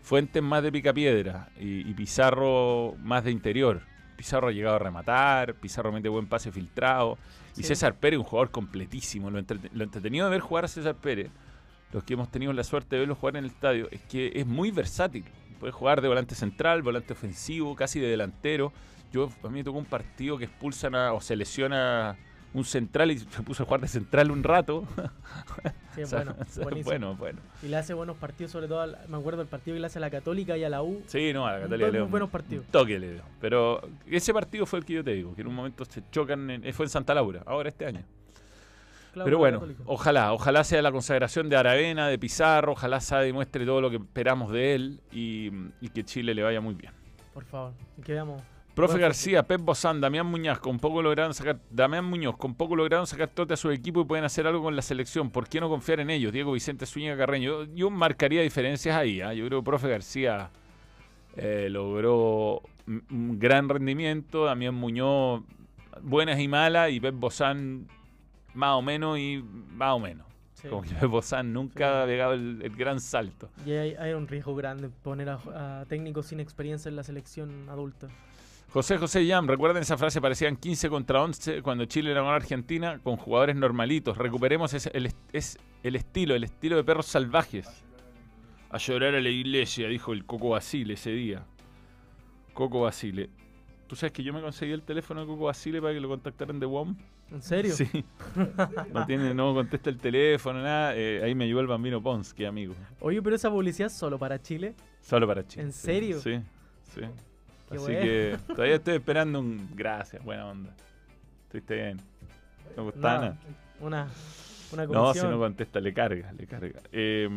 Fuentes 0.02 0.42
más 0.42 0.62
de 0.62 0.70
picapiedra 0.70 1.48
y, 1.58 1.88
y 1.88 1.94
Pizarro 1.94 2.94
más 3.02 3.24
de 3.24 3.30
interior. 3.30 3.80
Pizarro 4.16 4.48
ha 4.48 4.52
llegado 4.52 4.76
a 4.76 4.78
rematar, 4.78 5.54
Pizarro 5.54 5.90
mete 5.90 6.08
buen 6.10 6.26
pase 6.26 6.52
filtrado. 6.52 7.16
Y. 7.56 7.62
César 7.62 7.94
Pérez, 7.94 8.18
un 8.18 8.24
jugador 8.24 8.50
completísimo. 8.50 9.30
Lo 9.30 9.38
entretenido 9.38 10.26
de 10.26 10.30
ver 10.30 10.40
jugar 10.40 10.64
a 10.66 10.68
César 10.68 10.96
Pérez, 10.96 11.30
los 11.94 12.02
que 12.04 12.14
hemos 12.14 12.28
tenido 12.30 12.52
la 12.52 12.64
suerte 12.64 12.96
de 12.96 13.00
verlo 13.00 13.14
jugar 13.14 13.36
en 13.36 13.44
el 13.44 13.50
estadio, 13.50 13.88
es 13.92 14.02
que 14.02 14.32
es 14.34 14.44
muy 14.46 14.70
versátil. 14.72 15.24
Puede 15.60 15.72
jugar 15.72 16.02
de 16.02 16.08
volante 16.08 16.34
central, 16.34 16.82
volante 16.82 17.12
ofensivo, 17.12 17.74
casi 17.76 18.00
de 18.00 18.08
delantero. 18.08 18.72
Yo 19.12 19.30
a 19.44 19.48
mí 19.48 19.54
me 19.60 19.64
tocó 19.64 19.78
un 19.78 19.84
partido 19.84 20.36
que 20.36 20.44
expulsan 20.46 20.96
a- 20.96 21.12
o 21.12 21.20
se 21.20 21.36
lesiona 21.36 22.16
un 22.52 22.64
central 22.64 23.10
y 23.12 23.18
se 23.18 23.42
puso 23.42 23.62
a 23.62 23.66
jugar 23.66 23.80
de 23.80 23.88
central 23.88 24.30
un 24.32 24.42
rato. 24.42 24.84
Sí, 25.94 26.02
O 26.02 26.06
sea, 26.06 26.18
bueno, 26.24 26.36
o 26.40 26.44
sea, 26.50 26.62
buenísimo. 26.64 26.84
bueno, 26.90 27.14
bueno. 27.16 27.40
Y 27.62 27.68
le 27.68 27.76
hace 27.76 27.94
buenos 27.94 28.16
partidos, 28.16 28.50
sobre 28.50 28.66
todo, 28.66 28.80
al- 28.80 28.98
me 29.08 29.16
acuerdo 29.16 29.38
del 29.38 29.48
partido 29.48 29.76
que 29.76 29.80
le 29.80 29.86
hace 29.86 29.98
a 29.98 30.00
la 30.00 30.10
Católica 30.10 30.56
y 30.56 30.64
a 30.64 30.68
la 30.68 30.82
U. 30.82 31.00
Sí, 31.06 31.32
no, 31.32 31.46
a 31.46 31.52
la 31.52 31.60
Católica 31.62 31.86
le 31.86 31.92
dio 31.98 32.08
buenos 32.08 32.30
partidos. 32.30 32.64
un 32.66 32.72
toque 32.72 32.98
le 32.98 33.12
dio. 33.12 33.22
Pero 33.40 33.80
ese 34.06 34.34
partido 34.34 34.66
fue 34.66 34.80
el 34.80 34.84
que 34.84 34.94
yo 34.94 35.04
te 35.04 35.12
digo, 35.12 35.32
que 35.36 35.42
en 35.42 35.46
un 35.46 35.54
momento 35.54 35.84
se 35.84 36.02
chocan, 36.10 36.50
en- 36.50 36.74
fue 36.74 36.86
en 36.86 36.90
Santa 36.90 37.14
Laura, 37.14 37.42
ahora 37.46 37.68
este 37.68 37.86
año. 37.86 38.02
Claro, 39.14 39.24
Pero 39.24 39.38
bueno, 39.38 39.62
ojalá, 39.86 40.32
ojalá 40.32 40.64
sea 40.64 40.82
la 40.82 40.92
consagración 40.92 41.48
de 41.48 41.56
Aravena, 41.56 42.08
de 42.08 42.18
Pizarro, 42.18 42.72
ojalá 42.72 43.00
Sade 43.00 43.32
muestre 43.32 43.64
todo 43.64 43.80
lo 43.80 43.88
que 43.88 43.96
esperamos 43.96 44.50
de 44.52 44.74
él 44.74 45.00
y, 45.12 45.50
y 45.80 45.88
que 45.88 46.04
Chile 46.04 46.34
le 46.34 46.42
vaya 46.42 46.60
muy 46.60 46.74
bien. 46.74 46.92
Por 47.32 47.44
favor, 47.44 47.72
y 47.96 48.02
que 48.02 48.12
veamos. 48.12 48.42
Profe. 48.74 48.98
García, 48.98 49.44
Pep 49.44 49.60
Bozán, 49.60 50.00
Damián 50.00 50.26
Muñoz, 50.26 50.58
con 50.58 50.80
poco 50.80 51.00
lograron 51.00 51.32
sacar, 51.32 51.60
Damián 51.70 52.04
Muñoz, 52.04 52.36
con 52.36 52.56
poco 52.56 52.74
lograron 52.74 53.06
sacar 53.06 53.28
trote 53.28 53.54
a 53.54 53.56
su 53.56 53.70
equipo 53.70 54.00
y 54.00 54.04
pueden 54.04 54.24
hacer 54.24 54.48
algo 54.48 54.64
con 54.64 54.74
la 54.74 54.82
selección. 54.82 55.30
¿Por 55.30 55.48
qué 55.48 55.60
no 55.60 55.68
confiar 55.68 56.00
en 56.00 56.10
ellos? 56.10 56.32
Diego 56.32 56.50
Vicente 56.52 56.84
Zúñiga 56.84 57.16
Carreño. 57.16 57.64
Yo, 57.64 57.72
yo 57.72 57.90
marcaría 57.90 58.42
diferencias 58.42 58.96
ahí. 58.96 59.20
¿ah? 59.20 59.32
Yo 59.32 59.46
creo 59.46 59.60
que 59.60 59.64
Profe 59.64 59.88
García 59.88 60.50
eh, 61.36 61.68
logró 61.70 62.62
un 62.88 63.38
gran 63.38 63.68
rendimiento. 63.68 64.44
Damián 64.44 64.74
Muñoz, 64.74 65.42
buenas 66.02 66.40
y 66.40 66.48
malas. 66.48 66.90
Y 66.90 66.98
Pep 66.98 67.14
Bozán, 67.14 67.86
más 68.54 68.72
o 68.74 68.82
menos 68.82 69.18
y 69.18 69.42
más 69.72 69.92
o 69.94 69.98
menos. 69.98 70.26
Sí. 70.54 70.68
Como 70.68 70.82
que 70.82 70.94
Bozán 71.06 71.52
nunca 71.52 71.78
Sí. 71.78 72.02
ha 72.02 72.06
pegado 72.06 72.32
el, 72.34 72.60
el 72.62 72.74
gran 72.76 73.00
salto. 73.00 73.50
Y 73.66 73.72
hay, 73.72 73.94
hay 73.94 74.12
un 74.12 74.26
riesgo 74.28 74.54
grande 74.54 74.88
poner 75.02 75.28
a, 75.30 75.80
a 75.80 75.84
técnicos 75.86 76.26
sin 76.26 76.40
experiencia 76.40 76.88
en 76.88 76.96
la 76.96 77.02
selección 77.02 77.68
adulta. 77.68 78.08
José 78.72 78.98
José 78.98 79.24
Yam, 79.24 79.46
recuerden 79.46 79.82
esa 79.82 79.96
frase, 79.96 80.20
parecían 80.20 80.56
15 80.56 80.88
contra 80.88 81.22
11 81.22 81.62
cuando 81.62 81.84
Chile 81.84 82.10
era 82.10 82.22
con 82.22 82.30
Argentina 82.34 82.98
con 83.04 83.16
jugadores 83.16 83.54
normalitos. 83.54 84.16
Recuperemos 84.18 84.74
ese- 84.74 84.90
el, 84.94 85.12
es 85.32 85.58
el 85.84 85.94
estilo, 85.94 86.34
el 86.34 86.42
estilo 86.42 86.74
de 86.76 86.82
perros 86.82 87.06
salvajes. 87.06 87.68
A 88.70 88.78
llorar 88.78 89.14
a 89.14 89.20
la 89.20 89.28
iglesia, 89.28 89.86
dijo 89.86 90.12
el 90.12 90.24
Coco 90.24 90.48
Basile 90.50 90.94
ese 90.94 91.10
día. 91.12 91.44
Coco 92.52 92.80
Basile. 92.80 93.30
¿Tú 93.86 93.94
sabes 93.96 94.12
que 94.12 94.24
yo 94.24 94.32
me 94.32 94.40
conseguí 94.40 94.72
el 94.72 94.82
teléfono 94.82 95.20
de 95.20 95.26
Coco 95.28 95.44
Basile 95.44 95.80
para 95.80 95.94
que 95.94 96.00
lo 96.00 96.08
contactaran 96.08 96.58
de 96.58 96.66
WOM? 96.66 96.96
¿En 97.30 97.42
serio? 97.42 97.74
Sí. 97.74 98.04
No, 98.92 99.06
tiene, 99.06 99.34
no 99.34 99.54
contesta 99.54 99.90
el 99.90 99.98
teléfono, 99.98 100.62
nada. 100.62 100.94
Eh, 100.96 101.20
ahí 101.24 101.34
me 101.34 101.44
ayudó 101.44 101.60
el 101.60 101.66
bambino 101.66 102.00
Pons, 102.02 102.32
que 102.32 102.46
amigo. 102.46 102.74
Oye, 103.00 103.20
pero 103.22 103.34
esa 103.36 103.50
publicidad 103.50 103.86
es 103.86 103.92
solo 103.94 104.18
para 104.18 104.40
Chile. 104.40 104.74
Solo 105.00 105.26
para 105.26 105.46
Chile. 105.46 105.64
¿En 105.64 105.72
sí. 105.72 105.80
serio? 105.80 106.20
Sí, 106.20 106.40
sí. 106.94 107.00
Qué 107.00 107.76
Así 107.76 107.84
bueno. 107.84 108.00
que 108.00 108.38
todavía 108.48 108.74
estoy 108.76 108.94
esperando 108.94 109.40
un. 109.40 109.68
Gracias, 109.74 110.22
buena 110.22 110.46
onda. 110.46 110.74
Estuviste 111.44 111.74
bien. 111.74 112.00
¿No 112.76 112.84
gustaba 112.84 113.14
Nada, 113.14 113.20
nada? 113.30 113.38
Una, 113.80 114.08
una 114.72 114.84
No, 114.86 114.92
comisión. 114.92 115.26
si 115.26 115.32
no 115.32 115.38
contesta, 115.38 115.80
le 115.80 115.92
carga, 115.94 116.32
le 116.32 116.46
carga. 116.46 116.80
Eh, 116.92 117.28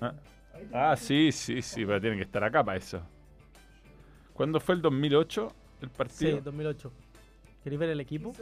ah, 0.00 0.12
ah, 0.72 0.96
sí, 0.96 1.30
sí, 1.32 1.62
sí, 1.62 1.84
pero 1.86 2.00
tienen 2.00 2.18
que 2.18 2.24
estar 2.24 2.42
acá 2.42 2.64
para 2.64 2.78
eso. 2.78 3.02
¿Cuándo 4.40 4.58
fue 4.58 4.74
el 4.74 4.80
2008 4.80 5.52
el 5.82 5.88
Sí, 5.90 5.94
partido? 5.98 6.40
2008. 6.42 6.90
¿Queréis 7.62 7.78
ver 7.78 7.90
el 7.90 8.00
equipo? 8.00 8.32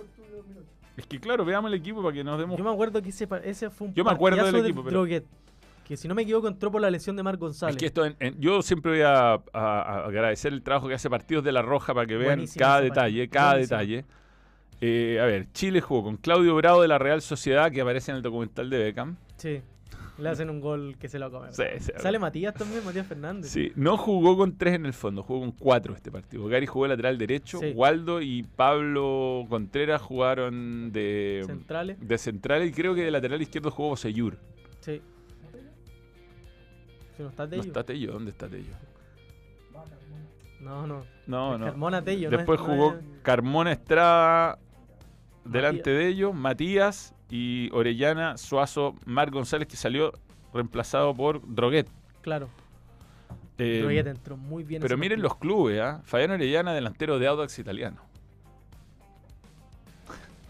Es 0.97 1.07
que 1.09 1.19
claro, 1.19 1.45
veamos 1.45 1.73
el 1.73 1.77
equipo 1.77 2.01
para 2.05 2.15
que 2.15 2.23
nos 2.23 2.39
demos. 2.39 2.57
Yo 2.57 2.63
me 2.63 2.71
acuerdo 2.71 3.03
que 3.03 3.09
ese, 3.09 3.27
fue 3.27 3.89
un 3.89 3.95
Yo 3.95 4.05
me 4.05 4.13
acuerdo 4.13 4.47
del 4.47 4.55
equipo, 4.65 4.85
pero- 4.85 4.99
Droguet, 5.01 5.25
que 5.85 5.97
si 5.97 6.07
no 6.07 6.15
me 6.15 6.23
equivoco 6.23 6.47
entró 6.47 6.71
por 6.71 6.81
la 6.81 6.89
lesión 6.89 7.17
de 7.17 7.25
Marc 7.25 7.41
González. 7.41 7.75
Es 7.75 7.81
que 7.81 7.87
esto, 7.87 8.05
en- 8.05 8.15
en- 8.21 8.41
yo 8.41 8.63
siempre 8.63 8.93
voy 8.93 9.01
a, 9.01 9.33
a- 9.33 9.41
a 9.53 10.05
agradecer 10.07 10.53
el 10.53 10.63
trabajo 10.63 10.87
que 10.87 10.95
hace 10.95 11.11
Partidos 11.11 11.43
de 11.43 11.51
la 11.51 11.63
Roja 11.63 11.93
para 11.93 12.07
que 12.07 12.15
vean 12.17 12.37
Buenísimo 12.37 12.61
cada 12.61 12.81
detalle, 12.81 13.29
cada 13.29 13.51
buenísimo. 13.55 13.79
detalle. 13.81 14.05
Eh, 14.81 15.19
a 15.21 15.25
ver, 15.27 15.51
Chile 15.51 15.81
jugó 15.81 16.05
con 16.05 16.17
Claudio 16.17 16.55
Bravo 16.55 16.81
de 16.83 16.87
la 16.87 16.99
Real 16.99 17.23
Sociedad, 17.23 17.73
que 17.73 17.81
aparece 17.81 18.13
en 18.13 18.19
el 18.19 18.23
documental 18.23 18.71
de 18.71 18.79
Beckham. 18.79 19.17
Sí. 19.37 19.63
Le 20.19 20.29
hacen 20.31 20.51
un 20.51 20.61
gol 20.61 20.97
que 20.99 21.09
se 21.09 21.19
lo 21.19 21.31
come. 21.31 21.53
Sí, 21.53 21.63
sí, 21.79 21.93
Sale 21.97 22.19
Matías 22.19 22.53
también, 22.55 22.85
Matías 22.85 23.07
Fernández. 23.07 23.51
Sí, 23.51 23.73
no 23.77 23.97
jugó 23.97 24.37
con 24.37 24.57
tres 24.59 24.75
en 24.75 24.87
el 24.87 24.93
fondo, 24.93 25.23
jugó 25.23 25.41
con 25.41 25.53
cuatro 25.53 25.95
este 25.95 26.11
partido. 26.11 26.47
Gary 26.49 26.67
jugó 26.67 26.85
de 26.87 26.89
lateral 26.91 27.17
derecho, 27.19 27.61
Sí. 27.61 27.73
Waldo 27.75 28.21
y 28.21 28.43
Pablo 28.43 29.47
Contreras 29.49 30.03
jugaron 30.03 30.91
de, 30.93 31.43
Centrales. 31.47 31.97
de 32.01 32.19
central 32.19 32.65
y 32.65 32.73
creo 32.73 32.95
que 32.97 33.03
de 33.05 33.11
lateral 33.13 33.41
izquierdo 33.41 33.71
jugó 33.71 33.91
Boseyur. 33.91 34.37
Sí. 34.81 35.01
Si 37.17 37.23
no 37.23 37.29
está 37.31 37.45
No 37.45 37.51
Tello. 37.51 37.63
está 37.63 37.85
Tello, 37.85 38.13
¿dónde 38.13 38.31
está 38.33 38.49
Tello? 38.49 38.75
No, 40.61 40.87
no. 40.87 41.05
No, 41.27 41.55
Es 41.55 41.61
no. 41.61 41.67
Carmona 41.67 42.03
Tello. 42.03 42.31
no 42.31 42.37
es- 42.37 42.39
Después 42.39 42.61
no 42.61 42.67
jugó 42.67 42.93
es- 42.95 43.05
Carmona 43.23 43.73
Estrada 43.73 44.59
delante 45.45 45.79
Matías. 45.91 45.97
de 45.99 46.09
ellos, 46.09 46.35
Matías 46.35 47.15
y 47.31 47.71
Orellana, 47.73 48.37
Suazo, 48.37 48.95
Mar 49.05 49.31
González 49.31 49.69
que 49.69 49.77
salió 49.77 50.13
reemplazado 50.53 51.15
por 51.15 51.43
Droguet. 51.47 51.89
Claro. 52.23 52.49
Eh, 53.59 53.81
Droguet 53.81 54.07
entró 54.07 54.37
muy 54.37 54.63
bien. 54.63 54.81
pero 54.81 54.97
miren 54.97 55.21
partido. 55.21 55.29
los 55.29 55.39
clubes, 55.39 55.81
¿ah? 55.81 56.01
Fabián 56.05 56.31
Orellana, 56.31 56.73
delantero 56.73 57.19
de 57.19 57.27
Audax 57.27 57.59
italiano. 57.59 58.01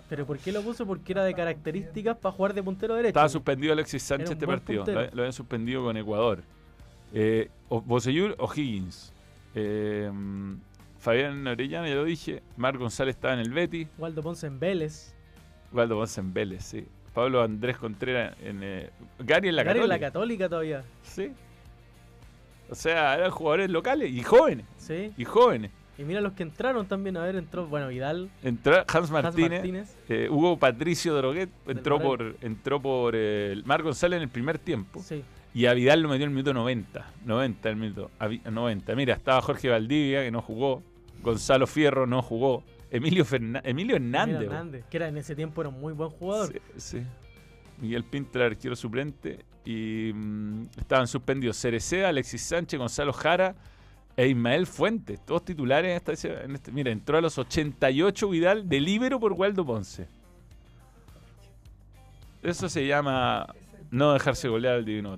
Pero 0.08 0.24
¿por 0.26 0.38
qué 0.38 0.52
lo 0.52 0.62
puso? 0.62 0.86
Porque 0.86 1.12
era 1.12 1.24
de 1.24 1.34
características 1.34 2.16
para 2.16 2.32
jugar 2.34 2.54
de 2.54 2.62
puntero 2.62 2.94
derecho. 2.94 3.10
Estaba 3.10 3.28
suspendido 3.28 3.72
Alexis 3.74 4.02
Sánchez 4.02 4.30
este 4.30 4.46
partido. 4.46 4.80
Lo, 4.80 4.84
puntero. 4.86 5.10
lo 5.14 5.22
habían 5.22 5.32
suspendido 5.32 5.84
con 5.84 5.96
Ecuador. 5.96 6.42
Eh, 7.12 7.50
Boseyur 7.68 8.34
o 8.38 8.50
Higgins. 8.52 9.12
Eh, 9.54 10.10
Fabián 10.98 11.46
Orellana, 11.46 11.88
ya 11.88 11.94
lo 11.94 12.04
dije. 12.04 12.42
Mar 12.56 12.78
González 12.78 13.16
estaba 13.16 13.34
en 13.34 13.40
el 13.40 13.50
Betis. 13.52 13.88
Waldo 13.98 14.22
Ponce 14.22 14.46
en 14.46 14.58
Vélez. 14.58 15.14
Waldo 15.72 15.96
Ponce 15.96 16.20
en 16.20 16.32
Vélez, 16.32 16.64
sí. 16.64 16.86
Pablo 17.14 17.42
Andrés 17.42 17.76
Contreras 17.78 18.36
en. 18.42 18.60
eh, 18.62 18.90
Gary 19.18 19.48
en 19.48 19.56
la 19.56 19.62
Gary 19.64 19.78
en 19.80 19.82
Católica. 19.82 19.86
la 19.86 19.98
Católica 20.12 20.48
todavía. 20.48 20.84
Sí. 21.02 21.32
O 22.70 22.74
sea, 22.74 23.14
eran 23.16 23.30
jugadores 23.30 23.70
locales 23.70 24.10
y 24.12 24.22
jóvenes. 24.22 24.66
Sí. 24.76 25.12
Y 25.16 25.24
jóvenes. 25.24 25.70
Y 25.96 26.02
mira 26.04 26.20
los 26.20 26.34
que 26.34 26.42
entraron 26.44 26.86
también. 26.86 27.16
A 27.16 27.22
ver, 27.24 27.34
entró, 27.36 27.66
bueno, 27.66 27.88
Vidal, 27.88 28.30
Entró 28.42 28.76
Hans 28.76 28.94
Hans 28.94 29.10
Martínez. 29.10 29.96
Eh, 30.08 30.28
Hugo 30.30 30.56
Patricio 30.58 31.14
Droguet 31.16 31.48
entró 31.66 31.98
por, 31.98 32.36
entró 32.40 32.80
por 32.80 33.14
eh, 33.16 33.60
Mar 33.64 33.82
González 33.82 34.18
en 34.18 34.22
el 34.24 34.28
primer 34.28 34.58
tiempo. 34.58 35.00
Sí. 35.02 35.24
Y 35.54 35.66
a 35.66 35.72
Vidal 35.72 36.02
lo 36.02 36.08
metió 36.08 36.24
en 36.24 36.30
el 36.30 36.34
minuto 36.36 36.54
90. 36.54 37.04
90 37.24 37.68
el 37.70 37.76
minuto. 37.76 38.10
a 38.20 38.28
Vi- 38.28 38.42
90. 38.48 38.94
Mira, 38.94 39.14
estaba 39.14 39.40
Jorge 39.42 39.70
Valdivia, 39.70 40.22
que 40.22 40.30
no 40.30 40.40
jugó. 40.42 40.82
Gonzalo 41.22 41.66
Fierro 41.66 42.06
no 42.06 42.22
jugó. 42.22 42.62
Emilio, 42.90 43.24
Emilio 43.64 43.96
Hernández. 43.96 44.84
Que 44.90 44.96
era 44.96 45.08
en 45.08 45.16
ese 45.18 45.34
tiempo 45.36 45.60
era 45.60 45.68
un 45.68 45.80
muy 45.80 45.92
buen 45.92 46.10
jugador. 46.10 46.52
Sí, 46.52 46.58
sí. 46.76 47.02
Miguel 47.80 48.04
Pinto, 48.04 48.38
el 48.38 48.46
arquero 48.46 48.74
suplente. 48.74 49.44
Y 49.64 50.12
mm, 50.14 50.66
estaban 50.78 51.06
suspendidos 51.06 51.60
Cereceda, 51.60 52.08
Alexis 52.08 52.42
Sánchez, 52.42 52.78
Gonzalo 52.78 53.12
Jara 53.12 53.54
e 54.16 54.26
Ismael 54.28 54.66
Fuentes. 54.66 55.24
Todos 55.24 55.44
titulares 55.44 55.90
en 55.90 55.96
esta- 56.12 56.44
en 56.44 56.54
este- 56.54 56.72
Mira, 56.72 56.90
entró 56.90 57.18
a 57.18 57.20
los 57.20 57.36
88 57.38 58.28
Vidal 58.30 58.68
de 58.68 58.80
libero 58.80 59.20
por 59.20 59.32
Waldo 59.34 59.64
Ponce. 59.66 60.08
Eso 62.42 62.68
se 62.68 62.86
llama 62.86 63.46
no 63.90 64.12
dejarse 64.12 64.48
golear 64.48 64.74
al 64.76 64.84
Divino. 64.84 65.16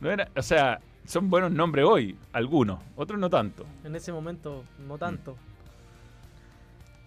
No 0.00 0.10
era, 0.10 0.28
o 0.36 0.42
sea, 0.42 0.80
son 1.06 1.30
buenos 1.30 1.50
nombres 1.52 1.84
hoy, 1.84 2.16
algunos, 2.32 2.80
otros 2.96 3.18
no 3.18 3.28
tanto. 3.30 3.64
En 3.84 3.94
ese 3.96 4.12
momento, 4.12 4.64
Mm. 4.78 4.88
no 4.88 4.98
tanto. 4.98 5.36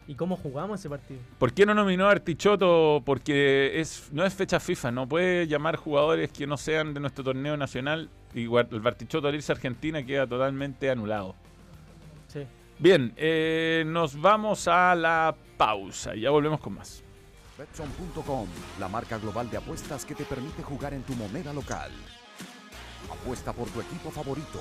¿Y 0.07 0.15
cómo 0.15 0.35
jugamos 0.37 0.79
ese 0.79 0.89
partido? 0.89 1.19
¿Por 1.37 1.53
qué 1.53 1.67
no 1.67 1.75
nominó 1.75 2.07
a 2.07 2.11
Artichoto? 2.11 3.03
Porque 3.05 3.79
es, 3.79 4.09
no 4.11 4.25
es 4.25 4.33
fecha 4.33 4.59
FIFA, 4.59 4.89
no 4.91 5.07
puede 5.07 5.45
llamar 5.47 5.75
jugadores 5.75 6.31
que 6.31 6.47
no 6.47 6.57
sean 6.57 6.95
de 6.95 6.99
nuestro 6.99 7.23
torneo 7.23 7.55
nacional. 7.57 8.09
Y 8.33 8.45
el 8.45 8.87
Artichoto 8.87 9.27
al 9.27 9.35
irse 9.35 9.51
a 9.51 9.55
Argentina 9.55 10.03
queda 10.03 10.25
totalmente 10.25 10.89
anulado. 10.89 11.35
Sí. 12.27 12.39
Bien, 12.79 13.13
eh, 13.17 13.83
nos 13.85 14.19
vamos 14.19 14.67
a 14.67 14.95
la 14.95 15.35
pausa. 15.57 16.15
Ya 16.15 16.31
volvemos 16.31 16.59
con 16.59 16.73
más. 16.73 17.03
Betson.com, 17.59 18.47
la 18.79 18.87
marca 18.87 19.19
global 19.19 19.47
de 19.51 19.57
apuestas 19.57 20.05
que 20.05 20.15
te 20.15 20.23
permite 20.23 20.63
jugar 20.63 20.93
en 20.95 21.03
tu 21.03 21.13
moneda 21.13 21.53
local. 21.53 21.91
Apuesta 23.21 23.51
por 23.51 23.69
tu 23.69 23.81
equipo 23.81 24.11
favorito 24.11 24.59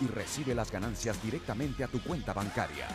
y 0.00 0.06
recibe 0.06 0.54
las 0.54 0.70
ganancias 0.70 1.22
directamente 1.22 1.84
a 1.84 1.88
tu 1.88 2.02
cuenta 2.02 2.32
bancaria. 2.32 2.88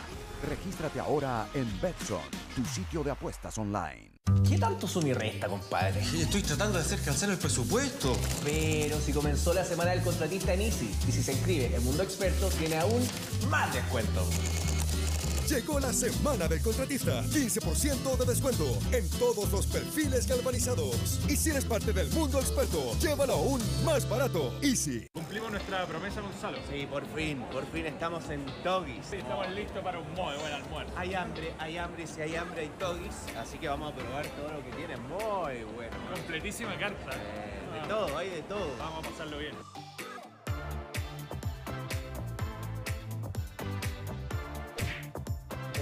Regístrate 0.46 1.00
ahora 1.00 1.48
en 1.54 1.80
Betson, 1.80 2.20
tu 2.54 2.64
sitio 2.64 3.02
de 3.02 3.12
apuestas 3.12 3.56
online. 3.56 4.10
¿Qué 4.46 4.58
tanto 4.58 4.86
suma 4.86 5.08
y 5.08 5.12
resta, 5.14 5.48
compadre? 5.48 6.00
Estoy 6.00 6.42
tratando 6.42 6.78
de 6.78 6.84
hacer 6.84 7.00
calzar 7.00 7.30
el 7.30 7.38
presupuesto. 7.38 8.14
Pero 8.44 9.00
si 9.00 9.12
comenzó 9.12 9.54
la 9.54 9.64
semana 9.64 9.92
del 9.92 10.02
contratista 10.02 10.52
en 10.52 10.62
Easy 10.62 10.94
y 11.08 11.12
si 11.12 11.22
se 11.22 11.32
inscribe 11.32 11.74
en 11.74 11.82
Mundo 11.82 12.02
Experto, 12.02 12.48
tiene 12.50 12.76
aún 12.76 13.02
más 13.48 13.72
descuento. 13.72 14.26
Llegó 15.48 15.78
la 15.78 15.92
semana 15.92 16.48
del 16.48 16.60
contratista. 16.60 17.22
15% 17.22 18.16
de 18.16 18.26
descuento 18.26 18.64
en 18.90 19.08
todos 19.10 19.48
los 19.52 19.64
perfiles 19.68 20.26
galvanizados. 20.26 21.20
Y 21.28 21.36
si 21.36 21.50
eres 21.50 21.64
parte 21.64 21.92
del 21.92 22.10
mundo 22.10 22.40
experto, 22.40 22.98
llévalo 22.98 23.34
aún 23.34 23.60
más 23.84 24.08
barato. 24.08 24.52
Easy. 24.60 25.06
Cumplimos 25.12 25.52
nuestra 25.52 25.86
promesa, 25.86 26.20
Gonzalo. 26.20 26.58
Sí, 26.68 26.84
por 26.90 27.06
fin, 27.14 27.44
por 27.52 27.64
fin 27.66 27.86
estamos 27.86 28.28
en 28.28 28.44
Togis. 28.64 29.12
estamos 29.12 29.48
listos 29.50 29.84
para 29.84 30.00
un 30.00 30.08
muy 30.14 30.34
buen 30.36 30.52
almuerzo. 30.52 30.92
Hay 30.96 31.14
hambre, 31.14 31.54
hay 31.60 31.78
hambre, 31.78 32.02
y 32.02 32.06
si 32.08 32.20
hay 32.22 32.34
hambre 32.34 32.62
hay 32.62 32.70
Togis. 32.80 33.14
Así 33.38 33.56
que 33.58 33.68
vamos 33.68 33.92
a 33.92 33.94
probar 33.94 34.26
todo 34.26 34.48
lo 34.48 34.64
que 34.64 34.72
tiene. 34.72 34.96
Muy 34.96 35.62
bueno. 35.76 35.96
Completísima 36.12 36.76
carta. 36.76 37.12
Eh, 37.12 37.82
de 37.82 37.88
todo, 37.88 38.18
hay 38.18 38.30
de 38.30 38.42
todo. 38.42 38.76
Vamos 38.78 39.06
a 39.06 39.10
pasarlo 39.10 39.38
bien. 39.38 39.54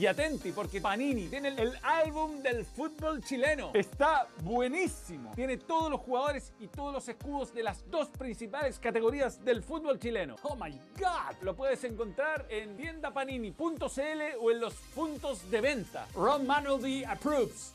Y 0.00 0.06
atenti, 0.06 0.50
porque 0.52 0.80
Panini 0.80 1.28
tiene 1.28 1.48
el, 1.48 1.74
álbum 1.82 2.40
del 2.40 2.64
fútbol 2.64 3.22
chileno. 3.22 3.72
Está 3.74 4.26
buenísimo. 4.42 5.32
Tiene 5.34 5.58
todos 5.58 5.90
los 5.90 6.00
jugadores 6.00 6.54
y 6.58 6.68
todos 6.68 6.94
los 6.94 7.06
escudos 7.06 7.52
de 7.52 7.62
las 7.62 7.84
dos 7.90 8.08
principales 8.08 8.78
categorías 8.78 9.44
del 9.44 9.62
fútbol 9.62 9.98
chileno. 9.98 10.36
Oh 10.44 10.56
my 10.56 10.70
God. 10.98 11.36
Lo 11.42 11.54
puedes 11.54 11.84
encontrar 11.84 12.46
en 12.48 12.78
tiendapanini.cl 12.78 14.38
o 14.40 14.50
en 14.50 14.60
los 14.60 14.72
puntos 14.94 15.50
de 15.50 15.60
venta. 15.60 16.06
Ron 16.14 16.46
Manuel 16.46 17.04
approves. 17.06 17.74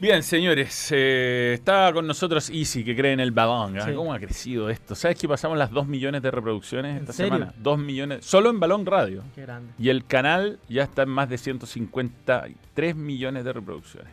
Bien, 0.00 0.22
señores, 0.22 0.88
eh, 0.90 1.52
está 1.54 1.92
con 1.92 2.06
nosotros 2.06 2.50
Easy, 2.50 2.84
que 2.84 2.96
cree 2.96 3.12
en 3.12 3.20
el 3.20 3.30
balón. 3.30 3.78
¿ah? 3.78 3.86
Sí. 3.86 3.92
¿Cómo 3.94 4.12
ha 4.12 4.18
crecido 4.18 4.68
esto? 4.68 4.94
¿Sabes 4.94 5.18
que 5.18 5.28
pasamos 5.28 5.56
las 5.56 5.70
2 5.70 5.86
millones 5.86 6.20
de 6.20 6.30
reproducciones 6.30 6.96
¿En 6.96 7.02
esta 7.02 7.12
serio? 7.12 7.34
semana? 7.34 7.54
2 7.58 7.78
millones, 7.78 8.24
solo 8.26 8.50
en 8.50 8.58
Balón 8.58 8.84
Radio. 8.86 9.22
Qué 9.34 9.42
grande. 9.42 9.72
Y 9.78 9.88
el 9.90 10.04
canal 10.04 10.58
ya 10.68 10.82
está 10.82 11.02
en 11.02 11.10
más 11.10 11.28
de 11.28 11.38
153 11.38 12.96
millones 12.96 13.44
de 13.44 13.52
reproducciones. 13.52 14.12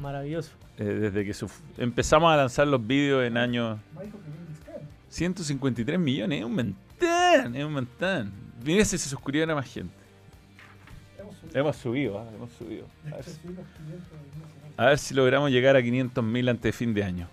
Maravilloso. 0.00 0.50
Eh, 0.78 0.84
desde 0.84 1.24
que 1.24 1.34
empezamos 1.82 2.30
a 2.32 2.36
lanzar 2.36 2.66
los 2.66 2.84
vídeos 2.84 3.24
en 3.24 3.36
años... 3.36 3.78
153 5.08 5.98
millones, 5.98 6.40
es 6.40 6.44
un 6.44 6.54
montón, 6.54 7.56
es 7.56 7.64
un 7.64 7.72
montón. 7.72 8.32
Mira 8.62 8.84
si 8.84 8.98
se 8.98 9.08
suscribiera 9.08 9.54
más 9.54 9.72
gente. 9.72 9.94
Hemos 11.54 11.76
subido, 11.76 12.18
ah, 12.18 12.28
hemos 12.34 12.50
subido. 12.52 12.84
A 13.06 13.16
ver, 13.16 13.24
a 14.76 14.86
ver 14.86 14.98
si 14.98 15.14
logramos 15.14 15.50
llegar 15.50 15.76
a 15.76 15.80
500.000 15.80 16.50
antes 16.50 16.62
de 16.62 16.72
fin 16.72 16.94
de 16.94 17.04
año. 17.04 17.28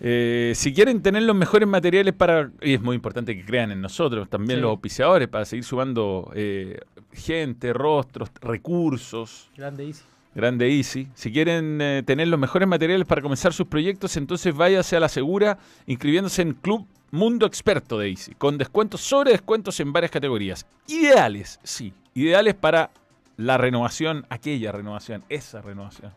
Eh, 0.00 0.52
si 0.54 0.74
quieren 0.74 1.02
tener 1.02 1.22
los 1.22 1.36
mejores 1.36 1.68
materiales 1.68 2.14
para... 2.14 2.50
Y 2.60 2.74
es 2.74 2.82
muy 2.82 2.96
importante 2.96 3.34
que 3.36 3.44
crean 3.44 3.70
en 3.70 3.80
nosotros, 3.80 4.28
también 4.28 4.58
Sí. 4.58 4.62
los 4.62 4.70
auspiciadores, 4.70 5.28
para 5.28 5.44
seguir 5.44 5.64
sumando 5.64 6.30
eh, 6.34 6.80
gente, 7.12 7.72
rostros, 7.72 8.30
recursos. 8.40 9.50
Grande 9.56 9.86
Easy. 9.86 10.02
Grande 10.34 10.68
Easy. 10.68 11.08
Si 11.14 11.32
quieren 11.32 11.80
eh, 11.80 12.02
tener 12.04 12.28
los 12.28 12.40
mejores 12.40 12.68
materiales 12.68 13.06
para 13.06 13.22
comenzar 13.22 13.52
sus 13.52 13.66
proyectos, 13.66 14.16
entonces 14.16 14.54
váyase 14.54 14.96
a 14.96 15.00
la 15.00 15.08
segura 15.08 15.58
inscribiéndose 15.86 16.42
en 16.42 16.54
Club 16.54 16.86
Mundo 17.12 17.46
Experto 17.46 17.98
de 17.98 18.10
Easy, 18.10 18.34
con 18.34 18.58
descuentos 18.58 19.00
sobre 19.00 19.30
descuentos 19.30 19.78
en 19.78 19.92
varias 19.92 20.10
categorías. 20.10 20.66
Ideales, 20.88 21.60
sí, 21.62 21.94
ideales 22.14 22.54
para 22.54 22.90
la 23.36 23.56
renovación, 23.56 24.26
aquella 24.28 24.72
renovación, 24.72 25.22
esa 25.28 25.62
renovación 25.62 26.12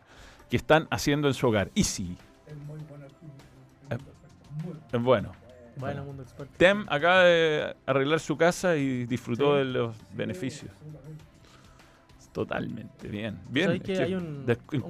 que 0.48 0.56
están 0.56 0.88
haciendo 0.90 1.28
en 1.28 1.34
su 1.34 1.46
hogar. 1.46 1.70
Easy. 1.74 2.16
Eh, 3.90 3.98
Es 4.92 5.02
bueno. 5.02 5.32
Bueno, 5.76 6.04
mundo 6.04 6.22
experto. 6.24 6.52
Tem 6.56 6.84
acaba 6.88 7.22
de 7.22 7.76
arreglar 7.86 8.18
su 8.18 8.36
casa 8.36 8.76
y 8.76 9.06
disfrutó 9.06 9.52
Sí. 9.52 9.58
de 9.58 9.64
los 9.64 9.96
beneficios. 10.14 10.72
Totalmente, 12.32 13.08
bien. 13.08 13.38
Bien. 13.48 13.66
¿Sabes 13.66 13.80
es 13.80 13.86
que 13.86 13.92
que 13.94 14.02
hay 14.02 14.14
un, 14.14 14.44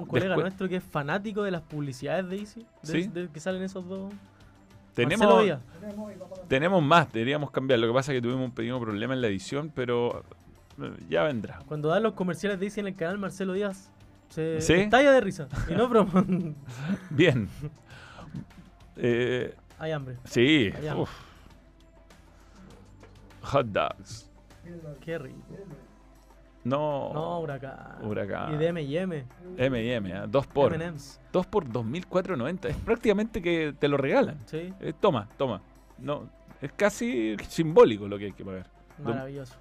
colega 0.07 0.35
nuestro 0.35 0.67
que 0.69 0.75
es 0.77 0.83
fanático 0.83 1.41
de 1.43 1.51
las 1.51 1.61
publicidades 1.61 2.27
de 2.29 2.37
Easy? 2.37 2.65
De, 2.83 3.03
¿Sí? 3.03 3.07
de 3.07 3.29
que 3.29 3.39
salen 3.39 3.63
esos 3.63 3.87
dos. 3.87 4.11
Marcelo 4.11 5.17
Tenemos, 5.17 5.43
Díaz. 5.43 5.59
tenemos 6.47 6.83
más, 6.83 7.11
deberíamos 7.13 7.51
cambiar. 7.51 7.79
Lo 7.79 7.87
que 7.87 7.93
pasa 7.93 8.11
es 8.11 8.17
que 8.17 8.21
tuvimos 8.21 8.45
un 8.45 8.51
pequeño 8.51 8.79
problema 8.79 9.13
en 9.13 9.21
la 9.21 9.27
edición, 9.27 9.71
pero 9.73 10.23
eh, 10.81 10.91
ya 11.09 11.23
vendrá. 11.23 11.59
Cuando 11.67 11.87
dan 11.87 12.03
los 12.03 12.13
comerciales 12.13 12.59
de 12.59 12.65
Easy 12.65 12.81
en 12.81 12.87
el 12.87 12.95
canal, 12.95 13.17
Marcelo 13.17 13.53
Díaz 13.53 13.89
se 14.29 14.61
¿Sí? 14.61 14.73
estalla 14.73 15.11
de 15.11 15.21
risa. 15.21 15.47
Y 15.69 15.73
no. 15.73 15.89
Bien. 17.09 17.49
Eh, 18.95 19.55
Hay 19.77 19.91
hambre. 19.91 20.17
sí. 20.25 20.71
Hay 20.77 20.87
hambre. 20.87 21.03
uf. 21.03 21.11
Hot 23.41 23.65
dogs. 23.67 24.29
Qué 25.01 25.17
rico. 25.17 25.37
No. 26.63 27.11
No, 27.13 27.39
huracán. 27.39 27.97
Huracán. 28.03 28.53
Y 28.53 28.57
de 28.57 28.67
M&M. 28.67 29.25
M&M, 29.57 30.09
¿eh? 30.11 30.21
dos 30.27 30.45
por. 30.45 30.73
M&M's. 30.73 31.19
Dos 31.31 31.47
por 31.47 31.65
2.490. 31.65 32.65
Es 32.69 32.75
prácticamente 32.77 33.41
que 33.41 33.73
te 33.79 33.87
lo 33.87 33.97
regalan. 33.97 34.37
Sí. 34.45 34.73
Eh, 34.79 34.93
toma, 34.99 35.27
toma. 35.37 35.61
No, 35.97 36.29
es 36.61 36.71
casi 36.73 37.35
simbólico 37.47 38.07
lo 38.07 38.17
que 38.17 38.25
hay 38.25 38.31
que 38.33 38.43
pagar. 38.43 38.67
Maravilloso. 39.03 39.55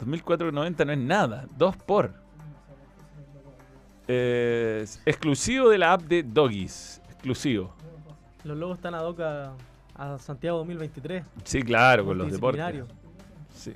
2.490 0.00 0.86
no 0.86 0.92
es 0.92 0.98
nada. 0.98 1.46
Dos 1.56 1.76
por. 1.76 2.14
Eh, 4.10 4.80
es 4.82 5.02
exclusivo 5.04 5.68
de 5.68 5.78
la 5.78 5.92
app 5.92 6.02
de 6.02 6.22
Doggies. 6.22 7.02
Exclusivo. 7.10 7.74
Los 8.42 8.56
logos 8.56 8.78
están 8.78 8.94
ad 8.94 9.04
hoc 9.04 9.20
a, 9.20 9.52
a 9.94 10.18
Santiago 10.18 10.58
2023. 10.58 11.24
Sí, 11.44 11.62
claro, 11.62 12.06
con 12.06 12.16
los 12.16 12.32
deportes. 12.32 12.84
Sí. 13.54 13.74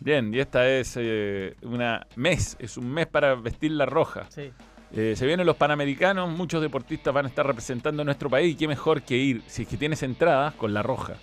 Bien, 0.00 0.32
y 0.32 0.38
esta 0.38 0.66
es 0.66 0.94
eh, 0.96 1.56
una 1.62 2.06
mes, 2.16 2.56
es 2.60 2.78
un 2.78 2.90
mes 2.90 3.06
para 3.06 3.34
vestir 3.34 3.72
la 3.72 3.84
roja. 3.84 4.26
Sí. 4.30 4.52
Eh, 4.94 5.14
se 5.16 5.26
vienen 5.26 5.46
los 5.46 5.56
Panamericanos, 5.56 6.30
muchos 6.30 6.62
deportistas 6.62 7.12
van 7.12 7.26
a 7.26 7.28
estar 7.28 7.46
representando 7.46 8.02
a 8.02 8.04
nuestro 8.04 8.30
país 8.30 8.54
y 8.54 8.56
qué 8.56 8.66
mejor 8.68 9.02
que 9.02 9.16
ir, 9.16 9.42
si 9.46 9.62
es 9.62 9.68
que 9.68 9.76
tienes 9.76 10.02
entradas, 10.02 10.54
con 10.54 10.72
la 10.72 10.82
roja. 10.82 11.14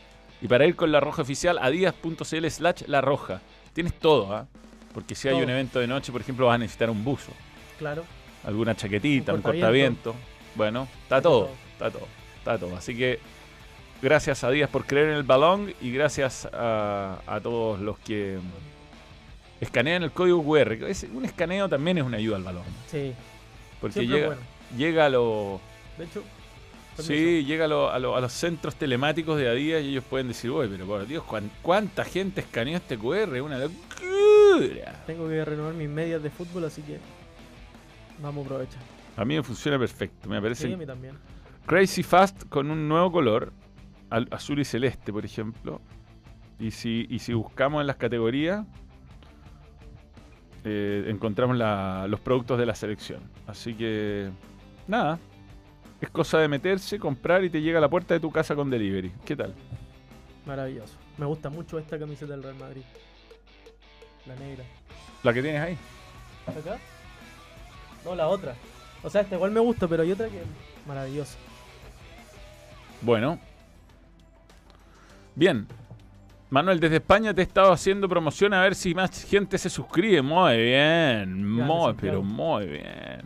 Y 0.42 0.48
para 0.48 0.66
ir 0.68 0.76
con 0.76 0.92
la 0.92 1.00
roja 1.00 1.24
oficial, 1.24 1.58
adidas.cl 1.60 2.46
slash 2.50 2.84
la 2.88 3.02
roja. 3.02 3.42
Tienes 3.74 3.94
todo, 3.96 4.34
¿ah? 4.36 4.46
Porque 4.94 5.16
si 5.16 5.28
hay 5.28 5.34
Todo. 5.36 5.44
un 5.44 5.50
evento 5.50 5.80
de 5.80 5.88
noche, 5.88 6.12
por 6.12 6.22
ejemplo, 6.22 6.46
vas 6.46 6.56
a 6.56 6.58
necesitar 6.60 6.90
un 6.90 7.04
buzo, 7.04 7.32
Claro. 7.80 8.04
alguna 8.46 8.76
chaquetita, 8.76 9.32
Un 9.34 9.38
un 9.40 9.42
cortaviento. 9.44 10.16
Bueno, 10.56 10.88
está 11.04 11.22
todo, 11.22 11.46
todo. 11.48 11.52
está 11.74 11.92
todo, 11.92 12.08
está 12.38 12.58
todo. 12.60 12.76
Así 12.78 12.96
que 12.96 13.20
gracias 14.02 14.44
a 14.46 14.52
Díaz 14.52 14.70
por 14.70 14.86
creer 14.86 15.10
en 15.10 15.16
el 15.16 15.24
balón 15.24 15.74
y 15.82 15.92
gracias 15.92 16.48
a, 16.54 17.18
a 17.28 17.40
todos 17.42 17.80
los 17.82 17.98
que 18.00 18.38
escanean 19.60 20.04
el 20.04 20.12
código 20.12 20.44
QR. 20.44 20.74
Es- 20.88 21.08
un 21.12 21.26
escaneo 21.26 21.68
también 21.68 21.98
es 21.98 22.04
una 22.06 22.18
ayuda 22.18 22.38
al 22.38 22.44
balón. 22.44 22.64
Sí. 22.90 23.14
Porque 23.86 24.00
Siempre 24.00 24.16
llega, 24.18 24.28
bueno. 24.28 24.42
llega 24.78 25.06
a 25.06 25.10
los 25.10 25.60
De 25.98 26.06
hecho, 26.06 26.24
sí, 26.98 27.44
llega 27.46 27.66
a, 27.66 27.68
lo- 27.68 27.92
a 27.92 28.00
lo- 28.00 28.16
a 28.16 28.22
los 28.22 28.34
centros 28.34 28.76
telemáticos 28.76 29.38
de 29.38 29.48
Adidas 29.48 29.84
y 29.84 29.90
ellos 29.90 30.04
pueden 30.10 30.28
decir, 30.30 30.50
oye, 30.50 30.70
pero 30.70 30.86
por 30.88 31.06
Dios, 31.06 31.24
¿cuán- 31.24 31.52
¿cuánta 31.62 32.04
gente 32.04 32.42
escaneó 32.42 32.78
este 32.78 32.98
QR? 32.98 33.42
Una 33.42 33.60
locura. 33.60 35.04
tengo 35.06 35.28
que 35.30 35.44
renovar 35.46 35.74
mis 35.76 35.90
medias 35.90 36.24
de 36.24 36.30
fútbol, 36.32 36.66
así 36.66 36.82
que 36.82 36.98
vamos 38.22 38.44
a 38.44 38.46
aprovechar. 38.48 38.82
A 39.18 39.24
mí 39.26 39.36
me 39.36 39.44
funciona 39.44 39.78
perfecto, 39.78 40.28
me 40.30 40.42
parece 40.42 40.68
Sí, 40.68 40.74
a 40.74 40.78
mí 40.78 40.86
también. 40.86 41.16
Crazy 41.68 42.02
Fast 42.04 42.48
con 42.50 42.72
un 42.72 42.88
nuevo 42.88 43.12
color, 43.12 43.54
azul 44.10 44.60
y 44.60 44.66
celeste, 44.66 45.12
por 45.14 45.26
ejemplo. 45.26 45.80
Y 46.60 46.72
si, 46.72 47.06
y 47.10 47.20
si 47.20 47.34
buscamos 47.34 47.82
en 47.82 47.88
las 47.88 47.98
categorías, 47.98 48.66
eh, 50.66 51.06
encontramos 51.08 51.56
la- 51.56 52.08
los 52.10 52.20
productos 52.20 52.58
de 52.58 52.66
la 52.66 52.76
selección. 52.76 53.22
Así 53.48 53.74
que, 53.76 54.30
nada, 54.88 55.20
es 56.02 56.10
cosa 56.10 56.40
de 56.40 56.48
meterse, 56.48 57.00
comprar 57.00 57.44
y 57.44 57.50
te 57.50 57.62
llega 57.62 57.78
a 57.78 57.82
la 57.82 57.90
puerta 57.90 58.14
de 58.14 58.20
tu 58.20 58.32
casa 58.32 58.56
con 58.56 58.70
delivery. 58.70 59.12
¿Qué 59.26 59.36
tal? 59.36 59.54
Maravilloso. 60.46 60.96
Me 61.18 61.26
gusta 61.26 61.50
mucho 61.50 61.80
esta 61.80 61.98
camiseta 61.98 62.34
del 62.34 62.44
Real 62.44 62.56
Madrid. 62.56 62.82
La 64.26 64.36
negra. 64.36 64.64
La 65.24 65.34
que 65.34 65.42
tienes 65.42 65.62
ahí. 65.62 65.78
¿Esta 66.48 66.60
acá? 66.74 66.82
No, 68.04 68.16
la 68.16 68.28
otra. 68.28 68.56
O 69.04 69.10
sea, 69.10 69.22
esta 69.22 69.36
igual 69.36 69.52
me 69.52 69.60
gusta, 69.60 69.88
pero 69.88 70.04
hay 70.04 70.12
otra 70.12 70.28
que 70.28 70.42
maravillosa. 70.88 71.38
Bueno. 73.02 73.40
Bien. 75.36 75.68
Manuel, 76.56 76.80
desde 76.80 76.96
España 76.96 77.34
te 77.34 77.42
he 77.42 77.44
estado 77.44 77.74
haciendo 77.74 78.08
promoción 78.08 78.54
a 78.54 78.62
ver 78.62 78.76
si 78.76 78.96
más 78.96 79.26
gente 79.26 79.58
se 79.58 79.70
suscribe. 79.70 80.22
Muy 80.22 80.56
bien. 80.56 81.46
Muy, 81.50 81.94
pero 82.00 82.24
muy 82.24 82.66
bien. 82.66 83.22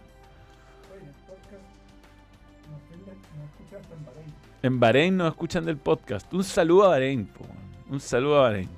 En 4.63 4.79
Bahrein 4.79 5.15
nos 5.15 5.27
escuchan 5.29 5.63
del 5.63 5.77
podcast. 5.77 6.33
Un 6.33 6.43
saludo 6.43 6.85
a 6.85 6.87
Bahrein. 6.87 7.27
po. 7.27 7.45
Un 7.91 7.99
saludo 7.99 8.39
a 8.39 8.41
Bahrein. 8.49 8.69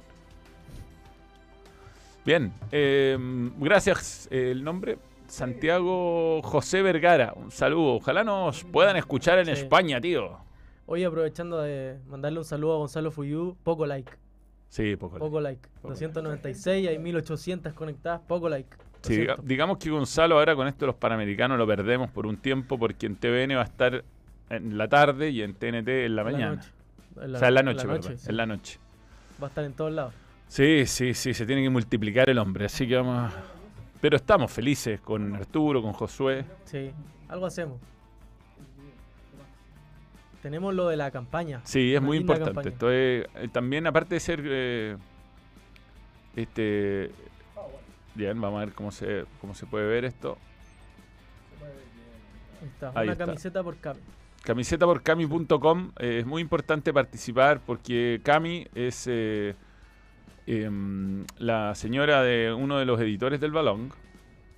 Bien. 2.25 2.51
eh, 2.73 3.17
gracias. 3.57 4.27
eh, 4.31 4.51
el 4.51 4.65
nombre. 4.65 4.97
Santiago 5.27 6.41
José 6.41 6.81
Vergara. 6.81 7.31
Un 7.37 7.51
saludo. 7.51 7.93
Ojalá 7.95 8.25
nos 8.25 8.65
puedan 8.65 8.97
escuchar 8.97 9.39
en 9.39 9.45
Sí. 9.45 9.51
España, 9.53 10.01
tío. 10.01 10.39
Hoy 10.87 11.05
aprovechando 11.05 11.61
de 11.61 11.99
mandarle 12.09 12.39
un 12.39 12.43
saludo 12.45 12.73
a 12.73 12.77
Gonzalo 12.79 13.11
Fuyú, 13.11 13.55
poco 13.63 13.85
like. 13.85 14.11
Sí, 14.71 14.95
poco. 14.95 15.19
Poco 15.19 15.41
like. 15.41 15.67
296, 15.83 16.87
hay 16.87 16.97
1800 16.97 17.73
conectadas, 17.73 18.21
poco 18.25 18.47
like. 18.47 18.69
Sí, 19.01 19.17
diga- 19.17 19.35
digamos 19.43 19.77
que 19.79 19.89
Gonzalo 19.89 20.39
ahora 20.39 20.55
con 20.55 20.65
esto 20.67 20.85
de 20.85 20.87
los 20.87 20.95
Panamericanos 20.95 21.57
lo 21.57 21.67
perdemos 21.67 22.09
por 22.09 22.25
un 22.25 22.37
tiempo 22.37 22.79
porque 22.79 23.05
en 23.05 23.17
TVN 23.17 23.55
va 23.55 23.61
a 23.63 23.65
estar 23.65 24.03
en 24.49 24.77
la 24.77 24.87
tarde 24.87 25.29
y 25.29 25.41
en 25.41 25.55
TNT 25.55 26.05
en 26.05 26.15
la 26.15 26.21
En 26.21 26.25
la 26.27 26.31
mañana. 26.31 26.55
noche. 26.55 26.69
En 27.21 27.31
la- 27.33 27.37
o 27.37 27.39
sea, 27.39 27.47
en 27.49 27.53
la 27.55 27.59
en 27.59 27.65
la 27.65 27.73
noche, 27.73 27.87
noche, 27.87 28.17
sí. 28.17 28.29
en 28.29 28.37
la 28.37 28.45
noche. 28.45 28.79
Va 29.41 29.47
a 29.47 29.49
estar 29.49 29.65
en 29.65 29.73
todos 29.73 29.91
lados. 29.91 30.13
Sí, 30.47 30.85
sí, 30.85 31.13
sí, 31.13 31.33
se 31.33 31.45
tiene 31.45 31.63
que 31.63 31.69
multiplicar 31.69 32.29
el 32.29 32.37
hombre, 32.37 32.65
así 32.65 32.87
que 32.87 32.95
vamos 32.95 33.33
a... 33.33 33.43
Pero 33.99 34.15
estamos 34.15 34.49
felices 34.51 35.01
con 35.01 35.35
Arturo, 35.35 35.81
con 35.81 35.91
Josué. 35.93 36.45
Sí, 36.63 36.91
algo 37.27 37.45
hacemos. 37.45 37.77
Tenemos 40.41 40.73
lo 40.73 40.87
de 40.87 40.97
la 40.97 41.11
campaña. 41.11 41.61
Sí, 41.63 41.93
es 41.93 42.01
muy 42.01 42.17
importante. 42.17 42.53
campaña. 42.53 42.69
Esto 42.73 42.91
es, 42.91 43.25
eh, 43.35 43.47
también, 43.51 43.85
aparte 43.87 44.15
de 44.15 44.19
ser... 44.19 44.41
eh, 44.45 44.97
este... 46.35 47.11
Bien, 48.15 48.39
vamos 48.41 48.61
a 48.61 48.65
ver 48.65 48.73
cómo 48.73 48.91
se, 48.91 49.25
cómo 49.39 49.53
se 49.55 49.65
puede 49.65 49.87
ver 49.87 50.03
esto. 50.05 50.37
Ahí 52.61 52.67
está, 52.67 52.87
Ahí 52.95 53.03
una 53.07 53.13
está. 53.13 53.25
camiseta 53.25 53.63
por 53.63 53.77
cami. 53.77 53.99
Camiseta 54.43 54.85
por 54.87 55.01
Cami.com. 55.03 55.91
eh, 55.99 56.17
es 56.19 56.25
muy 56.25 56.41
importante 56.41 56.91
participar 56.91 57.61
porque 57.65 58.19
Cami 58.23 58.67
es 58.73 59.07
em, 59.07 59.53
la 61.37 61.75
señora 61.75 62.23
de 62.23 62.51
uno 62.51 62.79
de 62.79 62.85
los 62.85 62.99
editores 62.99 63.39
del 63.39 63.51
balón, 63.51 63.93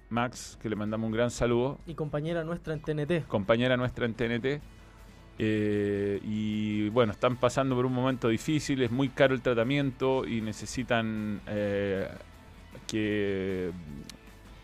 Max, 0.09 0.57
que 0.61 0.69
le 0.69 0.75
mandamos 0.77 1.07
un 1.07 1.11
gran 1.13 1.29
saludo, 1.31 1.79
Y 1.85 1.95
compañera 1.95 2.43
nuestra 2.45 2.73
en 2.73 2.81
TNT. 2.81 3.27
compañera 3.27 3.75
nuestra 3.77 4.05
en 4.05 4.13
TNT. 4.13 4.61
Eh, 5.39 6.19
y 6.23 6.89
bueno, 6.89 7.11
están 7.13 7.35
pasando 7.37 7.75
por 7.75 7.85
un 7.85 7.93
momento 7.93 8.27
difícil, 8.29 8.81
es 8.81 8.91
muy 8.91 9.09
caro 9.09 9.33
el 9.33 9.41
tratamiento 9.41 10.25
y 10.27 10.41
necesitan 10.41 11.41
eh, 11.47 12.07
que 12.87 13.71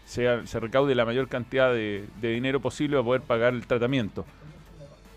sea, 0.06 0.46
se 0.46 0.60
recaude 0.60 0.96
la 0.96 1.06
mayor 1.06 1.28
cantidad 1.28 1.72
de, 1.74 2.06
de 2.22 2.30
dinero 2.32 2.60
posible 2.60 2.96
para 2.98 3.06
poder 3.06 3.22
pagar 3.22 3.54
el 3.54 3.66
tratamiento. 3.68 4.26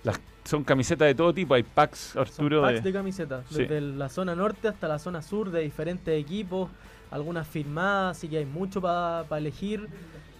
Las, 0.05 0.21
son 0.45 0.65
camisetas 0.65 1.07
de 1.07 1.15
todo 1.15 1.33
tipo, 1.33 1.55
hay 1.55 1.63
packs, 1.63 2.17
Arturo. 2.17 2.63
Packs 2.63 2.83
de- 2.83 2.91
de 2.91 2.93
camisetas, 2.93 3.45
Sí. 3.49 3.59
desde 3.63 3.81
la 3.81 4.09
zona 4.09 4.35
norte 4.35 4.69
hasta 4.69 4.89
la 4.89 4.99
zona 4.99 5.23
sur 5.23 5.51
de 5.51 5.61
diferentes 5.63 6.19
equipos, 6.21 6.69
algunas 7.11 7.47
firmadas, 7.47 8.17
así 8.17 8.29
que 8.29 8.39
hay 8.39 8.47
mucho 8.47 8.81
para 8.81 9.25
elegir 9.39 9.87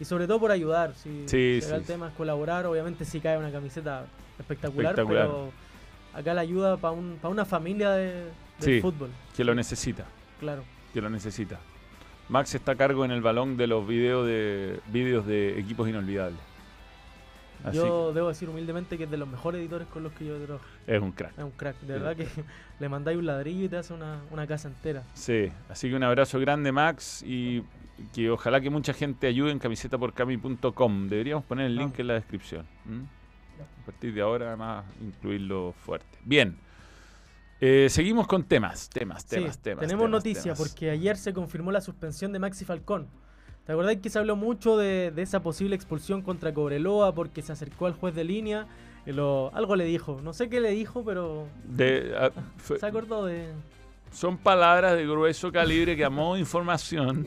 y 0.01 0.05
sobre 0.05 0.27
todo 0.27 0.41
por 0.41 0.51
ayudar. 0.51 0.95
Si, 0.97 1.25
sí, 1.29 1.61
el 1.71 1.85
tema 1.85 2.09
es 2.09 2.15
colaborar, 2.15 2.67
obviamente 2.67 3.05
si 3.05 3.21
cae 3.21 3.37
una 3.39 3.53
camiseta 3.53 4.07
espectacular, 4.39 4.93
Espectacular. 4.93 5.27
pero 5.27 5.51
acá 6.15 6.35
la 6.35 6.41
ayuda 6.43 6.77
para 6.77 6.93
un, 6.93 7.19
pa' 7.21 7.29
una 7.29 7.45
familia 7.45 7.91
de, 7.91 8.07
del 8.15 8.25
Sí, 8.61 8.81
fútbol, 8.81 9.11
que 9.37 9.45
lo 9.45 9.55
necesita, 9.55 10.05
claro. 10.41 10.65
que 10.93 11.01
lo 11.01 11.11
necesita. 11.11 11.59
Max 12.29 12.55
está 12.55 12.73
a 12.73 12.77
cargo 12.77 13.05
en 13.05 13.11
el 13.11 13.21
balón 13.21 13.57
de 13.57 13.67
los 13.67 13.87
videos 13.87 14.27
de 14.27 14.81
vídeos 14.89 15.27
de 15.27 15.59
equipos 15.59 15.89
inolvidables. 15.89 16.39
Así 17.65 17.77
Yo 17.77 18.13
debo 18.13 18.29
decir 18.29 18.49
humildemente 18.49 18.99
que 18.99 19.05
es 19.05 19.11
de 19.11 19.17
los 19.17 19.29
mejores 19.29 19.61
editores 19.61 19.87
con 19.87 20.03
los 20.03 20.13
que 20.15 20.25
yo 20.25 20.37
trabajo. 20.39 20.65
es 20.87 21.01
un 21.01 21.13
crack. 21.13 21.39
Es 21.39 21.45
un 21.45 21.51
crack, 21.53 21.79
de 21.81 21.93
verdad 21.93 22.17
que 22.17 22.27
le 22.81 22.89
mandáis 22.89 23.17
un 23.19 23.27
ladrillo 23.27 23.67
y 23.67 23.69
te 23.69 23.77
hace 23.77 23.93
una, 23.95 24.21
una 24.33 24.47
casa 24.49 24.67
entera. 24.69 25.05
Sí, 25.15 25.49
así 25.69 25.89
que 25.89 25.95
un 25.95 26.03
abrazo 26.03 26.41
grande 26.41 26.73
Max 26.73 27.23
y 27.25 27.63
que 28.15 28.31
ojalá 28.31 28.61
que 28.61 28.69
mucha 28.71 28.93
gente 28.93 29.29
ayude 29.29 29.53
en 29.53 29.61
camisetaporcami.com. 29.61 31.09
Deberíamos 31.09 31.45
poner 31.45 31.67
el 31.67 31.77
link 31.77 31.99
en 32.01 32.07
la 32.09 32.15
descripción. 32.15 32.67
A 33.83 33.87
partir 33.87 34.15
de 34.15 34.21
ahora, 34.21 34.49
además, 34.49 34.85
incluirlo 35.01 35.73
fuerte. 35.85 36.19
Bien. 36.25 36.57
Eh, 37.61 37.89
seguimos 37.91 38.27
con 38.27 38.45
temas, 38.45 38.89
temas, 38.89 39.23
Sí, 39.23 39.37
temas, 39.37 39.59
temas. 39.59 39.81
tenemos 39.81 40.05
temas, 40.07 40.11
noticias 40.11 40.43
temas. 40.45 40.59
porque 40.59 40.91
ayer 40.91 41.17
se 41.17 41.33
confirmó 41.33 41.71
la 41.73 41.81
suspensión 41.81 42.33
de 42.33 42.39
Maxi 42.39 42.65
Falcón. 42.65 43.07
¿Te 43.67 43.73
acordás 43.73 43.97
que 43.97 44.11
se 44.11 44.19
habló 44.19 44.35
mucho 44.35 44.77
de, 44.77 45.13
de 45.13 45.23
esa 45.23 45.41
posible 45.43 45.77
expulsión 45.77 46.23
contra 46.23 46.53
Cobreloa 46.53 47.15
porque 47.15 47.43
se 47.43 47.53
acercó 47.53 47.87
al 47.87 47.93
juez 47.95 48.15
de 48.15 48.25
línea? 48.25 48.67
y 49.05 49.11
lo- 49.11 49.51
algo 49.55 49.75
le 49.75 49.85
dijo, 49.85 50.21
no 50.23 50.33
sé 50.33 50.49
qué 50.49 50.61
le 50.61 50.71
dijo, 50.71 51.05
pero 51.05 51.49
De- 51.65 52.15
ah, 52.17 52.31
fue- 52.57 52.79
se 52.79 52.87
acordó 52.87 53.25
de... 53.27 53.49
son 54.13 54.39
palabras 54.39 54.95
de 54.97 55.05
grueso 55.05 55.51
calibre 55.51 55.97
que 55.97 56.05
a 56.05 56.11
modo 56.11 56.35
de 56.35 56.41
información. 56.41 57.27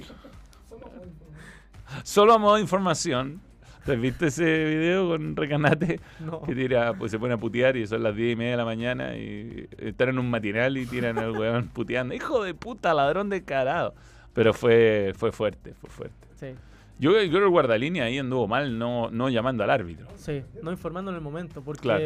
Solo 2.04 2.34
a 2.34 2.38
modo 2.38 2.56
de 2.56 2.62
información. 2.62 3.42
¿Te 3.86 3.92
has 3.94 4.02
visto 4.02 4.26
ese 4.26 4.44
video 4.66 5.10
con 5.10 5.36
Recanate? 5.36 6.00
No. 6.20 6.42
Que 6.42 6.56
tira, 6.56 6.94
pues 6.94 7.12
se 7.12 7.20
pone 7.20 7.36
a 7.36 7.38
putear 7.38 7.78
y 7.78 7.86
son 7.86 8.02
las 8.04 8.16
10 8.16 8.34
y 8.34 8.36
media 8.36 8.52
de 8.52 8.58
la 8.58 8.66
mañana 8.66 9.16
y 9.16 9.68
están 9.78 10.10
en 10.10 10.20
un 10.20 10.30
matinal 10.30 10.76
y 10.78 10.86
tiran 10.88 11.18
al 11.20 11.32
weón 11.32 11.68
puteando. 11.70 12.14
Hijo 12.16 12.44
de 12.44 12.54
puta, 12.56 12.94
ladrón 12.94 13.30
descarado. 13.30 13.94
Pero 14.34 14.54
fue, 14.54 15.14
fue 15.16 15.32
fuerte, 15.32 15.74
fue 15.76 15.90
fuerte. 15.90 16.28
Sí, 16.36 16.48
Yo 17.00 17.12
creo 17.12 17.30
que 17.30 17.38
el 17.38 17.48
guardalínea 17.50 18.06
ahí 18.06 18.18
anduvo 18.18 18.48
mal 18.48 18.78
no, 18.78 19.10
no 19.12 19.30
llamando 19.30 19.64
al 19.64 19.70
árbitro. 19.70 20.08
sí, 20.16 20.42
no 20.62 20.72
informando 20.72 21.12
en 21.12 21.16
el 21.18 21.22
momento 21.22 21.62
porque... 21.62 21.82
Claro. 21.84 22.04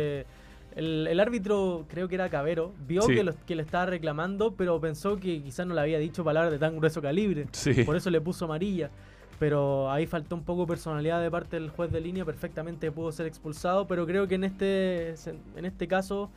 El, 0.75 1.07
el 1.07 1.19
árbitro, 1.19 1.85
creo 1.89 2.07
que 2.07 2.13
era 2.15 2.29
Cabero, 2.29 2.73
vio 2.87 3.01
Sí. 3.01 3.15
que, 3.15 3.23
lo, 3.23 3.33
que 3.47 3.55
le 3.55 3.63
estaba 3.63 3.87
reclamando, 3.87 4.53
pero 4.53 4.79
pensó 4.79 5.17
que 5.17 5.41
quizás 5.41 5.65
no 5.65 5.73
le 5.73 5.81
había 5.81 5.97
dicho 5.97 6.23
palabras 6.23 6.51
de 6.51 6.59
tan 6.59 6.77
grueso 6.77 7.01
calibre. 7.01 7.47
Sí. 7.51 7.83
Por 7.83 7.95
eso 7.95 8.11
le 8.11 8.21
puso 8.21 8.45
amarilla. 8.45 8.91
Pero 9.39 9.89
ahí 9.89 10.05
faltó 10.05 10.35
un 10.35 10.43
poco 10.43 10.67
personalidad 10.67 11.21
de 11.21 11.31
parte 11.31 11.57
del 11.59 11.69
juez 11.69 11.91
de 11.91 12.01
línea. 12.01 12.25
Perfectamente 12.25 12.91
pudo 12.91 13.11
ser 13.11 13.25
expulsado. 13.25 13.87
Pero 13.87 14.05
creo 14.05 14.27
que 14.27 14.35
en 14.35 14.43
este, 14.43 15.15
en 15.55 15.65
este 15.65 15.87
caso 15.87 16.29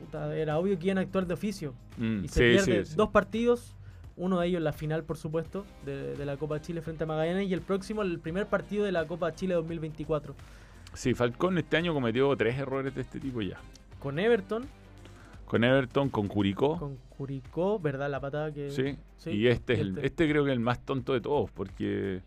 puta, 0.00 0.34
era 0.36 0.58
obvio 0.58 0.78
que 0.78 0.86
iban 0.86 0.98
a 0.98 1.02
actuar 1.02 1.26
de 1.26 1.34
oficio. 1.34 1.72
Mm, 1.98 2.24
y 2.24 2.28
se 2.28 2.34
sí, 2.34 2.40
pierde 2.66 2.84
sí, 2.84 2.90
sí. 2.90 2.96
dos 2.96 3.10
partidos. 3.10 3.74
Uno 4.16 4.40
de 4.40 4.48
ellos 4.48 4.58
en 4.58 4.64
la 4.64 4.72
final, 4.72 5.04
por 5.04 5.16
supuesto, 5.16 5.64
de, 5.86 6.14
de 6.16 6.26
la 6.26 6.36
Copa 6.36 6.60
Chile 6.60 6.82
frente 6.82 7.04
a 7.04 7.06
Magallanes. 7.06 7.48
Y 7.48 7.54
el 7.54 7.62
próximo, 7.62 8.02
el 8.02 8.18
primer 8.18 8.46
partido 8.46 8.84
de 8.84 8.92
la 8.92 9.06
Copa 9.06 9.34
Chile 9.34 9.54
2024. 9.54 10.34
Sí, 10.94 11.14
Falcón 11.14 11.56
este 11.58 11.76
año 11.76 11.94
cometió 11.94 12.36
tres 12.36 12.58
errores 12.58 12.94
de 12.94 13.02
este 13.02 13.20
tipo 13.20 13.40
ya. 13.40 13.58
Con 14.00 14.18
Everton, 14.18 14.66
Con 15.46 15.62
Everton, 15.64 16.08
con 16.10 16.26
Curicó. 16.26 16.76
con 16.78 16.98
Curicó, 17.20 17.78
¿verdad? 17.78 18.08
La 18.10 18.18
patada 18.18 18.50
que. 18.50 18.70
Sí. 18.70 18.96
sí, 19.18 19.30
y 19.32 19.46
este 19.46 19.74
es 19.74 19.78
y 19.78 19.82
el, 19.82 19.88
este. 19.90 20.06
este 20.06 20.30
creo 20.30 20.42
que 20.42 20.52
es 20.52 20.54
el 20.56 20.60
más 20.60 20.80
tonto 20.86 21.12
de 21.12 21.20
todos, 21.20 21.50
porque 21.50 22.22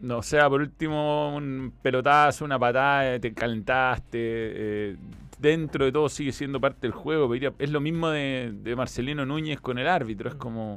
no 0.00 0.18
o 0.18 0.22
sea, 0.22 0.48
por 0.48 0.60
último 0.60 1.34
un 1.34 1.72
pelotazo, 1.82 2.44
una 2.44 2.56
patada, 2.56 3.18
te 3.18 3.34
calentaste, 3.34 4.10
eh, 4.20 4.96
dentro 5.40 5.86
de 5.86 5.90
todo 5.90 6.08
sigue 6.08 6.30
siendo 6.30 6.60
parte 6.60 6.82
del 6.82 6.92
juego. 6.92 7.34
Es 7.34 7.70
lo 7.70 7.80
mismo 7.80 8.10
de, 8.10 8.54
de 8.62 8.76
Marcelino 8.76 9.26
Núñez 9.26 9.60
con 9.60 9.76
el 9.80 9.88
árbitro, 9.88 10.28
es 10.28 10.36
como 10.36 10.76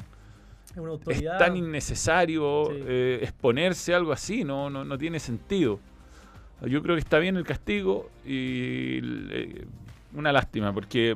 Es 0.72 0.78
una 0.78 0.96
es 1.08 1.38
tan 1.38 1.56
innecesario 1.56 2.66
Sí. 2.66 2.84
eh, 2.84 3.20
exponerse 3.22 3.94
a 3.94 3.98
algo 3.98 4.12
así, 4.12 4.44
no, 4.44 4.72
no, 4.72 4.84
no 4.84 4.98
tiene 4.98 5.20
sentido. 5.20 5.80
Yo 6.66 6.82
creo 6.82 6.96
que 6.96 7.02
está 7.02 7.20
bien 7.20 7.38
el 7.38 7.44
castigo 7.44 8.10
y 8.26 9.02
eh, 9.04 9.66
una 10.16 10.32
lástima, 10.32 10.74
porque 10.74 11.16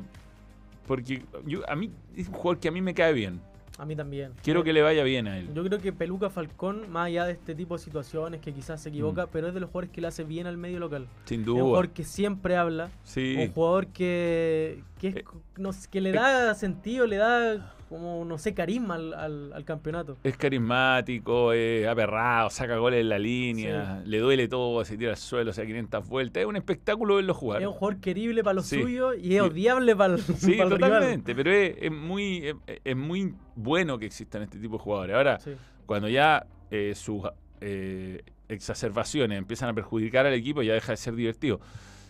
porque 0.86 1.22
yo, 1.46 1.68
a 1.70 1.74
mí 1.76 1.90
es 2.16 2.28
un 2.28 2.34
jugador 2.34 2.58
que 2.60 2.68
a 2.68 2.72
mí 2.72 2.80
me 2.80 2.94
cae 2.94 3.12
bien. 3.12 3.40
A 3.78 3.84
mí 3.84 3.94
también. 3.94 4.32
Quiero 4.42 4.64
que 4.64 4.72
le 4.72 4.80
vaya 4.80 5.04
bien 5.04 5.26
a 5.28 5.38
él. 5.38 5.50
Yo 5.52 5.62
creo 5.62 5.78
que 5.78 5.92
Peluca 5.92 6.30
Falcón, 6.30 6.90
más 6.90 7.08
allá 7.08 7.26
de 7.26 7.32
este 7.32 7.54
tipo 7.54 7.76
de 7.76 7.84
situaciones 7.84 8.40
que 8.40 8.54
quizás 8.54 8.80
se 8.82 8.88
equivoca, 8.88 9.26
Mm. 9.26 9.28
pero 9.30 9.48
es 9.48 9.54
de 9.54 9.60
los 9.60 9.68
jugadores 9.68 9.90
que 9.90 10.00
le 10.00 10.06
hace 10.06 10.24
bien 10.24 10.46
al 10.46 10.56
medio 10.56 10.78
local. 10.78 11.08
Sin 11.26 11.40
Es 11.40 11.46
duda. 11.46 11.56
un 11.58 11.68
jugador 11.68 11.90
que 11.90 12.02
siempre 12.04 12.56
habla. 12.56 12.90
Sí. 13.04 13.36
Un 13.38 13.52
jugador 13.52 13.88
que, 13.88 14.82
que, 14.98 15.08
es 15.08 15.16
Eh, 15.16 15.24
no 15.58 15.70
que 15.90 16.00
le 16.00 16.12
da 16.12 16.54
sentido, 16.54 17.06
le 17.06 17.16
da 17.16 17.72
como, 17.88 18.24
no 18.24 18.36
sé, 18.38 18.52
carisma 18.54 18.96
al, 18.96 19.14
al- 19.14 19.52
al 19.52 19.64
campeonato. 19.64 20.16
Es 20.24 20.36
carismático, 20.36 21.52
es 21.52 21.86
aperrado, 21.86 22.50
saca 22.50 22.76
goles 22.78 23.00
en 23.00 23.08
la 23.08 23.18
línea, 23.18 24.02
le 24.04 24.18
duele 24.18 24.48
todo, 24.48 24.84
se 24.84 24.96
tira 24.96 25.10
al 25.12 25.16
suelo, 25.16 25.52
se 25.52 25.60
da 25.60 25.66
500 25.66 26.08
vueltas. 26.08 26.40
Es 26.40 26.46
un 26.48 26.56
espectáculo 26.56 27.16
verlo 27.16 27.32
jugar. 27.34 27.62
Es 27.62 27.68
un 27.68 27.74
jugador 27.74 28.00
querible 28.00 28.42
para 28.42 28.54
los 28.54 28.66
Sí. 28.66 28.80
suyos 28.82 29.14
y 29.22 29.36
es 29.36 29.42
odiable 29.42 29.94
para 29.94 30.14
el, 30.14 30.20
Sí, 30.36 30.52
para 30.56 30.64
el 30.68 30.76
rival. 30.76 30.90
totalmente, 30.90 31.34
pero 31.34 31.50
es, 31.52 31.76
es 31.80 31.92
muy, 31.92 32.48
es, 32.48 32.54
es 32.84 32.96
muy 32.96 33.34
bueno 33.54 33.98
que 33.98 34.06
existan 34.06 34.42
este 34.42 34.58
tipo 34.58 34.78
de 34.78 34.82
jugadores. 34.82 35.14
Ahora, 35.16 35.38
Sí. 35.38 35.52
cuando 35.86 36.08
ya 36.08 36.44
eh, 36.72 36.94
sus 36.96 37.22
eh, 37.60 38.22
exacerbaciones 38.48 39.38
empiezan 39.38 39.68
a 39.68 39.74
perjudicar 39.74 40.26
al 40.26 40.34
equipo, 40.34 40.62
ya 40.62 40.74
deja 40.74 40.92
de 40.92 40.96
ser 40.96 41.14
divertido. 41.14 41.60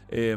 Eh, 0.09 0.36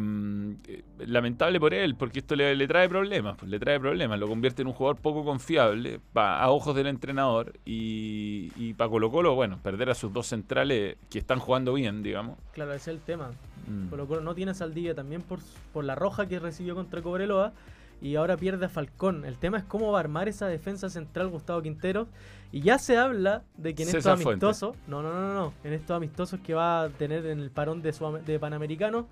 eh, 0.68 0.84
lamentable 1.06 1.60
por 1.60 1.74
él, 1.76 1.96
porque 1.96 2.20
esto 2.20 2.36
le, 2.36 2.56
le 2.56 2.68
trae 2.68 2.90
problemas, 2.90 3.38
pues, 3.38 3.52
le 3.52 3.60
trae 3.60 3.80
problemas, 3.80 4.20
lo 4.20 4.28
convierte 4.28 4.64
en 4.64 4.68
un 4.68 4.74
jugador 4.74 4.98
poco 5.00 5.24
confiable 5.24 6.00
pa- 6.12 6.40
a 6.40 6.50
ojos 6.50 6.76
del 6.76 6.88
entrenador 6.88 7.54
y, 7.66 8.52
y 8.56 8.74
para 8.74 8.90
Colo 8.90 9.12
Colo, 9.12 9.36
bueno, 9.36 9.60
perder 9.62 9.92
a 9.92 9.94
sus 9.96 10.12
dos 10.12 10.26
centrales 10.28 10.98
que 11.10 11.20
están 11.20 11.38
jugando 11.40 11.74
bien, 11.74 12.02
digamos. 12.02 12.38
Claro, 12.54 12.74
ese 12.74 12.90
es 12.92 12.98
el 12.98 13.04
tema. 13.04 13.30
Mm. 13.68 13.90
Colo 13.90 14.08
Colo 14.08 14.22
no 14.22 14.34
tiene 14.34 14.52
a 14.52 14.56
Saldivia 14.56 14.96
también 14.96 15.22
por, 15.22 15.40
por 15.72 15.84
la 15.84 15.94
roja 15.94 16.26
que 16.28 16.40
recibió 16.40 16.74
contra 16.74 17.02
Cobreloa 17.04 17.54
y 18.02 18.16
ahora 18.16 18.38
pierde 18.38 18.66
a 18.66 18.70
Falcón. 18.70 19.24
El 19.26 19.38
tema 19.38 19.60
es 19.60 19.66
cómo 19.66 19.92
va 19.92 20.00
a 20.00 20.02
armar 20.02 20.28
esa 20.28 20.48
defensa 20.48 20.90
central 20.90 21.28
Gustavo 21.30 21.62
Quintero. 21.62 22.08
Y 22.52 22.62
ya 22.62 22.80
se 22.80 22.98
habla 22.98 23.44
de 23.58 23.76
que 23.76 23.84
en 23.84 23.90
estos 23.90 24.04
César 24.04 24.18
Fuentes. 24.18 24.44
amistosos, 24.48 24.76
no, 24.88 25.04
no, 25.04 25.14
no, 25.14 25.22
no, 25.28 25.34
no, 25.36 25.54
en 25.64 25.74
estos 25.74 25.96
amistosos 25.96 26.40
que 26.40 26.56
va 26.56 26.84
a 26.84 26.90
tener 26.90 27.28
en 27.28 27.40
el 27.40 27.52
parón 27.52 27.84
de, 27.84 27.92
Sudam- 27.94 28.24
de 28.24 28.40
Panamericano, 28.40 29.08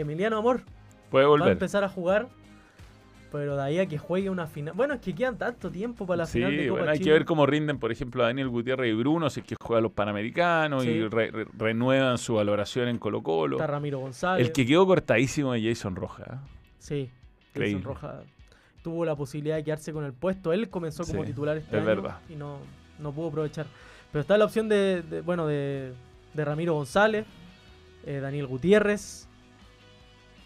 Emiliano 0.00 0.38
Amor 0.38 0.62
Puede 1.10 1.24
va 1.24 1.28
a 1.28 1.30
volver. 1.30 1.52
empezar 1.52 1.84
a 1.84 1.88
jugar, 1.88 2.28
pero 3.32 3.56
de 3.56 3.62
ahí 3.62 3.78
a 3.78 3.86
que 3.86 3.98
juegue 3.98 4.30
una 4.30 4.46
final. 4.46 4.74
Bueno, 4.74 4.94
es 4.94 5.00
que 5.00 5.14
quedan 5.14 5.36
tanto 5.36 5.70
tiempo 5.70 6.06
para 6.06 6.18
la 6.18 6.26
Sí, 6.26 6.38
final 6.38 6.56
de 6.56 6.68
Copa 6.68 6.78
bueno, 6.80 6.92
hay 6.92 6.98
que 7.00 7.12
ver 7.12 7.24
cómo 7.24 7.44
rinden, 7.46 7.78
por 7.78 7.92
ejemplo, 7.92 8.22
a 8.22 8.26
Daniel 8.26 8.48
Gutiérrez 8.48 8.90
y 8.90 8.94
Bruno, 8.96 9.28
si 9.30 9.40
es 9.40 9.46
que 9.46 9.54
juegan 9.60 9.82
los 9.82 9.92
Panamericanos 9.92 10.82
Sí. 10.84 10.90
y 10.90 11.08
re- 11.08 11.30
re- 11.30 11.46
renuevan 11.56 12.16
su 12.18 12.34
valoración 12.34 12.88
en 12.88 12.98
Colo 12.98 13.22
Colo. 13.22 13.56
Está 13.56 13.66
Ramiro 13.66 13.98
González. 13.98 14.46
El 14.46 14.52
que 14.52 14.64
quedó 14.66 14.86
cortadísimo 14.86 15.52
de 15.52 15.62
Jason 15.68 15.94
Roja. 15.96 16.22
¿eh? 16.24 16.36
Sí, 16.78 17.10
Increíble. 17.50 17.82
Jason 17.82 17.94
Rojas 17.94 18.24
tuvo 18.82 19.04
la 19.04 19.14
posibilidad 19.16 19.56
de 19.56 19.64
quedarse 19.64 19.92
con 19.92 20.04
el 20.04 20.12
puesto. 20.14 20.52
Él 20.52 20.70
comenzó 20.70 21.04
como 21.04 21.22
Sí, 21.22 21.26
titular 21.30 21.56
este 21.58 21.68
es 21.76 21.82
año 21.82 21.86
verdad. 21.86 22.18
y 22.30 22.36
no, 22.36 22.58
no 22.98 23.12
pudo 23.12 23.28
aprovechar. 23.28 23.66
Pero 24.12 24.22
está 24.22 24.38
la 24.38 24.46
opción 24.46 24.68
de, 24.70 25.02
de- 25.02 25.20
bueno, 25.20 25.46
de, 25.46 25.92
de 26.32 26.44
Ramiro 26.46 26.72
González, 26.74 27.26
eh, 28.06 28.20
Daniel 28.20 28.46
Gutiérrez. 28.46 29.27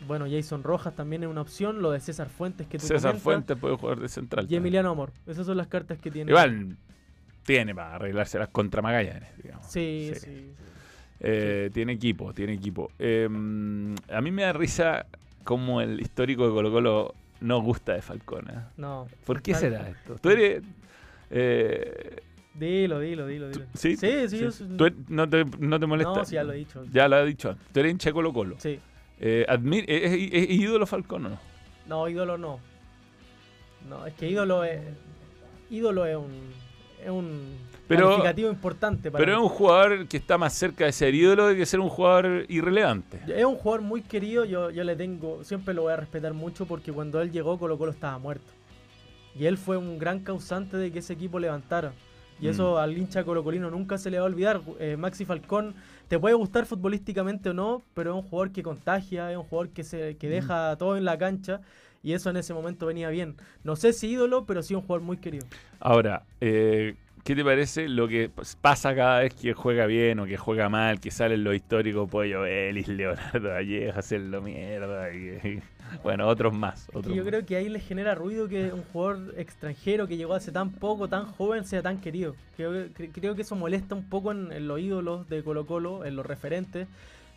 Bueno, 0.07 0.27
Jason 0.31 0.63
Rojas 0.63 0.95
también 0.95 1.23
es 1.23 1.29
una 1.29 1.41
opción. 1.43 1.81
Lo 1.83 1.91
de 1.91 2.01
César 2.01 2.29
Fuentes 2.29 2.67
que 2.67 2.79
tú 2.79 2.87
César 2.87 3.13
comentas, 3.13 3.23
Fuentes 3.23 3.57
puede 3.59 3.77
jugar 3.77 4.01
de 4.01 4.09
central. 4.09 4.47
Y. 4.49 4.57
Emiliano 4.57 4.91
Amor. 4.91 5.13
Esas 5.27 5.47
son 5.47 5.57
las 5.57 5.67
cartas 5.69 5.99
que 5.99 6.11
tiene. 6.11 6.31
Igual 6.31 6.77
tiene 7.45 7.75
para 7.75 7.97
arreglarse 7.97 8.39
las 8.39 8.49
contra 8.49 8.83
Magallanes, 8.83 9.31
digamos. 9.43 9.67
Sí, 9.67 10.11
sí. 10.15 10.21
Sí. 10.21 10.27
sí. 10.27 10.55
Eh, 11.25 11.71
Tiene 11.73 11.93
equipo, 11.93 12.33
tiene 12.35 12.53
equipo. 12.55 12.91
Eh, 12.99 13.27
a 13.27 14.21
mí 14.21 14.31
me 14.33 14.43
da 14.43 14.53
risa 14.53 15.07
como 15.45 15.81
el 15.81 16.01
histórico 16.01 16.47
de 16.49 16.53
Colo 16.53 16.71
Colo 16.73 17.15
no 17.41 17.61
gusta 17.63 17.93
de 17.95 18.03
Falcón. 18.03 18.49
¿eh? 18.51 18.59
No. 18.77 19.07
¿Por 19.25 19.41
qué 19.41 19.55
será 19.55 19.89
esto? 19.89 20.17
Tú 20.21 20.31
eres... 20.31 20.63
eh, 21.31 22.17
Dilo, 22.55 23.01
dilo, 23.01 23.27
dilo. 23.27 23.49
dilo. 23.49 23.65
¿Sí? 23.75 23.97
Sí, 23.97 24.29
sí. 24.29 24.39
yo- 24.39 24.51
¿Tú 24.77 24.85
er- 24.87 24.95
no, 25.09 25.29
te, 25.29 25.45
¿No 25.59 25.81
te 25.81 25.87
molesta? 25.87 26.13
No, 26.15 26.25
sí, 26.25 26.35
ya 26.35 26.45
lo 26.45 26.53
he 26.53 26.57
dicho. 26.57 26.85
Ya 26.93 27.09
lo 27.09 27.19
he 27.19 27.27
dicho. 27.27 27.57
Tú 27.73 27.81
eres 27.81 27.93
hincha 27.93 28.11
de 28.11 28.15
Colo 28.15 28.33
Colo. 28.33 28.57
Sí. 28.59 28.79
Eh, 29.25 29.47
admir- 29.49 29.85
¿es, 29.89 30.13
es- 30.13 30.33
es 30.33 30.51
ídolo 30.51 30.85
Falcón 30.87 31.27
o 31.27 31.29
no? 31.31 31.39
No, 31.87 32.09
ídolo 32.09 32.37
no. 32.37 32.59
No, 33.89 34.07
es 34.07 34.15
que 34.15 34.29
ídolo 34.29 34.65
es. 34.65 34.81
Ídolo 35.71 36.05
es 36.07 36.17
un. 36.17 36.31
Es 37.03 37.11
un 37.11 37.57
Pero- 37.89 38.07
calificativo 38.11 38.49
importante 38.51 39.11
para 39.11 39.25
Pero 39.25 39.37
es 39.39 39.43
un 39.43 39.49
jugador 39.49 40.07
que 40.07 40.17
está 40.17 40.39
más 40.39 40.53
cerca 40.55 40.85
de 40.85 40.93
ser 40.93 41.15
ídolo 41.15 41.49
de 41.49 41.57
que 41.57 41.67
ser 41.67 41.81
un 41.81 41.89
jugador 41.89 42.45
irrelevante. 42.49 43.21
Es 43.27 43.45
un 43.45 43.57
jugador 43.57 43.81
muy 43.83 44.03
querido, 44.03 44.45
yo, 44.45 44.71
yo 44.71 44.85
le 44.85 44.95
tengo, 44.95 45.43
siempre 45.43 45.75
lo 45.75 45.83
voy 45.83 45.93
a 45.93 45.97
respetar 45.97 46.33
mucho 46.33 46.65
porque 46.67 46.93
cuando 46.93 47.21
él 47.21 47.33
llegó 47.33 47.59
Colo 47.59 47.77
Colo 47.77 47.91
estaba 47.91 48.19
muerto. 48.19 48.53
Y 49.35 49.47
él 49.47 49.57
fue 49.59 49.77
un 49.79 49.99
gran 49.99 50.21
causante 50.21 50.77
de 50.77 50.93
que 50.93 51.01
ese 51.01 51.15
equipo 51.15 51.41
levantara. 51.41 51.93
Y 52.41 52.47
eso 52.49 52.75
Mm. 52.75 52.79
al 52.79 52.99
hincha 52.99 53.25
colocolino 53.25 53.69
nunca 53.71 53.99
se 53.99 54.11
le 54.11 54.19
va 54.19 54.25
a 54.25 54.27
olvidar. 54.27 54.61
Eh, 54.79 54.97
Maxi 54.97 55.25
Falcón 55.25 55.75
te 56.13 56.19
puede 56.19 56.35
gustar 56.35 56.67
futbolísticamente 56.67 57.49
o 57.49 57.55
no, 57.55 57.83
pero 57.95 58.11
es 58.11 58.23
un 58.23 58.29
jugador 58.29 58.53
que 58.53 58.63
contagia, 58.63 59.31
es 59.33 59.39
un 59.39 59.45
jugador 59.45 59.71
que, 59.71 59.83
se, 59.83 60.19
que 60.19 60.29
deja 60.29 60.77
todo 60.77 60.99
en 60.99 61.07
la 61.07 61.17
cancha. 61.17 61.63
Y 62.03 62.13
eso 62.13 62.29
en 62.29 62.37
ese 62.37 62.53
momento 62.53 62.85
venía 62.85 63.09
bien. 63.09 63.37
No 63.65 63.77
sé 63.77 63.95
si 63.95 64.09
ídolo, 64.11 64.45
pero 64.45 64.63
sí 64.63 64.75
un 64.75 64.83
jugador 64.83 65.01
muy 65.01 65.17
querido. 65.17 65.47
Ahora, 65.81 66.25
eh, 66.43 66.97
¿qué 67.25 67.35
te 67.35 67.43
parece 67.43 67.89
lo 67.89 68.09
que 68.09 68.31
pas- 68.31 68.59
pasa 68.61 68.95
cada 68.95 69.21
vez 69.21 69.33
que 69.33 69.55
juega 69.55 69.87
bien 69.87 70.19
o 70.21 70.27
que 70.27 70.37
juega 70.37 70.69
mal, 70.69 71.01
que 71.01 71.11
salen 71.11 71.45
los 71.45 71.55
históricos 71.55 72.11
Pollo 72.11 72.43
Vélez, 72.43 72.89
Leonardo 72.89 73.49
Vallejo, 73.49 73.99
hacerlo 73.99 74.43
mierda? 74.43 75.15
y- 75.15 75.63
bueno, 76.03 76.27
otros 76.29 76.53
más. 76.55 76.89
Otros 76.93 77.15
yo 77.15 77.23
más. 77.23 77.29
creo 77.29 77.47
que 77.47 77.57
ahí 77.57 77.69
le 77.69 77.81
genera 77.81 78.15
ruido 78.15 78.49
que 78.49 78.73
un 78.73 78.83
jugador 78.93 79.35
extranjero 79.37 80.07
que 80.09 80.17
llegó 80.17 80.35
hace 80.35 80.53
tan 80.53 80.71
poco, 80.71 81.09
tan 81.09 81.27
joven, 81.27 81.65
sea 81.65 81.83
tan 81.83 82.01
querido. 82.01 82.35
Creo, 82.57 82.93
que- 82.95 83.11
creo 83.11 83.35
que 83.35 83.43
eso 83.43 83.55
molesta 83.57 83.95
un 83.95 84.05
poco 84.05 84.33
en, 84.33 84.53
en 84.53 84.69
los 84.69 84.81
ídolos 84.81 85.29
de 85.29 85.43
Colo 85.43 85.67
Colo, 85.67 86.05
en 86.05 86.17
los 86.17 86.27
referentes, 86.27 86.87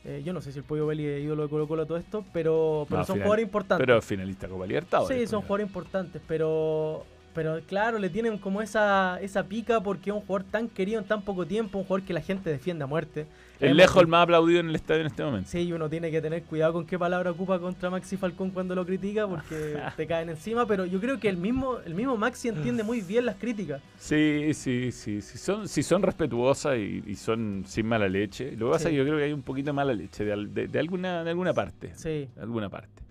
Eh, 0.08 0.22
yo 0.24 0.34
no 0.34 0.39
sé 0.41 0.51
si 0.51 0.60
el 0.60 0.64
Pollo 0.66 0.86
Belli 0.86 1.03
es 1.03 1.24
ídolo 1.24 1.41
de 1.43 1.49
Colo 1.49 1.68
Colo 1.68 1.88
todo 1.88 1.97
esto, 1.97 2.24
pero, 2.32 2.86
pero 2.88 2.99
No, 2.99 3.06
son 3.08 3.16
final- 3.16 3.26
jugadores 3.26 3.43
importantes. 3.45 3.88
Pero 3.88 4.01
finalista 4.03 4.47
Copa 4.47 4.68
Libertadores. 4.68 5.18
Sí, 5.20 5.26
son 5.26 5.41
jugadores 5.41 5.66
importantes, 5.68 6.22
pero 6.28 7.03
pero 7.34 7.60
claro, 7.68 7.97
le 7.97 8.10
tienen 8.10 8.38
como 8.38 8.62
esa, 8.62 9.20
esa 9.20 9.43
pica 9.45 9.82
porque 9.82 10.12
es 10.12 10.16
un 10.16 10.22
jugador 10.22 10.47
tan 10.51 10.70
querido 10.70 10.99
en 11.01 11.08
tan 11.08 11.24
poco 11.24 11.45
tiempo, 11.47 11.80
un 11.80 11.86
jugador 11.86 12.06
que 12.08 12.14
la 12.14 12.22
gente 12.22 12.51
defiende 12.51 12.84
a 12.84 12.88
muerte. 12.88 13.26
El 13.60 13.68
Hemos 13.70 13.78
lejos 13.78 14.01
el 14.01 14.08
más 14.08 14.24
aplaudido 14.24 14.60
en 14.60 14.70
el 14.70 14.76
estadio 14.76 15.01
en 15.01 15.08
este 15.08 15.24
momento. 15.24 15.49
Sí, 15.49 15.60
y 15.60 15.72
uno 15.72 15.89
tiene 15.89 16.12
que 16.12 16.22
tener 16.22 16.43
cuidado 16.43 16.74
con 16.74 16.86
qué 16.86 16.99
palabra 16.99 17.32
ocupa 17.32 17.58
contra 17.60 17.89
Maxi 17.89 18.18
Falcón 18.18 18.51
cuando 18.51 18.76
lo 18.76 18.86
critica 18.86 19.28
porque 19.28 19.78
te 19.97 20.06
caen 20.08 20.30
encima, 20.30 20.66
pero 20.68 20.86
yo 20.86 20.99
creo 20.99 21.20
que 21.20 21.30
el 21.30 21.38
mismo, 21.38 21.78
el 21.86 21.95
mismo 21.95 22.18
Maxi 22.18 22.49
entiende 22.49 22.84
muy 22.84 22.99
bien 23.01 23.26
las 23.26 23.36
críticas. 23.38 23.82
Sí, 23.97 24.49
sí, 24.53 24.91
sí. 24.91 25.22
sí 25.22 25.38
son, 25.38 25.68
si 25.70 25.84
son 25.84 26.01
respetuosas 26.01 26.78
y, 26.78 27.03
y 27.08 27.16
son 27.16 27.64
sin 27.66 27.86
mala 27.88 28.10
leche. 28.10 28.51
Lo 28.58 28.68
que 28.68 28.72
pasa 28.74 28.84
Sí. 28.84 28.88
es 28.88 28.91
que 28.91 28.97
yo 28.97 29.03
creo 29.06 29.18
que 29.18 29.24
hay 29.24 29.34
un 29.34 29.43
poquito 29.43 29.68
de 29.68 29.74
mala 29.74 29.93
leche 29.93 30.26
de, 30.26 30.34
al- 30.34 30.53
de- 30.53 30.68
de 30.68 30.80
alguna, 30.80 31.24
de 31.24 31.30
alguna 31.30 31.53
parte. 31.53 31.91
Sí. 31.95 32.28
De 32.36 32.41
alguna 32.41 32.70
parte. 32.70 33.03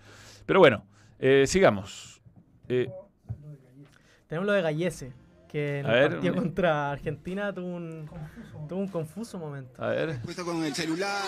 Pero 0.45 0.59
bueno, 0.61 0.85
eh, 1.19 1.45
sigamos. 1.47 2.21
Eh, 2.69 2.91
Tenemos 4.27 4.47
lo 4.47 4.53
de 4.53 4.63
Gallese, 4.63 5.13
que 5.55 5.79
en 5.79 5.87
A 5.87 5.91
el 5.91 6.01
ver, 6.01 6.11
partido 6.15 6.35
me- 6.35 6.41
contra 6.41 6.91
Argentina 6.91 7.55
tuvo 7.55 7.77
un, 7.77 8.11
tuvo 8.69 8.81
un 8.81 8.89
confuso 8.89 9.39
momento. 9.39 9.81
a 9.81 9.87
ver. 9.91 10.19
Con 10.45 10.65
el 10.65 10.75
celular. 10.75 11.23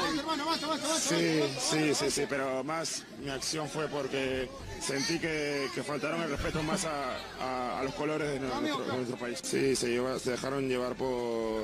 Sí, 0.99 1.43
sí, 1.61 1.95
sí, 1.95 2.11
sí, 2.11 2.22
pero 2.29 2.64
más 2.64 3.05
mi 3.22 3.31
acción 3.31 3.68
fue 3.68 3.87
porque 3.87 4.49
sentí 4.81 5.20
que, 5.20 5.68
que 5.72 5.83
faltaron 5.85 6.20
el 6.22 6.31
respeto 6.31 6.61
más 6.64 6.85
a, 6.87 6.91
a- 7.41 7.79
a 7.79 7.85
los 7.85 7.95
colores 7.95 8.29
de 8.33 8.41
nuestro, 8.41 8.85
de 8.85 8.97
nuestro 8.97 9.16
país. 9.16 9.39
Sí, 9.45 9.77
se, 9.77 9.91
lleva- 9.91 10.18
se 10.18 10.33
dejaron 10.33 10.68
llevar 10.68 10.97
por, 10.97 11.62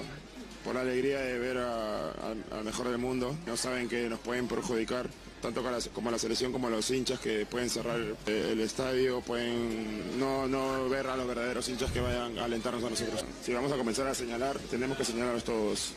por 0.64 0.76
la 0.76 0.82
alegría 0.82 1.18
de 1.18 1.38
ver 1.40 1.56
al 1.58 2.64
mejor 2.64 2.88
del 2.90 2.98
mundo. 2.98 3.34
No 3.44 3.56
saben 3.56 3.88
que 3.88 4.08
nos 4.08 4.20
pueden 4.20 4.46
perjudicar, 4.46 5.08
tanto 5.42 5.62
como 5.92 6.10
la 6.10 6.18
selección 6.18 6.52
como 6.52 6.70
los 6.70 6.88
hinchas 6.90 7.18
que 7.18 7.44
pueden 7.44 7.68
cerrar 7.68 7.98
eh, 8.26 8.50
el 8.52 8.60
estadio, 8.60 9.20
pueden 9.20 10.18
no, 10.18 10.46
no 10.46 10.88
ver 10.88 11.08
a 11.08 11.16
los 11.16 11.26
verdaderos 11.26 11.68
hinchas 11.68 11.90
que 11.90 12.00
vayan 12.00 12.38
a 12.38 12.44
alentarnos 12.44 12.82
a 12.84 12.88
nosotros. 12.88 13.24
Si 13.42 13.52
vamos 13.52 13.72
a 13.72 13.76
comenzar 13.76 14.06
a 14.06 14.14
señalar, 14.14 14.56
tenemos 14.70 14.96
que 14.96 15.04
señalarlos 15.04 15.44
todos. 15.44 15.92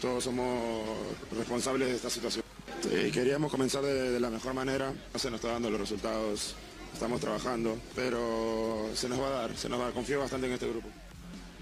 Todos 0.00 0.24
somos 0.24 0.84
responsables 1.36 1.88
de 1.88 1.94
esta 1.94 2.10
situación. 2.10 2.44
Sí, 2.80 3.10
queríamos 3.12 3.50
comenzar 3.50 3.82
de, 3.82 4.18
la 4.18 4.30
mejor 4.30 4.52
manera, 4.52 4.92
no 5.12 5.18
se 5.18 5.30
nos 5.30 5.38
está 5.38 5.52
dando 5.52 5.70
los 5.70 5.80
resultados, 5.80 6.56
estamos 6.92 7.20
trabajando, 7.20 7.78
pero 7.94 8.88
se 8.94 9.08
nos 9.08 9.20
va 9.20 9.28
a 9.28 9.30
dar, 9.30 9.56
se 9.56 9.68
nos 9.68 9.78
va 9.78 9.84
a 9.84 9.86
dar. 9.86 9.94
Confío 9.94 10.18
bastante 10.18 10.48
en 10.48 10.54
este 10.54 10.68
grupo. 10.68 10.88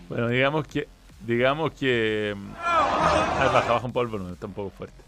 Bueno, 0.08 0.28
digamos 0.28 0.66
que. 0.66 0.88
Digamos 1.26 1.72
que. 1.72 2.34
A 2.64 3.38
ver, 3.40 3.52
baja, 3.52 3.72
baja 3.72 3.86
un 3.86 3.92
el 3.96 4.06
volumen, 4.06 4.32
está 4.34 4.46
un 4.46 4.52
poco 4.54 4.70
fuerte. 4.70 5.05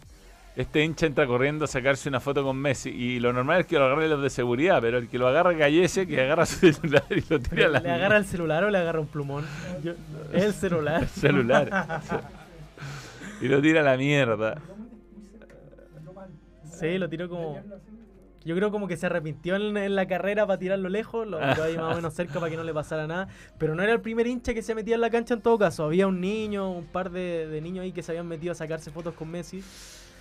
Este 0.55 0.83
hincha 0.83 1.05
entra 1.05 1.25
corriendo 1.25 1.65
a 1.65 1.67
sacarse 1.67 2.09
una 2.09 2.19
foto 2.19 2.43
con 2.43 2.57
Messi. 2.57 2.89
Y 2.89 3.19
lo 3.19 3.31
normal 3.31 3.61
es 3.61 3.65
que 3.67 3.77
lo 3.77 3.85
agarre 3.85 4.09
los 4.09 4.21
de 4.21 4.29
seguridad, 4.29 4.79
pero 4.81 4.97
el 4.97 5.07
que 5.07 5.17
lo 5.17 5.27
agarra 5.27 5.53
Gallese, 5.53 6.05
que 6.05 6.19
agarra 6.21 6.45
su 6.45 6.55
celular 6.73 7.03
y 7.11 7.23
lo 7.29 7.39
tira 7.39 7.67
a 7.67 7.69
la 7.69 7.79
¿Le 7.79 7.91
agarra 7.91 8.17
el 8.17 8.25
celular 8.25 8.63
o 8.65 8.69
le 8.69 8.77
agarra 8.77 8.99
un 8.99 9.07
plumón? 9.07 9.45
Yo- 9.83 9.93
es 10.33 10.43
el 10.43 10.53
celular. 10.53 11.07
celular. 11.07 12.01
y 13.41 13.47
lo 13.47 13.61
tira 13.61 13.81
a 13.81 13.83
la 13.83 13.95
mierda. 13.95 14.59
Sí, 16.79 16.97
lo 16.97 17.09
tiró 17.09 17.29
como. 17.29 17.61
Yo 18.45 18.55
creo 18.55 18.71
como 18.71 18.87
que 18.87 18.95
se 18.95 19.05
arrepintió 19.05 19.57
en, 19.57 19.75
en 19.75 19.95
la 19.95 20.07
carrera 20.07 20.47
para 20.47 20.57
tirarlo 20.57 20.87
lejos, 20.87 21.27
lo 21.27 21.37
tiró 21.39 21.63
ahí 21.63 21.75
más 21.77 21.93
o 21.93 21.95
menos 21.97 22.13
cerca 22.13 22.39
para 22.39 22.49
que 22.49 22.55
no 22.55 22.63
le 22.63 22.73
pasara 22.73 23.05
nada. 23.05 23.27
Pero 23.57 23.75
no 23.75 23.83
era 23.83 23.91
el 23.91 23.99
primer 24.01 24.27
hincha 24.27 24.53
que 24.53 24.61
se 24.61 24.73
metía 24.73 24.95
en 24.95 25.01
la 25.01 25.09
cancha 25.09 25.33
en 25.33 25.41
todo 25.41 25.57
caso. 25.59 25.83
Había 25.85 26.07
un 26.07 26.21
niño, 26.21 26.71
un 26.71 26.85
par 26.85 27.11
de, 27.11 27.47
de 27.47 27.61
niños 27.61 27.83
ahí 27.83 27.91
que 27.91 28.01
se 28.01 28.13
habían 28.13 28.27
metido 28.27 28.53
a 28.53 28.55
sacarse 28.55 28.91
fotos 28.91 29.13
con 29.13 29.29
Messi. 29.29 29.61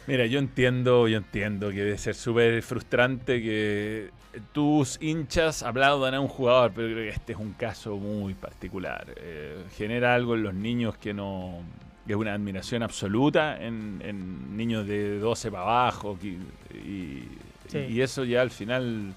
Mira, 0.08 0.24
yo 0.26 0.38
entiendo, 0.38 1.06
yo 1.06 1.18
entiendo 1.18 1.68
que 1.68 1.84
debe 1.84 1.98
ser 1.98 2.14
súper 2.14 2.62
frustrante 2.62 3.42
que 3.42 4.08
tus 4.52 4.98
hinchas 5.02 5.62
aplaudan 5.62 6.14
a 6.14 6.20
un 6.20 6.28
jugador, 6.28 6.72
pero 6.74 6.88
creo 6.88 7.04
que 7.04 7.10
este 7.10 7.32
es 7.34 7.38
un 7.38 7.52
caso 7.52 7.96
muy 7.96 8.32
particular. 8.32 9.06
Eh, 9.16 9.64
genera 9.76 10.14
algo 10.14 10.34
en 10.34 10.42
los 10.44 10.54
niños 10.54 10.96
que 10.96 11.12
no 11.12 11.60
que 12.06 12.14
es 12.14 12.18
una 12.18 12.32
admiración 12.32 12.82
absoluta 12.82 13.62
en, 13.62 14.00
en 14.02 14.56
niños 14.56 14.86
de 14.86 15.18
12 15.18 15.50
para 15.50 15.62
abajo 15.64 16.18
y, 16.22 17.22
Sí. 17.68 17.80
y 17.90 18.00
eso 18.00 18.24
ya 18.24 18.40
al 18.40 18.50
final 18.50 19.12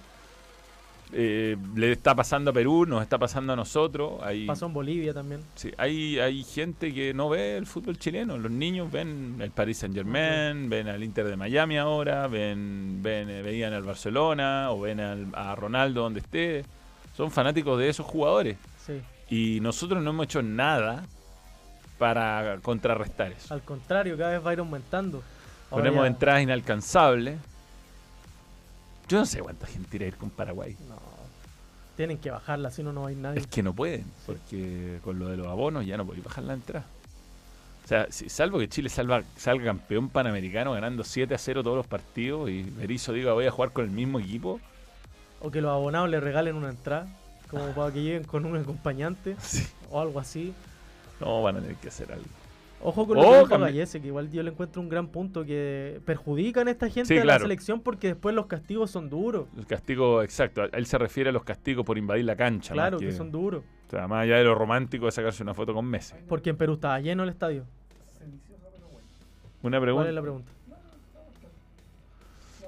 eh, 1.14 1.58
le 1.76 1.92
está 1.92 2.16
pasando 2.16 2.52
a 2.52 2.54
Perú, 2.54 2.86
nos 2.86 3.02
está 3.02 3.18
pasando 3.18 3.54
a 3.54 3.56
nosotros. 3.56 4.22
Hay, 4.24 4.46
Pasó 4.46 4.66
en 4.68 4.74
Bolivia 4.74 5.14
también. 5.14 5.42
Sí, 5.56 5.72
hay, 5.78 6.20
hay 6.20 6.44
gente 6.44 6.94
que 6.94 7.14
no 7.14 7.28
ve 7.30 7.58
el 7.58 7.66
fútbol 7.66 7.98
chileno. 7.98 8.38
Los 8.38 8.52
niños 8.52 8.92
ven 8.92 9.38
el 9.40 9.52
Paris 9.52 9.80
Saint 9.80 9.94
Germain, 9.96 10.70
ven 10.70 10.88
al 10.88 11.04
Inter 11.04 11.28
de 11.28 11.36
Miami 11.36 11.78
ahora, 11.78 12.28
ven, 12.28 13.00
ven 13.02 13.30
eh, 13.30 13.42
veían 13.42 13.74
al 13.74 13.84
Barcelona 13.84 14.72
o 14.72 14.80
ven 14.82 15.00
al- 15.02 15.28
a 15.34 15.54
Ronaldo 15.56 16.02
donde 16.04 16.22
esté. 16.22 16.64
Son 17.18 17.30
fanáticos 17.30 17.78
de 17.78 17.90
esos 17.90 18.06
jugadores. 18.06 18.58
Sí. 18.86 19.02
Y 19.30 19.60
nosotros 19.62 20.02
no 20.02 20.12
hemos 20.12 20.26
hecho 20.26 20.42
nada 20.42 21.04
para 21.98 22.58
contrarrestar 22.62 23.32
eso. 23.34 23.54
Al 23.54 23.62
contrario, 23.62 24.18
cada 24.18 24.32
vez 24.32 24.46
va 24.46 24.50
a 24.52 24.54
ir 24.54 24.60
aumentando. 24.60 25.22
Ahora 25.70 25.84
Ponemos 25.84 26.04
ya- 26.04 26.08
entradas 26.08 26.42
inalcanzables. 26.44 27.38
Yo 29.08 29.20
no 29.20 29.26
sé 29.26 29.40
cuánta 29.42 29.68
gente 29.68 29.98
irá 29.98 30.06
a 30.06 30.08
ir 30.08 30.16
con 30.16 30.30
Paraguay. 30.30 30.76
Tienen 31.98 32.18
que 32.18 32.32
bajarla, 32.32 32.72
si 32.72 32.84
no, 32.84 32.94
no 32.94 33.06
hay 33.06 33.16
nadie. 33.16 33.40
Es 33.40 33.48
que 33.48 33.62
no 33.62 33.74
pueden, 33.74 34.06
porque 34.26 35.00
con 35.04 35.20
lo 35.20 35.28
de 35.28 35.38
los 35.38 35.48
abonos 35.48 35.86
ya 35.86 35.98
no 35.98 36.06
podéis 36.06 36.24
bajar 36.24 36.44
la 36.46 36.54
entrada. 36.54 36.86
O 37.84 37.88
sea, 37.88 38.08
si- 38.10 38.30
salvo 38.30 38.60
que 38.60 38.70
Chile 38.70 38.90
salva, 38.90 39.24
salga 39.38 39.66
campeón 39.66 40.10
panamericano 40.10 40.72
ganando 40.72 41.04
7 41.04 41.36
a 41.36 41.38
0 41.38 41.64
todos 41.64 41.76
los 41.78 41.88
partidos 41.88 42.50
y 42.50 42.64
Berizzo 42.64 43.12
diga 43.12 43.34
voy 43.34 43.46
a 43.46 43.52
jugar 43.52 43.72
con 43.72 43.86
el 43.86 43.92
mismo 43.92 44.20
equipo, 44.20 44.60
O 45.42 45.50
que 45.52 45.60
los 45.62 45.72
abonados 45.72 46.10
le 46.10 46.20
regalen 46.20 46.56
una 46.56 46.70
entrada, 46.70 47.08
como 47.50 47.66
para 47.74 47.92
que 47.92 48.02
lleguen 48.04 48.24
con 48.24 48.46
un 48.46 48.56
acompañante 48.58 49.36
o 49.92 50.00
algo 50.00 50.20
así. 50.20 50.54
no 51.20 51.42
van 51.42 51.58
a 51.58 51.62
tener 51.62 51.76
que 51.78 51.90
hacer 51.90 52.12
algo. 52.14 52.26
Ojo 52.84 53.06
con 53.08 53.18
lo 53.18 53.42
O 53.44 53.48
que 53.48 53.58
Gallese, 53.58 54.02
que 54.02 54.08
igual 54.08 54.32
yo 54.32 54.42
le 54.42 54.50
encuentro 54.52 54.82
un 54.82 54.90
gran 54.90 55.08
punto 55.08 55.46
que 55.46 56.02
perjudican 56.06 56.68
a 56.68 56.72
esta 56.72 56.90
gente 56.90 57.08
Sí, 57.16 57.22
claro. 57.22 57.28
la 57.28 57.40
selección 57.40 57.82
porque 57.82 58.08
después 58.08 58.34
los 58.34 58.48
castigos 58.48 58.90
son 58.90 59.10
duros. 59.10 59.48
El 59.58 59.68
castigo, 59.68 60.24
exacto, 60.24 60.64
a- 60.64 60.66
él 60.74 60.86
se 60.88 60.98
refiere 60.98 61.30
a 61.30 61.34
los 61.34 61.44
castigos 61.44 61.86
por 61.86 61.98
invadir 61.98 62.26
la 62.26 62.36
cancha. 62.36 62.74
Claro, 62.74 62.98
que 62.98 63.12
son 63.12 63.32
duros. 63.32 63.64
O 63.88 63.90
sea, 63.92 64.08
más 64.08 64.24
allá 64.24 64.38
de 64.38 64.44
lo 64.46 64.56
romántico 64.56 65.06
de 65.06 65.12
sacarse 65.12 65.44
una 65.44 65.54
foto 65.54 65.74
con 65.74 65.86
Messi. 65.86 66.16
Porque 66.28 66.50
en 66.50 66.58
Perú 66.58 66.74
estaba 66.74 67.00
lleno 67.00 67.24
el 67.24 67.30
estadio. 67.30 67.66
Una 69.64 69.78
¿Cuál 69.78 69.82
pregunta. 69.84 70.10
es 70.10 70.16
la 70.16 70.22
pregunta? 70.22 70.52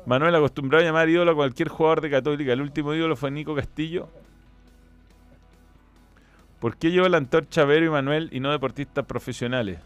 Manuel 0.06 0.36
acostumbrado 0.36 0.84
a 0.84 0.86
llamar 0.86 1.08
ídolo 1.10 1.32
a 1.32 1.36
cualquier 1.36 1.70
jugador 1.70 2.02
de 2.02 2.10
Católica. 2.10 2.52
El 2.54 2.62
último 2.62 2.94
ídolo 2.94 3.16
fue 3.16 3.32
Nico 3.32 3.56
Castillo. 3.56 4.10
¿Por 6.60 6.78
qué 6.78 6.92
lleva 6.92 7.10
la 7.10 7.18
antorcha 7.18 7.66
Vero 7.66 7.86
y 7.86 7.90
Manuel 7.90 8.30
y 8.32 8.40
no 8.40 8.52
deportistas 8.52 9.06
profesionales? 9.06 9.80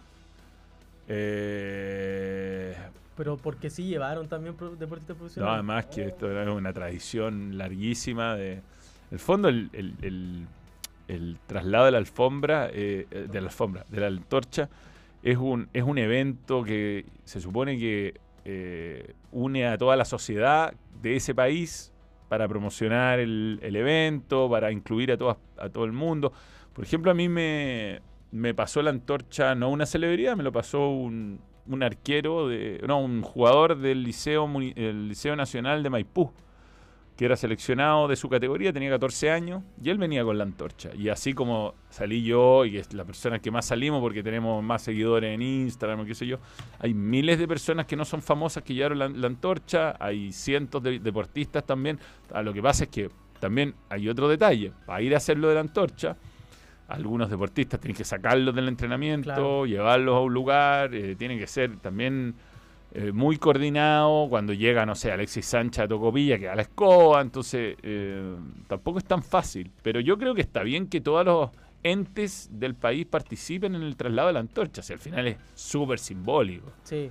Eh, 1.08 2.76
Pero 3.16 3.38
porque 3.38 3.70
sí 3.70 3.86
llevaron 3.86 4.28
también 4.28 4.55
deportistas 4.78 5.16
no, 5.16 5.20
profesionales. 5.20 5.53
además 5.55 5.86
que 5.88 6.05
esto 6.08 6.30
era 6.30 6.51
una 6.51 6.74
tradición 6.74 7.58
larguísima 7.58 8.36
de... 8.36 8.62
El 9.12 9.20
fondo, 9.20 9.47
el, 9.49 9.70
el- 9.74 9.93
el- 10.01 10.47
el 11.08 11.38
traslado 11.47 11.86
de 11.86 11.91
la 11.91 11.97
alfombra, 11.99 12.70
eh, 12.72 13.08
de 13.32 13.39
la 13.41 13.47
alfombra, 13.47 13.86
de 13.89 14.01
la 14.01 14.08
antorcha, 14.08 14.68
es 15.24 15.38
un, 15.38 15.70
es 15.74 15.84
un 15.84 15.97
evento 15.97 16.64
que 16.64 17.05
se 17.24 17.39
supone 17.39 17.78
que 17.80 18.20
eh, 18.43 19.14
une 19.32 19.66
a 19.68 19.78
toda 19.78 19.95
la 19.95 20.03
sociedad 20.03 20.74
de 21.01 21.16
ese 21.16 21.34
país 21.34 21.93
para 22.28 22.45
promocionar 22.49 23.20
el, 23.20 23.58
el 23.64 23.76
evento, 23.78 24.49
para 24.49 24.70
incluir 24.70 25.14
a, 25.14 25.18
todas, 25.18 25.38
a 25.58 25.70
todo 25.70 25.86
el 25.86 25.93
mundo. 25.93 26.34
Por 26.74 26.84
ejemplo, 26.84 27.10
a 27.10 27.14
mí 27.14 27.30
me, 27.30 28.01
me 28.32 28.53
pasó 28.53 28.82
la 28.82 28.89
antorcha, 28.89 29.55
no 29.55 29.69
una 29.69 29.86
celebridad, 29.86 30.36
me 30.36 30.43
lo 30.43 30.51
pasó 30.51 30.89
un, 30.89 31.39
un 31.67 31.84
arquero, 31.84 32.47
de, 32.47 32.82
no, 32.88 32.99
un 32.99 33.21
jugador 33.21 33.78
del 33.78 34.03
liceo, 34.03 34.49
el 34.75 35.09
liceo 35.09 35.36
Nacional 35.36 35.84
de 35.84 35.89
Maipú, 35.89 36.32
que 37.15 37.25
era 37.25 37.36
seleccionado 37.36 38.07
de 38.07 38.15
su 38.15 38.30
categoría, 38.30 38.71
tenía 38.71 38.91
14 38.91 39.32
años, 39.32 39.63
y 39.84 39.89
él 39.89 39.97
venía 39.97 40.23
con 40.23 40.38
la 40.38 40.43
antorcha. 40.43 40.91
Y 40.95 41.09
así 41.09 41.34
como 41.34 41.73
salí 41.89 42.23
yo, 42.23 42.63
y 42.63 42.78
es 42.78 42.93
la 42.93 43.05
persona 43.05 43.39
que 43.39 43.49
más 43.49 43.65
salimos 43.65 44.01
porque 44.01 44.21
tenemos 44.21 44.63
más 44.63 44.84
seguidores 44.84 45.34
en 45.34 45.41
Instagram, 45.41 46.05
qué 46.05 46.13
sé 46.13 46.28
yo, 46.28 46.38
hay 46.80 46.93
miles 46.93 47.39
de 47.39 47.47
personas 47.47 47.88
que 47.88 47.95
no 47.95 48.05
son 48.05 48.21
famosas 48.21 48.61
que 48.61 48.75
llevaron 48.75 48.99
la, 48.99 49.09
la 49.09 49.28
antorcha, 49.28 49.95
hay 49.99 50.32
cientos 50.32 50.84
de 50.84 50.99
deportistas 50.99 51.65
también. 51.65 51.99
Ah, 52.32 52.43
lo 52.43 52.53
que 52.53 52.61
pasa 52.61 52.84
es 52.84 52.91
que 52.91 53.09
también 53.39 53.73
hay 53.89 54.07
otro 54.09 54.28
detalle, 54.28 54.71
para 54.86 55.01
ir 55.01 55.15
a 55.15 55.17
hacer 55.17 55.39
lo 55.39 55.47
de 55.47 55.55
la 55.55 55.61
antorcha, 55.61 56.17
algunos 56.88 57.30
deportistas 57.30 57.80
tienen 57.80 57.96
que 57.98 58.04
sacarlos 58.06 58.56
del 58.56 58.68
entrenamiento, 58.68 59.26
Claro. 59.26 59.66
llevarlos 59.66 60.16
a 60.16 60.20
un 60.22 60.34
lugar, 60.34 60.94
eh, 60.96 61.16
tienen 61.16 61.38
que 61.38 61.48
ser 61.48 61.78
también 61.78 62.36
eh, 62.94 63.12
muy 63.12 63.38
coordinado. 63.38 64.28
Cuando 64.30 64.54
llega, 64.54 64.86
no 64.86 64.96
sé, 64.96 65.12
Alexis 65.12 65.46
Sánchez 65.46 65.84
a 65.84 65.88
Tocopilla, 65.88 66.40
que 66.40 66.48
a 66.50 66.56
la 66.56 66.62
escoba, 66.62 67.22
entonces 67.22 67.76
eh, 67.84 68.36
tampoco 68.68 69.00
es 69.00 69.06
tan 69.06 69.22
fácil. 69.22 69.70
Pero 69.84 70.00
yo 70.00 70.18
creo 70.18 70.34
que 70.34 70.42
está 70.42 70.64
bien 70.64 70.88
que 70.88 71.02
todos 71.02 71.26
los 71.26 71.50
entes 71.84 72.50
del 72.52 72.76
país 72.76 73.06
participen 73.06 73.76
en 73.76 73.84
el 73.84 73.96
traslado 73.98 74.28
de 74.30 74.34
la 74.34 74.40
antorcha, 74.40 74.82
si 74.82 74.94
al 74.94 75.00
final 75.00 75.28
es 75.28 75.38
súper 75.54 76.00
simbólico. 76.00 76.72
Sí. 76.84 77.10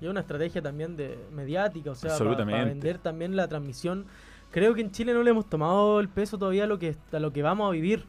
Y 0.00 0.04
es 0.04 0.10
una 0.10 0.20
estrategia 0.20 0.60
también 0.60 0.96
de 0.96 1.16
mediática, 1.32 1.92
o 1.92 1.94
sea, 1.94 2.18
para 2.18 2.44
vender 2.44 2.98
también 2.98 3.36
la 3.36 3.46
transmisión. 3.48 4.06
Creo 4.50 4.74
que 4.74 4.80
en 4.80 4.90
Chile 4.90 5.14
no 5.14 5.22
le 5.22 5.30
hemos 5.30 5.48
tomado 5.48 6.00
el 6.00 6.08
peso 6.08 6.36
todavía 6.38 6.64
a 6.64 6.66
lo 6.66 6.78
que, 6.78 6.96
a 7.12 7.18
lo 7.18 7.32
que 7.32 7.42
vamos 7.42 7.68
a 7.68 7.70
vivir. 7.70 8.04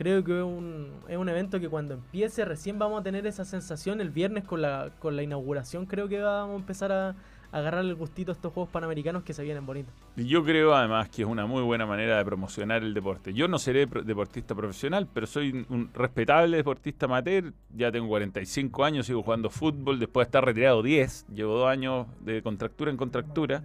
Creo 0.00 0.24
que 0.24 0.38
es 0.38 0.42
un, 0.42 0.88
es 1.08 1.18
un 1.18 1.28
evento 1.28 1.60
que 1.60 1.68
cuando 1.68 1.92
empiece 1.92 2.46
recién 2.46 2.78
vamos 2.78 2.98
a 2.98 3.02
tener 3.02 3.26
esa 3.26 3.44
sensación. 3.44 4.00
El 4.00 4.08
viernes 4.08 4.44
con 4.44 4.62
la, 4.62 4.92
con 4.98 5.14
la 5.14 5.22
inauguración 5.22 5.84
creo 5.84 6.08
que 6.08 6.18
vamos 6.22 6.54
a 6.54 6.58
empezar 6.58 6.90
a, 6.90 7.14
agarrar 7.52 7.84
el 7.84 7.94
gustito 7.96 8.32
a 8.32 8.34
estos 8.34 8.50
Juegos 8.50 8.72
Panamericanos 8.72 9.24
que 9.24 9.34
se 9.34 9.42
vienen 9.42 9.66
bonitos. 9.66 9.92
Yo 10.16 10.42
creo 10.42 10.74
además 10.74 11.10
que 11.10 11.20
es 11.20 11.28
una 11.28 11.44
muy 11.44 11.60
buena 11.60 11.84
manera 11.84 12.16
de 12.16 12.24
promocionar 12.24 12.82
el 12.82 12.94
deporte. 12.94 13.34
Yo 13.34 13.46
no 13.46 13.58
seré 13.58 13.84
deportista 13.84 14.54
profesional, 14.54 15.06
pero 15.12 15.26
soy 15.26 15.66
un 15.68 15.90
respetable 15.92 16.56
deportista 16.56 17.04
amateur. 17.04 17.52
Ya 17.76 17.92
tengo 17.92 18.08
45 18.08 18.82
años, 18.82 19.04
sigo 19.04 19.22
jugando 19.22 19.50
fútbol. 19.50 19.98
Después 19.98 20.24
de 20.24 20.28
estar 20.28 20.46
retirado 20.46 20.82
10, 20.82 21.26
llevo 21.34 21.58
dos 21.58 21.68
años 21.68 22.06
de 22.20 22.42
contractura 22.42 22.90
en 22.90 22.96
contractura. 22.96 23.62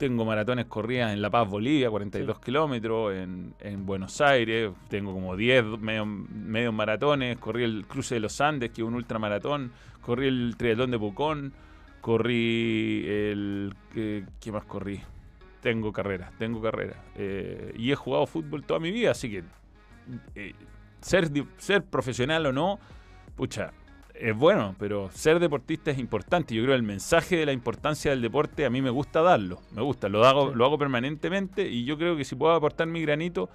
Tengo 0.00 0.24
maratones 0.24 0.64
corridas 0.64 1.12
en 1.12 1.20
La 1.20 1.28
Paz, 1.28 1.46
Bolivia, 1.46 1.90
42 1.90 2.40
kilómetros, 2.40 3.12
en, 3.14 3.52
en 3.60 3.84
Buenos 3.84 4.18
Aires, 4.22 4.70
tengo 4.88 5.12
como 5.12 5.36
10 5.36 5.78
medio- 5.78 6.06
medios 6.06 6.72
maratones, 6.72 7.36
corrí 7.36 7.64
el 7.64 7.84
cruce 7.86 8.14
de 8.14 8.20
los 8.20 8.40
Andes, 8.40 8.70
que 8.70 8.80
es 8.80 8.88
un 8.88 8.94
ultramaratón, 8.94 9.72
corrí 10.00 10.28
el 10.28 10.54
triatlón 10.56 10.90
de 10.90 10.98
Pucón, 10.98 11.52
corrí 12.00 13.04
el... 13.06 13.74
¿Qué, 13.92 14.24
qué 14.40 14.50
más 14.50 14.64
corrí? 14.64 15.02
Tengo 15.60 15.92
carrera, 15.92 16.32
tengo 16.38 16.62
carrera. 16.62 16.96
Eh, 17.16 17.74
y 17.76 17.92
he 17.92 17.94
jugado 17.94 18.24
fútbol 18.26 18.64
toda 18.64 18.80
mi 18.80 18.90
vida, 18.90 19.10
así 19.10 19.30
que 19.30 19.44
eh, 20.34 20.54
ser, 21.02 21.28
ser 21.58 21.84
profesional 21.84 22.46
o 22.46 22.52
no, 22.54 22.78
pucha, 23.36 23.74
es 24.20 24.36
bueno, 24.36 24.74
pero 24.78 25.10
ser 25.12 25.38
deportista 25.38 25.90
es 25.90 25.98
importante. 25.98 26.54
Yo 26.54 26.62
creo 26.62 26.72
que 26.72 26.78
el 26.78 26.82
mensaje 26.82 27.36
de 27.36 27.46
la 27.46 27.52
importancia 27.52 28.10
del 28.10 28.20
deporte 28.20 28.66
a 28.66 28.70
mí 28.70 28.82
me 28.82 28.90
gusta 28.90 29.22
darlo. 29.22 29.60
Me 29.72 29.82
gusta, 29.82 30.08
lo 30.08 30.24
hago, 30.24 30.54
lo 30.54 30.64
hago 30.64 30.78
permanentemente 30.78 31.68
y 31.68 31.84
yo 31.84 31.96
creo 31.96 32.16
que 32.16 32.24
si 32.24 32.34
puedo 32.34 32.52
aportar 32.52 32.86
mi 32.86 33.02
granito 33.02 33.48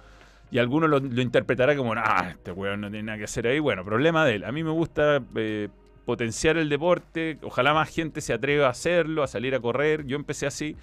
y 0.50 0.58
alguno 0.58 0.86
lo, 0.86 1.00
lo 1.00 1.22
interpretará 1.22 1.76
como, 1.76 1.94
ah, 1.94 2.28
este 2.30 2.52
weón 2.52 2.80
no 2.80 2.90
tiene 2.90 3.04
nada 3.04 3.18
que 3.18 3.24
hacer 3.24 3.46
ahí. 3.46 3.58
Bueno, 3.58 3.84
problema 3.84 4.24
de 4.24 4.36
él. 4.36 4.44
A 4.44 4.52
mí 4.52 4.62
me 4.62 4.70
gusta 4.70 5.22
eh, 5.34 5.68
potenciar 6.04 6.56
el 6.56 6.68
deporte. 6.68 7.38
Ojalá 7.42 7.74
más 7.74 7.88
gente 7.88 8.20
se 8.20 8.32
atreva 8.32 8.66
a 8.66 8.70
hacerlo, 8.70 9.22
a 9.22 9.26
salir 9.26 9.54
a 9.54 9.60
correr. 9.60 10.06
Yo 10.06 10.16
empecé 10.16 10.46
así. 10.46 10.76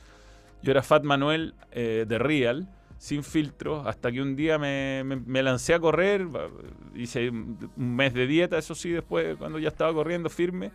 Yo 0.62 0.72
era 0.72 0.82
Fat 0.82 1.04
Manuel 1.04 1.56
eh, 1.72 2.06
de 2.08 2.18
Real, 2.18 2.70
sin 2.98 3.24
filtro, 3.24 3.88
hasta 3.88 4.12
que 4.12 4.22
un 4.22 4.36
día 4.36 4.58
me, 4.58 5.04
me- 5.06 5.16
me 5.18 5.44
lancé 5.44 5.74
a 5.74 5.80
correr. 5.80 6.28
Hice 6.96 7.30
un 7.30 7.58
mes 7.76 8.14
de 8.14 8.28
dieta, 8.28 8.58
eso 8.58 8.76
sí, 8.76 8.90
después 8.90 9.36
cuando 9.38 9.60
ya 9.60 9.70
estaba 9.70 9.94
corriendo 9.94 10.30
firme. 10.30 10.72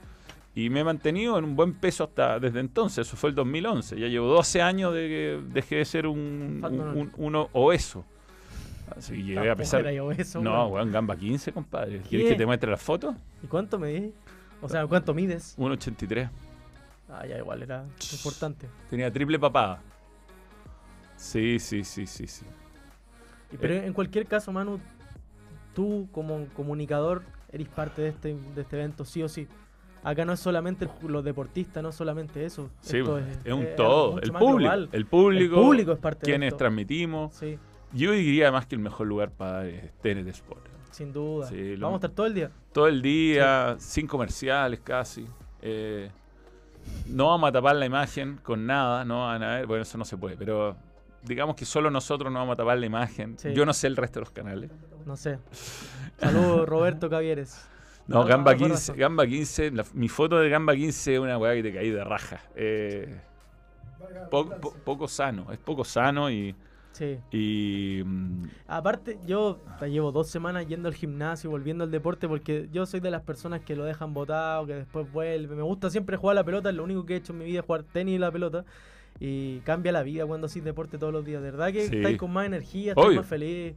Y 0.55 0.71
me 0.71 0.81
he 0.81 0.85
mantenido 0.85 1.39
en 1.39 1.45
un 1.45 1.55
buen 1.55 1.73
peso 1.75 2.05
hasta 2.05 2.41
desde 2.41 2.59
entonces. 2.61 3.07
Eso 3.07 3.17
fue 3.17 3.31
el 3.31 3.37
2011. 3.37 3.99
Ya 4.01 4.09
llevo 4.09 4.27
12 4.29 4.61
años 4.61 4.93
de 4.93 5.01
que 5.09 5.41
dejé 5.53 5.77
de 5.77 5.85
ser 5.85 6.07
un, 6.09 6.61
un- 6.65 6.81
un- 6.81 7.13
uno 7.17 7.49
obeso. 7.53 8.05
Así 8.97 9.13
que 9.13 9.23
llegué 9.23 9.51
a 9.51 9.55
pesar. 9.55 9.87
obeso, 10.01 10.41
no, 10.41 10.51
weón. 10.67 10.73
weón, 10.73 10.93
gamba 10.93 11.17
15, 11.17 11.53
compadre. 11.53 11.99
¿Qué? 12.03 12.09
¿Quieres 12.09 12.29
que 12.31 12.35
te 12.37 12.47
muestre 12.47 12.71
las 12.71 12.83
fotos? 12.83 13.15
¿Y 13.43 13.47
cuánto 13.47 13.79
medís? 13.79 14.13
O 14.61 14.69
sea, 14.69 14.87
¿cuánto 14.87 15.15
mides? 15.15 15.55
1,83. 15.59 16.29
Ah, 17.11 17.25
ya 17.27 17.39
igual, 17.39 17.63
era 17.63 17.85
importante. 18.13 18.67
Tenía 18.91 19.13
triple 19.13 19.39
papada. 19.39 19.81
Sí, 21.19 21.59
sí, 21.59 21.85
sí, 21.85 22.07
sí, 22.07 22.27
sí. 22.27 22.47
Y- 23.53 23.57
Pero 23.57 23.75
Eh. 23.75 23.87
en 23.87 23.93
cualquier 23.93 24.27
caso, 24.27 24.53
Manu, 24.53 24.79
tú 25.75 26.09
como 26.13 26.47
comunicador 26.55 27.23
eres 27.53 27.69
parte 27.69 28.03
de 28.03 28.09
este, 28.09 28.37
de 28.55 28.63
este 28.63 28.77
evento, 28.77 29.05
sí 29.05 29.23
o 29.23 29.29
sí. 29.29 29.47
Acá 30.05 30.25
no 30.25 30.33
es 30.33 30.41
solamente 30.41 30.89
los 31.03 31.25
deportistas, 31.25 31.83
no 31.83 31.91
solamente 31.91 32.45
eso. 32.45 32.71
Sí, 32.81 32.99
Esto 32.99 33.19
es, 33.19 33.53
un 33.53 33.63
es 33.65 33.77
todo. 33.77 34.21
El 34.21 34.33
público, 34.33 34.73
el 34.93 35.07
público. 35.07 35.57
El 35.57 35.63
público 35.63 35.93
es 35.93 35.99
parte 35.99 36.21
de 36.21 36.25
Quienes 36.33 36.47
esto. 36.49 36.59
transmitimos. 36.59 37.35
Sí. 37.35 37.59
Yo 37.93 38.13
diría 38.13 38.53
más 38.53 38.67
que 38.67 38.77
el 38.77 38.81
mejor 38.81 39.07
lugar 39.09 39.31
para 39.33 39.67
es 39.67 39.93
TNT 40.01 40.29
Sport. 40.29 40.65
Sin 40.93 41.13
duda. 41.13 41.49
Sí, 41.49 41.75
Vamos 41.77 41.95
a 41.95 42.07
estar 42.07 42.11
todo 42.11 42.27
el 42.27 42.35
día. 42.35 42.51
Todo 42.73 42.87
el 42.87 43.03
día, 43.03 43.77
sin 43.79 44.07
comerciales 44.07 44.81
casi. 44.81 45.27
Eh, 45.63 46.11
no 47.07 47.27
vamos 47.27 47.49
a 47.49 47.53
tapar 47.53 47.77
la 47.77 47.87
imagen 47.87 48.39
con 48.43 48.67
nada, 48.67 49.05
no 49.05 49.27
van 49.27 49.43
a 49.43 49.57
ver. 49.57 49.67
Bueno, 49.67 49.83
eso 49.83 49.99
no 49.99 50.05
se 50.05 50.17
puede, 50.17 50.37
pero 50.37 50.77
digamos 51.29 51.55
que 51.55 51.65
solo 51.65 51.91
nosotros 51.91 52.33
no 52.33 52.39
vamos 52.41 52.55
a 52.55 52.57
tapar 52.57 52.79
la 52.79 52.87
imagen. 52.87 53.39
Sí. 53.39 53.53
Yo 53.53 53.65
no 53.67 53.73
sé 53.73 53.87
el 53.87 53.97
resto 53.97 54.19
de 54.21 54.25
los 54.25 54.31
canales. 54.33 54.71
No 55.07 55.17
sé. 55.17 55.39
Saludos, 56.19 56.67
Roberto 56.69 57.09
Cavieres. 57.09 57.69
No, 58.07 58.25
Gamba 58.25 58.53
por 58.53 58.59
15, 58.59 58.73
razón. 58.75 58.97
Gamba 58.97 59.27
15, 59.27 59.71
la- 59.71 59.85
mi 59.93 60.09
foto 60.09 60.39
de 60.41 60.49
Gamba 60.49 60.75
15 60.75 61.15
es 61.15 61.21
una 61.21 61.37
weá 61.39 61.55
que 61.55 61.63
te 61.63 61.73
caí 61.75 61.91
de 61.91 62.03
raja. 62.03 62.41
Eh, 62.57 63.21
po- 64.31 64.49
po- 64.49 64.73
poco 64.85 65.07
sano, 65.09 65.53
es 65.53 65.59
poco 65.59 65.85
sano 65.85 66.31
y. 66.31 66.55
Sí. 66.93 67.17
y 67.31 68.03
mm, 68.05 68.45
Aparte, 68.67 69.21
yo 69.25 69.61
te 69.79 69.89
llevo 69.89 70.11
dos 70.11 70.29
semanas 70.29 70.67
yendo 70.67 70.89
al 70.89 70.95
gimnasio, 70.95 71.49
volviendo 71.49 71.85
al 71.85 71.93
deporte, 71.93 72.27
porque 72.27 72.69
yo 72.73 72.87
soy 72.87 72.99
de 72.99 73.11
las 73.13 73.23
personas 73.23 73.61
que 73.61 73.77
lo 73.77 73.85
dejan 73.85 74.15
botado, 74.15 74.67
que 74.67 74.75
después 74.75 75.13
vuelve. 75.13 75.55
Me 75.55 75.63
gusta 75.63 75.91
siempre 75.91 76.17
jugar 76.17 76.33
a 76.37 76.41
la 76.41 76.45
pelota, 76.45 76.71
es 76.71 76.75
lo 76.75 76.83
único 76.83 77.07
que 77.07 77.15
he 77.15 77.17
hecho 77.19 77.33
en 77.35 77.39
mi 77.39 77.45
vida, 77.45 77.61
es 77.61 77.67
jugar 77.67 77.85
tenis 77.85 78.17
y 78.17 78.19
la 78.19 78.33
pelota. 78.33 78.65
Y 79.21 79.59
cambia 79.61 79.91
la 79.93 80.03
vida 80.03 80.27
cuando 80.27 80.47
haces 80.47 80.63
deporte 80.63 80.97
todos 80.99 81.13
los 81.13 81.25
días. 81.25 81.43
De 81.43 81.51
verdad 81.51 81.73
que 81.73 81.87
Sí. 81.89 81.97
estáis 81.97 82.19
con 82.19 82.33
más 82.33 82.47
energía, 82.47 82.93
estáis 82.93 83.07
Obvio. 83.09 83.21
más 83.21 83.27
feliz. 83.29 83.75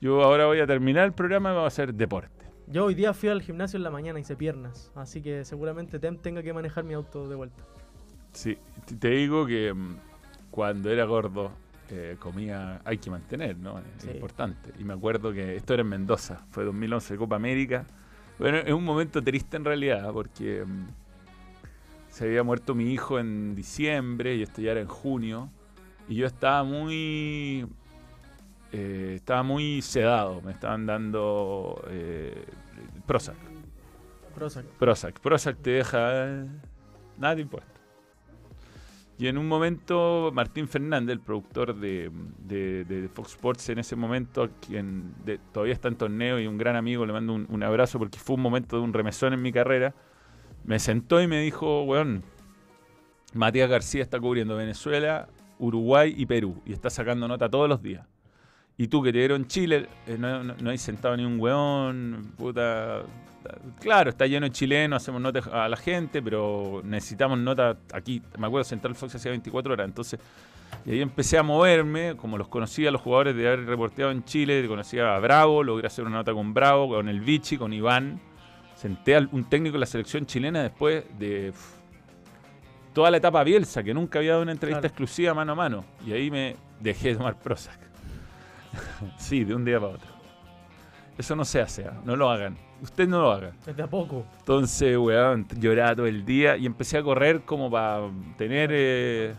yo 0.00 0.22
ahora 0.22 0.46
voy 0.46 0.60
a 0.60 0.66
terminar 0.66 1.04
el 1.06 1.12
programa 1.12 1.50
y 1.50 1.54
vamos 1.54 1.64
a 1.64 1.68
hacer 1.68 1.94
deporte. 1.94 2.44
Yo 2.66 2.84
hoy 2.86 2.94
día 2.94 3.14
fui 3.14 3.28
al 3.28 3.40
gimnasio 3.42 3.76
en 3.76 3.84
la 3.84 3.90
mañana, 3.90 4.18
hice 4.18 4.34
piernas. 4.36 4.90
Así 4.94 5.22
que 5.22 5.44
seguramente 5.44 5.98
Tem 5.98 6.16
tenga 6.18 6.42
que 6.42 6.52
manejar 6.52 6.84
mi 6.84 6.94
auto 6.94 7.28
de 7.28 7.34
vuelta. 7.36 7.62
Sí, 8.32 8.58
te- 8.98 9.08
digo 9.10 9.46
que 9.46 9.72
mm, 9.72 9.96
cuando 10.50 10.90
era 10.90 11.04
gordo 11.04 11.52
eh, 11.90 12.16
comía, 12.18 12.80
hay 12.84 12.98
que 12.98 13.08
mantener, 13.10 13.56
¿no? 13.56 13.78
Es 13.78 13.84
Sí. 13.98 14.10
importante. 14.10 14.72
Y 14.78 14.82
me 14.84 14.94
acuerdo 14.94 15.32
que 15.32 15.54
esto 15.54 15.72
era 15.74 15.82
en 15.82 15.88
Mendoza, 15.88 16.44
fue 16.50 16.64
2011, 16.64 17.16
Copa 17.16 17.36
América. 17.36 17.86
Bueno, 18.40 18.58
es 18.58 18.72
un 18.72 18.82
momento 18.84 19.22
triste 19.22 19.56
en 19.56 19.64
realidad, 19.64 20.12
porque 20.12 20.64
mm, 20.66 20.86
se 22.16 22.24
había 22.24 22.42
muerto 22.42 22.74
mi 22.74 22.92
hijo 22.94 23.18
en 23.18 23.54
diciembre 23.54 24.36
y 24.36 24.42
esto 24.42 24.62
ya 24.62 24.70
era 24.72 24.80
en 24.80 24.88
junio. 24.88 25.50
Y 26.08 26.14
yo 26.14 26.26
estaba 26.26 26.64
muy. 26.64 27.66
eh, 28.72 29.12
estaba 29.16 29.42
muy 29.42 29.82
sedado, 29.82 30.40
me 30.40 30.52
estaban 30.52 30.86
dando 30.86 31.84
eh, 31.90 32.42
Prozac. 33.06 33.36
Prozac. 34.34 34.64
Prozac. 34.78 35.20
Prozac 35.20 35.58
te 35.60 35.70
deja. 35.70 35.98
eh, 36.26 36.46
nada 37.18 37.34
te 37.34 37.42
importa. 37.42 37.66
Y 39.18 39.26
en 39.28 39.36
un 39.36 39.46
momento, 39.46 40.30
Martín 40.32 40.68
Fernández, 40.68 41.12
el 41.12 41.20
productor 41.20 41.74
de, 41.74 42.10
de- 42.38 42.84
de 42.86 43.08
Fox 43.08 43.32
Sports 43.32 43.68
en 43.68 43.78
ese 43.78 43.94
momento, 43.94 44.48
quien 44.66 45.12
de- 45.24 45.38
todavía 45.52 45.74
está 45.74 45.88
en 45.88 45.96
torneo 45.96 46.40
y 46.40 46.46
un 46.46 46.56
gran 46.56 46.76
amigo, 46.76 47.04
le 47.04 47.12
mando 47.12 47.34
un, 47.34 47.46
un 47.50 47.62
abrazo 47.62 47.98
porque 47.98 48.18
fue 48.18 48.36
un 48.36 48.42
momento 48.42 48.76
de 48.76 48.82
un 48.82 48.92
remesón 48.94 49.32
en 49.34 49.42
mi 49.42 49.52
carrera, 49.52 49.94
me 50.66 50.78
sentó 50.78 51.22
y 51.22 51.26
me 51.26 51.40
dijo, 51.40 51.84
weón, 51.84 52.24
Matías 53.32 53.70
García 53.70 54.02
está 54.02 54.18
cubriendo 54.18 54.56
Venezuela, 54.56 55.28
Uruguay 55.58 56.14
y 56.16 56.26
Perú 56.26 56.60
y 56.66 56.72
está 56.72 56.90
sacando 56.90 57.28
nota 57.28 57.48
todos 57.48 57.68
los 57.68 57.82
días. 57.82 58.06
Y 58.76 58.88
tú 58.88 59.02
que 59.02 59.12
te 59.12 59.18
dieron 59.18 59.46
Chile, 59.46 59.88
eh, 60.06 60.18
no, 60.18 60.70
hay 60.70 60.78
sentado 60.78 61.16
ni 61.16 61.24
un 61.24 61.40
weón, 61.40 62.34
puta. 62.36 63.02
Claro, 63.80 64.10
está 64.10 64.26
lleno 64.26 64.44
de 64.44 64.52
chilenos, 64.52 65.02
hacemos 65.02 65.20
notas 65.20 65.46
a 65.46 65.68
la 65.68 65.76
gente, 65.76 66.20
pero 66.20 66.82
necesitamos 66.84 67.38
nota 67.38 67.78
aquí. 67.92 68.20
Me 68.36 68.48
acuerdo, 68.48 68.64
Central 68.64 68.94
Fox 68.96 69.14
hacía 69.14 69.30
24 69.30 69.72
horas, 69.72 69.86
entonces. 69.86 70.20
Y 70.84 70.90
ahí 70.90 71.00
empecé 71.00 71.38
a 71.38 71.42
moverme, 71.44 72.16
como 72.16 72.36
los 72.36 72.48
conocía 72.48 72.90
los 72.90 73.00
jugadores 73.00 73.36
de 73.36 73.46
haber 73.46 73.66
reporteado 73.66 74.10
en 74.10 74.24
Chile, 74.24 74.66
conocía 74.66 75.14
a 75.14 75.20
Bravo, 75.20 75.62
logré 75.62 75.86
hacer 75.86 76.04
una 76.04 76.16
nota 76.16 76.34
con 76.34 76.52
Bravo, 76.52 76.88
con 76.88 77.08
el 77.08 77.20
Vichy, 77.20 77.56
con 77.56 77.72
Iván. 77.72 78.20
Senté 78.76 79.16
a 79.16 79.28
un 79.32 79.44
técnico 79.44 79.72
de 79.74 79.80
la 79.80 79.86
selección 79.86 80.24
chilena 80.26 80.62
después 80.62 81.04
de 81.18 81.50
uf, 81.50 81.74
toda 82.92 83.10
la 83.10 83.16
etapa 83.16 83.42
Bielsa, 83.42 83.82
que 83.82 83.92
nunca 83.92 84.18
había 84.20 84.32
dado 84.32 84.42
una 84.42 84.52
entrevista 84.52 84.80
Claro. 84.82 84.92
exclusiva 84.92 85.34
mano 85.34 85.52
a 85.52 85.54
mano. 85.54 85.84
Y 86.06 86.12
ahí 86.12 86.30
me 86.30 86.56
dejé 86.80 87.08
de 87.08 87.16
tomar 87.16 87.38
Prozac. 87.40 87.78
sí, 89.18 89.44
de 89.44 89.54
un 89.54 89.64
día 89.64 89.80
para 89.80 89.94
otro. 89.94 90.08
Eso 91.18 91.34
no 91.34 91.44
se 91.46 91.60
hace, 91.60 91.86
¿ah? 91.86 91.98
no 92.04 92.14
lo 92.14 92.30
hagan. 92.30 92.56
Usted 92.82 93.08
no 93.08 93.22
lo 93.22 93.32
haga. 93.32 93.52
Desde 93.64 93.82
a 93.82 93.86
poco. 93.86 94.26
Entonces, 94.40 94.98
weón, 94.98 95.46
lloraba 95.58 95.96
todo 95.96 96.06
el 96.06 96.26
día 96.26 96.58
y 96.58 96.66
empecé 96.66 96.98
a 96.98 97.02
correr 97.02 97.40
como 97.46 97.70
para 97.70 98.02
tener 98.36 98.68
eh, 98.72 99.34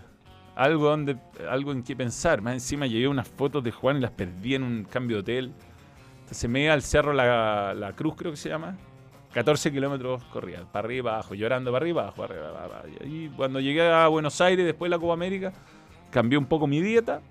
algo 0.56 0.90
donde 0.90 1.18
algo 1.48 1.72
en 1.72 1.84
qué 1.84 1.96
pensar. 1.96 2.42
Más 2.42 2.54
encima 2.54 2.88
llevé 2.88 3.08
unas 3.08 3.28
fotos 3.28 3.64
de 3.64 3.72
Juan 3.72 3.98
y 3.98 4.00
las 4.00 4.10
perdí 4.12 4.56
en 4.56 4.64
un 4.64 4.84
cambio 4.86 5.18
de 5.18 5.22
hotel. 5.22 5.54
Entonces 6.22 6.50
me 6.50 6.64
iba 6.64 6.74
al 6.74 6.82
cerro 6.82 7.14
La, 7.14 7.76
La 7.76 7.94
Cruz, 7.94 8.16
creo 8.18 8.32
que 8.32 8.38
se 8.38 8.50
llama. 8.50 8.76
14 9.38 9.72
kilómetros 9.72 10.24
corría, 10.34 10.66
para 10.66 10.88
arriba, 10.88 11.14
abajo, 11.14 11.36
llorando 11.36 11.72
para 11.72 11.84
arriba, 11.84 12.02
abajo, 12.02 12.18
para 12.24 12.34
arriba, 12.34 12.54
para 12.54 12.66
abajo. 12.66 12.88
Y 13.06 13.30
cuando 13.30 13.60
llegué 13.60 13.88
a 13.88 14.08
Buenos 14.08 14.42
Aires, 14.42 14.66
después 14.66 14.90
de 14.90 14.96
la 14.96 15.00
Copa 15.00 15.14
América, 15.14 15.54
cambié 16.10 16.40
un 16.40 16.48
poco 16.48 16.66
mi 16.66 16.82
dieta 16.82 17.22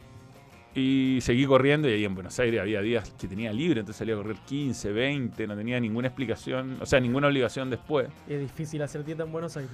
y 0.72 1.18
seguí 1.20 1.46
corriendo. 1.46 1.88
Y 1.88 1.94
ahí 1.94 2.04
en 2.04 2.14
Buenos 2.14 2.38
Aires 2.38 2.60
había 2.60 2.80
días 2.80 3.12
que 3.18 3.26
tenía 3.26 3.52
libre, 3.52 3.80
entonces 3.80 3.98
salía 3.98 4.14
a 4.14 4.18
correr 4.18 4.36
15, 4.46 4.92
20, 4.92 5.48
no 5.48 5.56
tenía 5.56 5.80
ninguna 5.80 6.06
explicación, 6.06 6.78
o 6.80 6.86
sea, 6.86 7.00
ninguna 7.00 7.26
obligación 7.26 7.70
después. 7.70 8.06
Es 8.28 8.38
difícil 8.38 8.80
hacer 8.82 9.04
dieta 9.04 9.24
en 9.24 9.32
Buenos 9.32 9.56
Aires. 9.56 9.72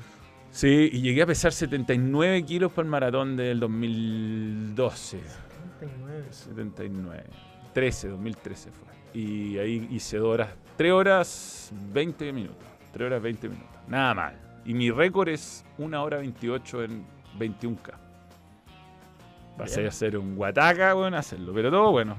Sí, 0.50 0.88
y 0.90 1.02
llegué 1.02 1.20
a 1.20 1.26
pesar 1.26 1.52
79 1.52 2.46
kilos 2.46 2.72
para 2.72 2.86
el 2.86 2.90
maratón 2.90 3.36
del 3.36 3.60
2012. 3.60 5.20
39. 5.80 6.26
79. 6.30 7.24
13, 7.74 8.08
2013 8.08 8.70
fue. 8.70 9.20
Y 9.20 9.58
ahí 9.58 9.86
hice 9.90 10.18
horas, 10.18 10.48
3 10.82 10.92
horas 10.94 11.72
20 11.92 12.32
minutos. 12.32 12.66
3 12.92 13.06
horas 13.06 13.22
20 13.22 13.48
minutos. 13.48 13.70
Nada 13.86 14.14
mal. 14.14 14.34
Y 14.64 14.74
mi 14.74 14.90
récord 14.90 15.28
es 15.28 15.64
1 15.78 16.02
hora 16.02 16.16
28 16.18 16.82
en 16.82 17.04
21K. 17.38 17.92
Pasé 19.56 19.84
a 19.84 19.88
hacer 19.90 20.18
un 20.18 20.34
guataca, 20.34 20.94
bueno, 20.94 21.16
hacerlo. 21.16 21.54
Pero 21.54 21.70
todo 21.70 21.92
bueno. 21.92 22.16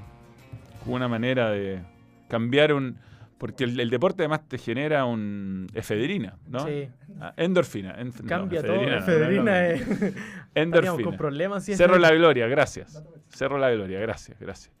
Una 0.86 1.08
manera 1.08 1.50
de 1.50 1.82
cambiar 2.26 2.72
un. 2.72 2.96
Porque 3.36 3.64
el, 3.64 3.78
el 3.78 3.90
deporte 3.90 4.22
además 4.22 4.48
te 4.48 4.56
genera 4.56 5.04
un 5.04 5.66
efedrina, 5.74 6.38
¿no? 6.46 6.60
Sí. 6.66 6.88
Ah, 7.20 7.34
endorfina. 7.36 7.94
Cambia 8.26 8.62
todo. 8.62 8.76
efedrina 8.76 9.00
no, 9.00 9.06
no, 9.06 9.12
Efedrina 9.12 9.42
no, 9.42 9.50
no. 9.50 10.06
es. 10.06 10.14
Endorfina. 10.54 11.04
con 11.04 11.16
problemas. 11.18 11.66
si 11.66 11.74
Cerro 11.74 11.96
es- 11.96 12.00
la 12.00 12.12
Gloria, 12.14 12.46
gracias. 12.46 13.04
Cerro 13.28 13.58
la 13.58 13.70
Gloria, 13.72 14.00
gracias, 14.00 14.40
gracias. 14.40 14.72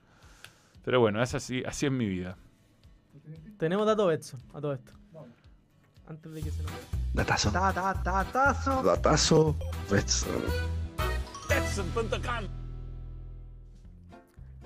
Pero 0.86 1.00
bueno, 1.00 1.22
es 1.22 1.34
así, 1.34 1.62
así 1.66 1.84
es 1.84 1.92
mi 1.92 2.08
vida. 2.08 2.38
Tenemos 3.58 3.86
dato 3.86 4.06
Betson 4.06 4.40
a 4.52 4.60
todo 4.60 4.74
esto. 4.74 4.92
Antes 6.06 6.32
de 6.32 6.42
que 6.42 6.50
se 6.50 6.62
nos. 6.62 6.72
Datazo. 7.14 7.50
Ta, 7.50 7.72
ta, 7.72 8.02
ta, 8.02 8.24
tazo. 8.24 8.82
Datazo. 8.82 9.56
Betson. 9.90 10.42
Betson.com. 11.48 12.64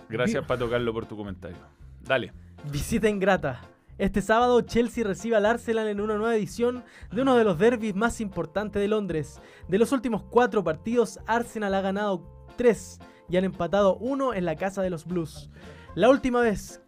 Gracias, 0.09 0.45
Pato 0.47 0.69
Carlo, 0.71 0.93
por 0.93 1.07
tu 1.07 1.17
comentario. 1.17 1.59
Dale. 2.03 2.33
Visita 2.65 3.09
ingrata. 3.09 3.61
Este 3.99 4.23
sábado 4.23 4.61
Chelsea 4.63 5.05
recibe 5.05 5.37
al 5.37 5.45
Arsenal 5.45 5.89
en 5.89 6.01
una 6.01 6.17
nueva 6.17 6.35
edición 6.35 6.85
de 7.13 7.23
uno 7.23 7.37
de 7.37 7.45
los 7.45 7.59
derbis 7.59 7.95
más 7.95 8.21
importantes 8.21 8.81
de 8.81 8.89
Londres. 8.89 9.41
De 9.69 9.79
los 9.79 9.93
últimos 9.93 10.23
cuatro 10.23 10.65
partidos, 10.65 11.19
Arsenal 11.27 11.75
ha 11.75 11.81
ganado 11.81 12.47
tres 12.57 13.01
y 13.29 13.37
han 13.37 13.45
empatado 13.45 13.97
uno 13.97 14.35
en 14.35 14.45
la 14.45 14.57
casa 14.57 14.83
de 14.83 14.91
los 14.91 15.05
Blues. 15.05 15.51
La 15.95 16.09
última 16.09 16.41
vez 16.41 16.81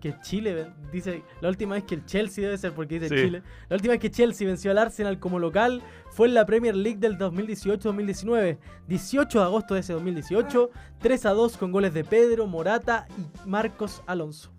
que 0.00 0.18
Chile, 0.20 0.72
dice, 0.90 1.22
la 1.40 1.48
última 1.48 1.74
vez 1.74 1.84
que 1.84 1.94
el 1.94 2.04
Chelsea 2.04 2.42
debe 2.44 2.58
ser 2.58 2.72
porque 2.72 2.98
dice 2.98 3.14
Sí. 3.14 3.22
Chile, 3.24 3.42
la 3.68 3.76
última 3.76 3.92
vez 3.92 4.00
que 4.00 4.10
Chelsea 4.10 4.46
venció 4.46 4.70
al 4.70 4.78
Arsenal 4.78 5.18
como 5.20 5.38
local 5.38 5.82
fue 6.10 6.28
en 6.28 6.34
la 6.34 6.44
Premier 6.46 6.74
League 6.74 6.98
del 6.98 7.16
2018-2019, 7.18 8.58
18 8.88 9.38
de 9.38 9.44
agosto 9.44 9.74
de 9.74 9.80
ese 9.80 9.92
2018, 9.92 10.70
3 10.98 11.26
a 11.26 11.30
2 11.30 11.56
con 11.56 11.70
goles 11.72 11.94
de 11.94 12.02
Pedro, 12.04 12.46
Morata 12.46 13.06
y 13.16 13.48
Marcos 13.48 14.02
Alonso. 14.06 14.50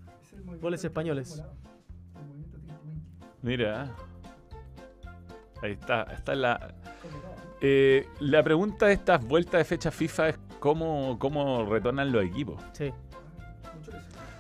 Goles 0.62 0.84
españoles. 0.84 1.42
Mira. 3.42 3.96
Ahí 5.62 5.72
está. 5.74 6.04
Está 6.04 6.36
la. 6.36 6.76
Eh, 7.62 8.08
la 8.20 8.44
pregunta 8.44 8.88
de 8.88 8.94
estas 8.94 9.24
vueltas 9.26 9.60
de 9.60 9.66
fecha 9.66 9.92
FIFA 9.92 10.30
es 10.30 10.40
cómo, 10.60 11.18
cómo 11.20 11.66
retornan 11.66 12.12
los 12.12 12.24
equipos. 12.24 12.62
Sí. 12.74 12.92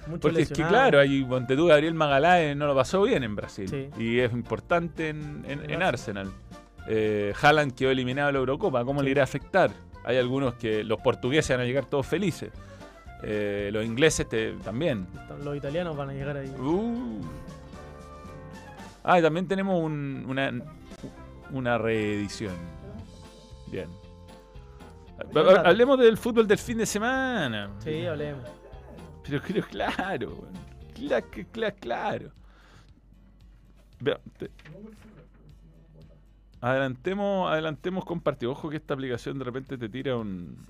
Mucho 0.07 0.21
Porque 0.21 0.41
es 0.41 0.49
que, 0.49 0.55
claro, 0.63 0.99
hay 0.99 1.23
Montetú 1.23 1.67
Gabriel 1.67 1.93
Magaláes 1.93 2.55
no 2.57 2.65
lo 2.67 2.75
pasó 2.75 3.03
bien 3.03 3.23
en 3.23 3.35
Brasil. 3.35 3.67
Sí. 3.69 3.89
Y 4.01 4.19
es 4.19 4.31
importante 4.33 5.09
en, 5.09 5.43
en- 5.47 5.63
En 5.65 5.71
en 5.71 5.83
Arsenal. 5.83 6.31
Eh, 6.87 7.33
Haaland 7.41 7.73
quedó 7.75 7.91
eliminado 7.91 8.27
de 8.27 8.33
la 8.33 8.39
Eurocopa. 8.39 8.83
¿Cómo 8.83 9.01
le 9.03 9.11
irá 9.11 9.21
a 9.21 9.25
afectar? 9.25 9.71
Hay 10.03 10.17
algunos 10.17 10.55
que 10.55 10.83
los 10.83 10.99
portugueses 11.01 11.55
van 11.55 11.61
a 11.63 11.67
llegar 11.67 11.85
todos 11.85 12.07
felices. 12.07 12.51
Eh, 13.23 13.69
los 13.71 13.85
ingleses 13.85 14.27
te- 14.27 14.53
también. 14.63 15.05
Los 15.43 15.55
italianos 15.55 15.95
van 15.95 16.09
a 16.09 16.13
llegar 16.13 16.37
ahí. 16.37 16.49
Uh. 16.59 17.21
Ah, 19.03 19.19
y 19.19 19.21
también 19.21 19.47
tenemos 19.47 19.79
un- 19.79 20.25
una, 20.27 20.51
una 21.51 21.77
reedición. 21.77 22.53
Bien. 23.67 23.87
Hablemos 25.63 25.99
del 25.99 26.17
fútbol 26.17 26.47
del 26.47 26.57
fin 26.57 26.79
de 26.79 26.85
semana. 26.87 27.69
Sí, 27.83 28.05
hablemos. 28.07 28.43
Pero 29.23 29.41
creo, 29.41 29.63
claro, 29.67 30.47
claro. 31.79 32.31
Vea, 33.99 34.19
te- 34.37 34.49
Adelantemos, 36.63 37.51
adelantemos 37.51 38.05
compartido. 38.05 38.51
Ojo 38.51 38.69
que 38.69 38.77
esta 38.77 38.93
aplicación 38.93 39.39
de 39.39 39.45
repente 39.45 39.77
te 39.77 39.89
tira 39.89 40.15
un, 40.17 40.63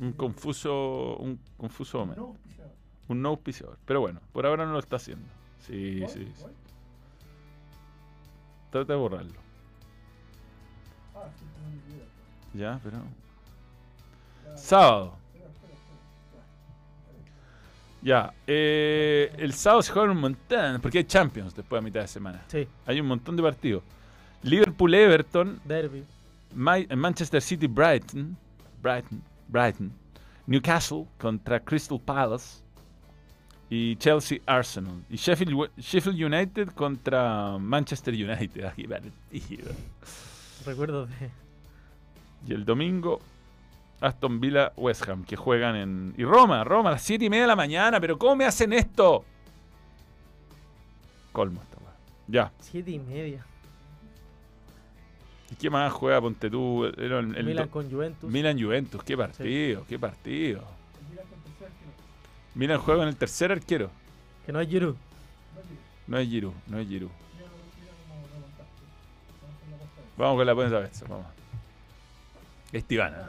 un 0.00 0.12
confuso, 0.12 1.16
un 1.18 1.38
confuso 1.58 1.98
momento. 1.98 2.22
Un 3.08 3.22
no 3.22 3.28
auspiciador. 3.30 3.78
Pero 3.84 4.00
bueno, 4.00 4.20
por 4.32 4.46
ahora 4.46 4.64
no 4.64 4.72
lo 4.72 4.78
está 4.78 4.96
haciendo. 4.96 5.26
Sí, 5.66 6.02
sí, 6.08 6.30
sí. 6.34 6.44
Trata 8.70 8.92
de 8.94 8.98
borrarlo. 8.98 9.32
Ya, 12.54 12.80
pero. 12.82 12.98
Sábado. 14.56 15.16
Ya, 18.00 18.32
eh, 18.46 19.32
el 19.38 19.52
sábado 19.54 19.82
se 19.82 19.92
juega 19.92 20.10
un 20.12 20.18
montón, 20.20 20.80
porque 20.80 20.98
hay 20.98 21.04
Champions 21.04 21.54
después 21.54 21.82
de 21.82 21.84
mitad 21.84 22.00
de 22.00 22.08
semana. 22.08 22.44
Sí. 22.48 22.66
Hay 22.86 23.00
un 23.00 23.06
montón 23.08 23.36
de 23.36 23.42
partidos. 23.42 23.82
Liverpool-Everton, 24.42 25.60
Derby. 25.64 26.04
Ma- 26.54 26.78
Manchester 26.96 27.42
City-Brighton, 27.42 28.36
Brighton, 28.80 29.22
Brighton, 29.48 29.92
Newcastle 30.46 31.06
contra 31.18 31.60
Crystal 31.60 32.00
Palace 32.00 32.62
y 33.68 33.96
Chelsea-Arsenal. 33.96 35.02
Y 35.10 35.16
Sheffield, 35.16 35.70
Sheffield 35.76 36.22
United 36.22 36.68
contra 36.70 37.58
Manchester 37.58 38.14
United. 38.14 38.64
Aquí. 39.32 39.58
Recuerdo 40.64 41.06
de. 41.06 41.30
Y 42.46 42.52
el 42.54 42.64
domingo, 42.64 43.20
Aston 44.00 44.40
Villa 44.40 44.72
West 44.76 45.08
Ham, 45.08 45.24
que 45.24 45.36
juegan 45.36 45.74
en. 45.76 46.14
Y 46.16 46.24
Roma, 46.24 46.62
Roma, 46.64 46.90
a 46.90 46.92
las 46.92 47.02
7 47.02 47.24
y 47.24 47.30
media 47.30 47.42
de 47.42 47.48
la 47.48 47.56
mañana. 47.56 48.00
¿Pero 48.00 48.18
cómo 48.18 48.36
me 48.36 48.44
hacen 48.44 48.72
esto? 48.72 49.24
Colmo 51.32 51.60
esta 51.62 51.76
weá. 51.78 51.92
Ya. 52.26 52.52
Siete 52.60 52.90
y 52.92 52.98
media. 52.98 53.44
¿Y 55.50 55.54
qué 55.56 55.70
más 55.70 55.92
juega 55.92 56.20
Ponte 56.20 56.50
tú? 56.50 56.84
Era 56.84 57.20
el- 57.20 57.34
el 57.36 57.44
Milan 57.46 57.68
con 57.68 57.90
Juventus. 57.90 58.30
Milan 58.30 58.60
Juventus, 58.60 59.02
qué 59.02 59.16
partido, 59.16 59.84
qué 59.88 59.98
partido. 59.98 60.62
Milan 62.54 62.78
juega 62.80 63.00
con 63.00 63.08
el 63.08 63.16
tercer 63.16 63.52
arquero. 63.52 63.90
Que 64.44 64.52
no 64.52 64.60
es 64.60 64.68
Giroud. 64.68 64.96
No 66.06 66.18
es 66.18 66.28
Giroud, 66.28 66.52
no 66.66 66.78
es 66.78 66.88
Giroud. 66.88 67.10
Vamos 70.16 70.36
con 70.36 70.46
la 70.46 70.54
puesta 70.54 70.78
vez, 70.80 71.02
vamos. 71.08 71.26
Estivana. 72.72 73.28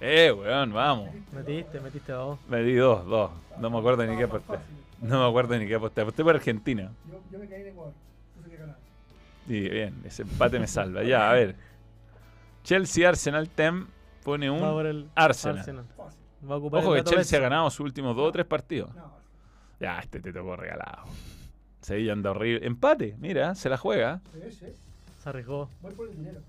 Eh, 0.00 0.32
weón, 0.32 0.72
vamos. 0.72 1.10
Metiste, 1.32 1.80
metiste 1.80 2.12
dos. 2.12 2.38
Me 2.48 2.62
di 2.62 2.74
dos, 2.74 3.04
dos. 3.06 3.30
No 3.58 3.68
me 3.70 3.78
acuerdo 3.78 4.06
ni 4.06 4.16
qué 4.16 4.24
aposté. 4.24 4.58
No 5.00 5.20
me 5.22 5.28
acuerdo 5.28 5.58
ni 5.58 5.66
qué 5.66 5.74
aposté. 5.74 6.00
Aposté 6.00 6.24
por 6.24 6.34
Argentina. 6.34 6.90
Yo, 7.10 7.20
yo 7.30 7.38
me 7.38 7.46
caí 7.48 7.62
en 7.62 7.68
Ecuador. 7.68 7.92
Puse 8.36 8.50
que 8.50 8.56
ganar. 8.56 8.76
Y 9.46 9.68
bien, 9.68 10.00
ese 10.04 10.22
empate 10.22 10.58
me 10.58 10.66
salva. 10.66 11.02
Ya, 11.02 11.30
a 11.30 11.34
ver. 11.34 11.54
Chelsea 12.64 13.08
Arsenal 13.08 13.48
Tem 13.48 13.86
pone 14.22 14.50
un 14.50 14.62
Va 14.62 14.72
por 14.72 14.86
el 14.86 15.08
Arsenal. 15.14 15.58
Arsenal. 15.58 15.84
Va 16.48 16.54
a 16.54 16.58
ocupar 16.58 16.82
Ojo 16.82 16.96
el 16.96 17.04
que 17.04 17.10
Chelsea 17.10 17.38
ha 17.38 17.42
ganado 17.42 17.68
sus 17.70 17.80
últimos 17.80 18.16
dos 18.16 18.28
o 18.28 18.32
tres 18.32 18.46
partidos. 18.46 18.90
Ya, 19.78 19.98
este 19.98 20.20
te 20.20 20.32
tocó 20.32 20.56
regalado. 20.56 21.04
Sevilla 21.80 22.12
anda 22.12 22.30
horrible. 22.30 22.66
Empate, 22.66 23.16
mira, 23.18 23.54
se 23.54 23.68
la 23.68 23.76
juega. 23.76 24.20
Sí, 24.32 24.50
sí. 24.50 24.66
Se 25.22 25.28
arriesgó. 25.28 25.68
Voy 25.82 25.92
por 25.94 26.08
el 26.08 26.16
dinero. 26.16 26.40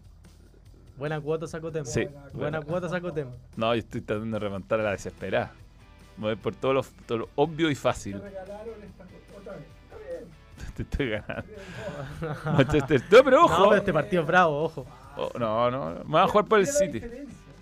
Buena 1.01 1.19
cuota 1.19 1.47
sacó 1.47 1.71
Tem. 1.71 1.83
Sí. 1.83 2.01
Buena 2.05 2.29
Buena. 2.33 2.61
cuota 2.61 2.87
sacó 2.87 3.11
Tem. 3.11 3.25
No, 3.55 3.73
yo 3.73 3.79
estoy 3.79 4.01
tratando 4.01 4.35
de 4.37 4.39
remontar 4.39 4.79
a 4.81 4.83
la 4.83 4.91
desesperada. 4.91 5.51
Voy 6.15 6.35
por 6.35 6.53
todo 6.55 6.73
lo, 6.73 6.83
todo 7.07 7.17
lo 7.17 7.29
obvio 7.37 7.71
y 7.71 7.75
fácil. 7.75 8.21
regalaron 8.21 8.75
esta 8.83 9.05
cosa. 9.05 9.39
Otra 9.39 9.53
vez. 9.53 9.65
Está 9.79 9.97
bien. 9.97 10.73
Te 10.75 10.83
estoy 10.83 11.09
ganando. 11.09 12.53
Manchester- 12.55 13.03
No, 13.09 13.23
pero 13.23 13.45
ojo. 13.45 13.57
No, 13.57 13.69
pero 13.69 13.75
este 13.79 13.93
partido 13.93 14.21
es 14.21 14.27
bravo, 14.27 14.63
ojo. 14.63 14.85
Oh, 15.17 15.31
no, 15.39 15.71
no, 15.71 15.89
me 16.05 16.11
voy 16.11 16.21
a 16.21 16.27
jugar 16.27 16.45
por 16.45 16.59
el 16.59 16.67
City. 16.67 17.01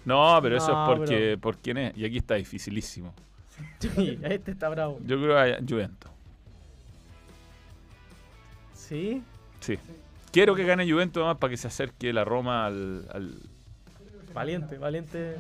No, 0.04 0.38
pero 0.42 0.58
eso 0.58 0.74
No, 0.74 0.92
es 0.92 1.00
porque 1.00 1.38
por 1.42 1.56
quién 1.60 1.78
es. 1.78 1.98
Y 1.98 2.04
aquí 2.04 2.18
está 2.18 2.36
dificilísimo. 2.36 3.14
Sí, 3.80 4.20
este 4.22 4.52
está 4.52 4.68
bravo. 4.68 5.00
Yo 5.06 5.16
creo 5.18 5.38
que 5.38 5.64
Juventus. 5.74 6.12
¿Sí? 8.74 9.24
Sí. 9.62 9.80
Quiero 10.32 10.55
que 10.55 10.63
gane 10.63 10.89
Juventus 10.89 11.23
más 11.23 11.38
para 11.38 11.51
que 11.51 11.57
se 11.57 11.67
acerque 11.67 12.13
la 12.13 12.23
Roma 12.23 12.65
al, 12.65 13.07
al- 13.13 13.41
Valiente, 14.34 14.77
valiente. 14.77 15.36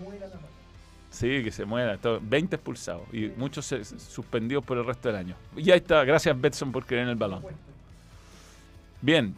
Sí, 1.11 1.43
que 1.43 1.51
se 1.51 1.63
muera. 1.65 1.97
todo. 1.97 2.19
20 2.21 2.55
expulsados 2.55 3.03
y 3.13 3.27
muchos 3.37 3.65
se- 3.65 3.83
suspendidos 3.85 4.65
por 4.65 4.77
el 4.77 4.85
resto 4.85 5.09
del 5.09 5.17
año. 5.17 5.35
Y 5.55 5.69
ahí 5.71 5.77
está. 5.77 6.03
Gracias, 6.03 6.39
Betson, 6.39 6.71
por 6.71 6.85
creer 6.85 7.03
en 7.03 7.09
el 7.09 7.15
balón. 7.15 7.43
Bien. 9.01 9.35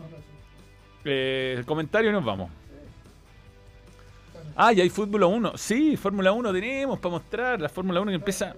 Eh, 1.03 1.61
comentario 1.65 2.09
y 2.09 2.13
nos 2.13 2.23
vamos. 2.23 2.49
Ah, 4.55 4.71
y 4.73 4.81
hay 4.81 4.89
Fórmula 4.89 5.25
1. 5.27 5.57
Sí, 5.57 5.97
Fórmula 5.97 6.31
1 6.31 6.53
tenemos 6.53 6.99
para 6.99 7.11
mostrar. 7.13 7.61
La 7.61 7.69
Fórmula 7.69 7.99
1 8.01 8.11
que 8.11 8.15
empieza. 8.15 8.55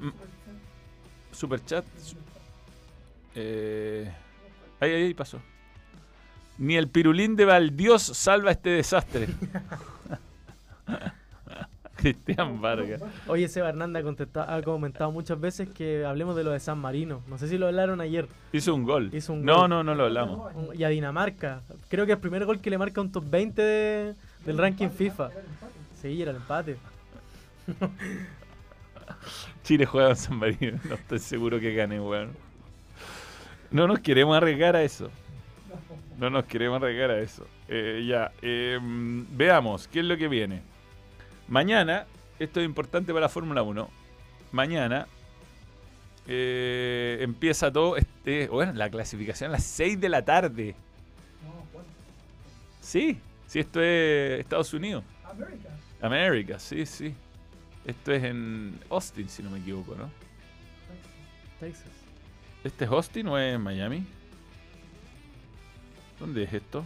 Superchat. 1.31 1.85
su- 2.01 2.15
Eh, 3.35 4.11
ahí, 4.79 4.91
ahí, 4.91 5.03
ahí 5.05 5.13
pasó. 5.15 5.39
Ni 6.57 6.75
el 6.75 6.87
pirulín 6.87 7.35
de 7.35 7.45
Valdios 7.45 8.03
salva 8.03 8.51
este 8.51 8.69
desastre. 8.69 9.27
Cristian 11.95 12.59
Vargas. 12.59 13.01
Oye, 13.27 13.47
Seba 13.47 13.69
Hernández 13.69 14.03
ha, 14.35 14.61
comentado 14.61 15.09
muchas 15.11 15.39
veces 15.39 15.69
que 15.69 16.03
hablemos 16.05 16.35
de 16.35 16.43
lo 16.43 16.51
de 16.51 16.59
San 16.59 16.77
Marino. 16.77 17.21
No 17.27 17.37
sé 17.37 17.47
si 17.47 17.57
lo 17.57 17.67
hablaron 17.67 18.01
ayer. 18.01 18.27
Hizo 18.51 18.75
un 18.75 18.83
gol. 18.83 19.09
Hizo 19.13 19.31
un 19.31 19.45
no, 19.45 19.61
gol. 19.61 19.69
no, 19.69 19.83
no 19.83 19.95
lo 19.95 20.03
hablamos. 20.05 20.51
Y 20.75 20.83
a 20.83 20.89
Dinamarca. 20.89 21.61
Creo 21.87 22.05
que 22.05 22.11
el 22.11 22.17
primer 22.17 22.43
gol 22.45 22.59
que 22.59 22.69
le 22.69 22.77
marca 22.77 22.99
un 22.99 23.09
top 23.09 23.23
20 23.29 23.61
de- 23.61 24.15
del 24.45 24.57
ranking 24.57 24.89
FIFA. 24.89 25.29
Sí, 26.01 26.21
era 26.21 26.31
el 26.31 26.37
empate. 26.37 26.75
Chile 29.63 29.85
juega 29.85 30.09
en 30.09 30.15
San 30.17 30.35
Marino. 30.37 30.79
No 30.83 30.95
estoy 30.95 31.19
seguro 31.19 31.57
que 31.59 31.73
gane, 31.73 32.01
weón. 32.01 32.31
No 33.71 33.87
nos 33.87 33.99
queremos 33.99 34.35
arriesgar 34.35 34.75
a 34.75 34.83
eso. 34.83 35.09
No 36.17 36.29
nos 36.29 36.45
queremos 36.45 36.81
arriesgar 36.81 37.11
a 37.11 37.19
eso. 37.19 37.45
Eh, 37.67 38.05
ya, 38.07 38.31
eh, 38.41 38.79
veamos, 38.81 39.87
¿qué 39.87 39.99
es 39.99 40.05
lo 40.05 40.17
que 40.17 40.27
viene? 40.27 40.61
Mañana, 41.47 42.05
esto 42.39 42.59
es 42.59 42.65
importante 42.65 43.11
para 43.11 43.21
la 43.21 43.29
Fórmula 43.29 43.63
1. 43.63 43.89
Mañana 44.51 45.07
eh, 46.27 47.17
empieza 47.21 47.71
todo, 47.71 47.97
este, 47.97 48.47
bueno, 48.47 48.73
la 48.73 48.89
clasificación 48.89 49.49
a 49.49 49.53
las 49.53 49.63
6 49.63 49.99
de 49.99 50.09
la 50.09 50.23
tarde. 50.23 50.75
Sí, 52.79 53.19
sí, 53.47 53.59
esto 53.59 53.81
es 53.81 54.39
Estados 54.39 54.73
Unidos. 54.73 55.03
América. 55.23 55.69
América, 56.01 56.59
sí, 56.59 56.85
sí. 56.85 57.15
Esto 57.85 58.13
es 58.13 58.23
en 58.23 58.79
Austin, 58.89 59.27
si 59.27 59.41
no 59.41 59.49
me 59.49 59.59
equivoco, 59.59 59.95
¿no? 59.95 60.09
Texas. 61.59 61.91
¿Este 62.63 62.85
es 62.85 62.91
Austin 62.91 63.27
o 63.27 63.37
es 63.37 63.59
Miami? 63.59 64.05
¿Dónde 66.19 66.43
es 66.43 66.53
esto? 66.53 66.83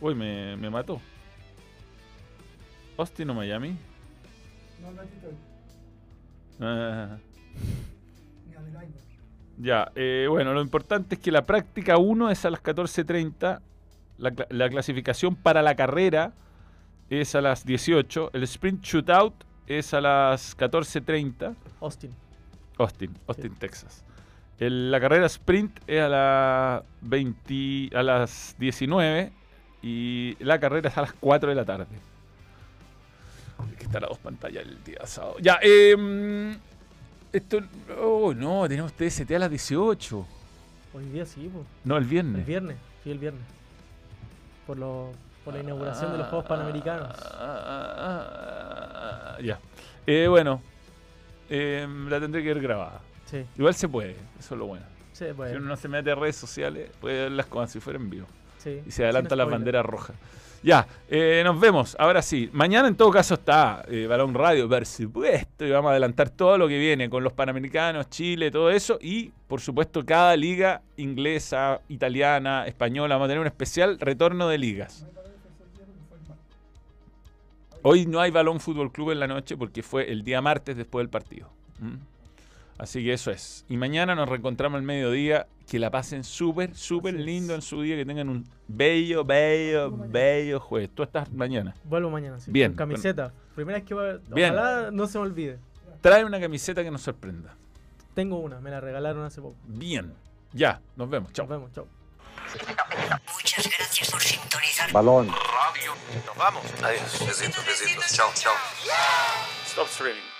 Uy, 0.00 0.14
me, 0.14 0.56
me 0.56 0.70
mató. 0.70 1.00
¿Austin 2.96 3.30
o 3.30 3.34
Miami? 3.34 3.76
No, 4.80 4.92
no 4.92 5.02
es 5.02 5.10
Detroit. 5.10 5.36
Ah, 6.60 7.16
Ni 8.48 8.54
Adelaide. 8.54 8.92
ya, 9.58 9.90
eh, 9.96 10.26
bueno, 10.28 10.52
lo 10.52 10.60
importante 10.60 11.16
es 11.16 11.20
que 11.20 11.32
la 11.32 11.44
práctica 11.46 11.96
1 11.98 12.30
es 12.30 12.44
a 12.44 12.50
las 12.50 12.62
14.30. 12.62 13.60
La, 14.18 14.32
la 14.50 14.68
clasificación 14.68 15.34
para 15.34 15.60
la 15.62 15.74
carrera 15.74 16.32
es 17.10 17.34
a 17.34 17.40
las 17.40 17.64
18. 17.66 18.30
El 18.32 18.44
sprint 18.44 18.84
shootout 18.84 19.34
es 19.66 19.92
a 19.94 20.00
las 20.00 20.56
14.30. 20.56 21.54
Austin. 21.80 22.12
Austin, 22.78 23.12
Austin, 23.26 23.54
Texas. 23.56 24.04
El- 24.58 24.90
la 24.90 25.00
carrera 25.00 25.26
sprint 25.26 25.78
es 25.86 26.00
a 26.00 26.08
las 26.08 26.82
20, 27.02 27.90
a 27.96 28.02
las 28.02 28.54
19 28.58 29.32
y 29.82 30.36
la 30.40 30.58
carrera 30.60 30.88
es 30.88 30.96
a 30.98 31.02
las 31.02 31.12
4 31.14 31.48
de 31.50 31.54
la 31.54 31.64
tarde. 31.64 31.86
Hay 33.58 33.76
que 33.76 33.84
estar 33.84 34.02
a 34.04 34.08
dos 34.08 34.18
pantallas 34.18 34.64
el 34.64 34.82
día 34.84 35.06
sábado. 35.06 35.36
Ya, 35.40 35.58
eh, 35.62 36.56
esto. 37.32 37.60
Oh, 38.00 38.32
no, 38.34 38.66
tenemos 38.68 38.92
TST 38.92 39.30
a 39.34 39.38
las 39.38 39.50
18. 39.50 40.26
Hoy 40.94 41.04
día 41.06 41.24
sí, 41.26 41.48
po. 41.52 41.64
No, 41.84 41.96
el 41.96 42.04
viernes. 42.04 42.40
El 42.40 42.44
viernes, 42.44 42.76
sí, 43.02 43.10
el 43.10 43.18
viernes. 43.18 43.42
Por, 44.66 44.78
lo, 44.78 45.10
por 45.44 45.54
la 45.54 45.60
inauguración 45.60 46.12
de 46.12 46.18
los 46.18 46.28
Juegos 46.28 46.46
Panamericanos. 46.46 47.10
Ah, 48.06 49.36
ya. 49.42 49.58
Eh, 50.06 50.26
bueno, 50.28 50.60
eh, 51.50 51.86
la 52.08 52.20
tendré 52.20 52.42
que 52.42 52.54
ver 52.54 52.62
grabada. 52.62 53.00
Sí. 53.34 53.44
Igual 53.58 53.74
se 53.74 53.88
puede, 53.88 54.16
eso 54.38 54.54
es 54.54 54.58
lo 54.58 54.66
bueno. 54.66 54.86
Sí. 55.12 55.24
Si 55.26 55.56
uno 55.56 55.66
no 55.66 55.76
se 55.76 55.88
mete 55.88 56.12
a 56.12 56.14
redes 56.14 56.36
sociales, 56.36 56.88
puede 57.00 57.22
verlas 57.22 57.46
como 57.46 57.66
si 57.66 57.80
fuera 57.80 57.98
en 57.98 58.08
vivo. 58.08 58.26
Sí, 58.58 58.80
Y 58.86 58.92
se 58.92 59.02
adelanta 59.02 59.34
las 59.34 59.50
banderas 59.50 59.84
rojas. 59.84 60.16
Ya, 60.62 60.86
eh, 61.08 61.42
nos 61.44 61.58
vemos. 61.58 61.96
Ahora 61.98 62.22
sí. 62.22 62.48
Mañana 62.52 62.86
en 62.86 62.96
todo 62.96 63.10
caso 63.10 63.34
está 63.34 63.84
eh, 63.88 64.06
Balón 64.06 64.32
Radio, 64.34 64.68
por 64.68 64.86
supuesto. 64.86 65.66
Y 65.66 65.70
vamos 65.70 65.88
a 65.88 65.92
adelantar 65.92 66.30
todo 66.30 66.56
lo 66.56 66.68
que 66.68 66.78
viene 66.78 67.10
con 67.10 67.24
los 67.24 67.32
Panamericanos, 67.32 68.08
Chile, 68.08 68.52
todo 68.52 68.70
eso. 68.70 68.98
Y, 69.02 69.30
por 69.48 69.60
supuesto, 69.60 70.06
cada 70.06 70.36
liga 70.36 70.80
inglesa, 70.96 71.80
italiana, 71.88 72.66
española. 72.66 73.16
Vamos 73.16 73.26
a 73.26 73.28
tener 73.28 73.40
un 73.40 73.46
especial 73.46 73.98
retorno 73.98 74.48
de 74.48 74.58
ligas. 74.58 75.06
Hoy 77.82 78.06
no 78.06 78.20
hay 78.20 78.30
Balón 78.30 78.60
Fútbol 78.60 78.90
Club 78.92 79.10
en 79.10 79.20
la 79.20 79.26
noche 79.26 79.58
porque 79.58 79.82
fue 79.82 80.10
el 80.10 80.22
día 80.22 80.40
martes 80.40 80.76
después 80.76 81.02
del 81.02 81.10
partido. 81.10 81.50
¿Mm? 81.80 82.13
Así 82.78 83.04
que 83.04 83.12
eso 83.12 83.30
es. 83.30 83.64
Y 83.68 83.76
mañana 83.76 84.14
nos 84.14 84.28
reencontramos 84.28 84.78
al 84.78 84.82
mediodía. 84.82 85.46
Que 85.68 85.78
la 85.78 85.90
pasen 85.90 86.24
súper, 86.24 86.76
súper 86.76 87.14
lindo 87.14 87.54
en 87.54 87.62
su 87.62 87.80
día. 87.80 87.96
Que 87.96 88.04
tengan 88.04 88.28
un 88.28 88.46
bello, 88.68 89.24
bello, 89.24 89.90
bello 89.90 90.60
jueves. 90.60 90.90
Tú 90.94 91.02
estás 91.02 91.32
mañana. 91.32 91.74
Vuelvo 91.84 92.10
mañana, 92.10 92.38
sí. 92.38 92.50
Bien, 92.50 92.72
Con 92.72 92.76
camiseta. 92.76 93.32
Primera 93.54 93.78
vez 93.78 93.86
que 93.86 93.94
voy 93.94 94.08
a... 94.08 94.34
Bien. 94.34 94.52
Ojalá 94.52 94.90
no 94.90 95.06
se 95.06 95.18
me 95.18 95.24
olvide. 95.24 95.58
Trae 96.00 96.24
una 96.24 96.38
camiseta 96.38 96.82
que 96.82 96.90
nos 96.90 97.00
sorprenda. 97.00 97.56
Tengo 98.14 98.38
una, 98.38 98.60
me 98.60 98.70
la 98.70 98.80
regalaron 98.80 99.24
hace 99.24 99.40
poco. 99.40 99.56
Bien. 99.66 100.12
Ya, 100.52 100.80
nos 100.96 101.08
vemos. 101.08 101.32
Chao. 101.32 101.46
Nos 101.46 101.56
vemos, 101.56 101.72
chao. 101.72 101.88
Muchas 103.34 103.68
gracias 103.78 104.10
por 104.10 104.20
sintonizar. 104.20 104.92
Balón. 104.92 105.28
Radio. 105.28 105.92
Nos 106.26 106.36
vamos. 106.36 106.62
Adiós. 106.82 107.26
Besitos, 107.26 107.66
besitos. 107.66 108.12
Chao, 108.12 108.30
chao. 108.34 108.52
Stop 109.66 109.88
streaming. 109.88 110.33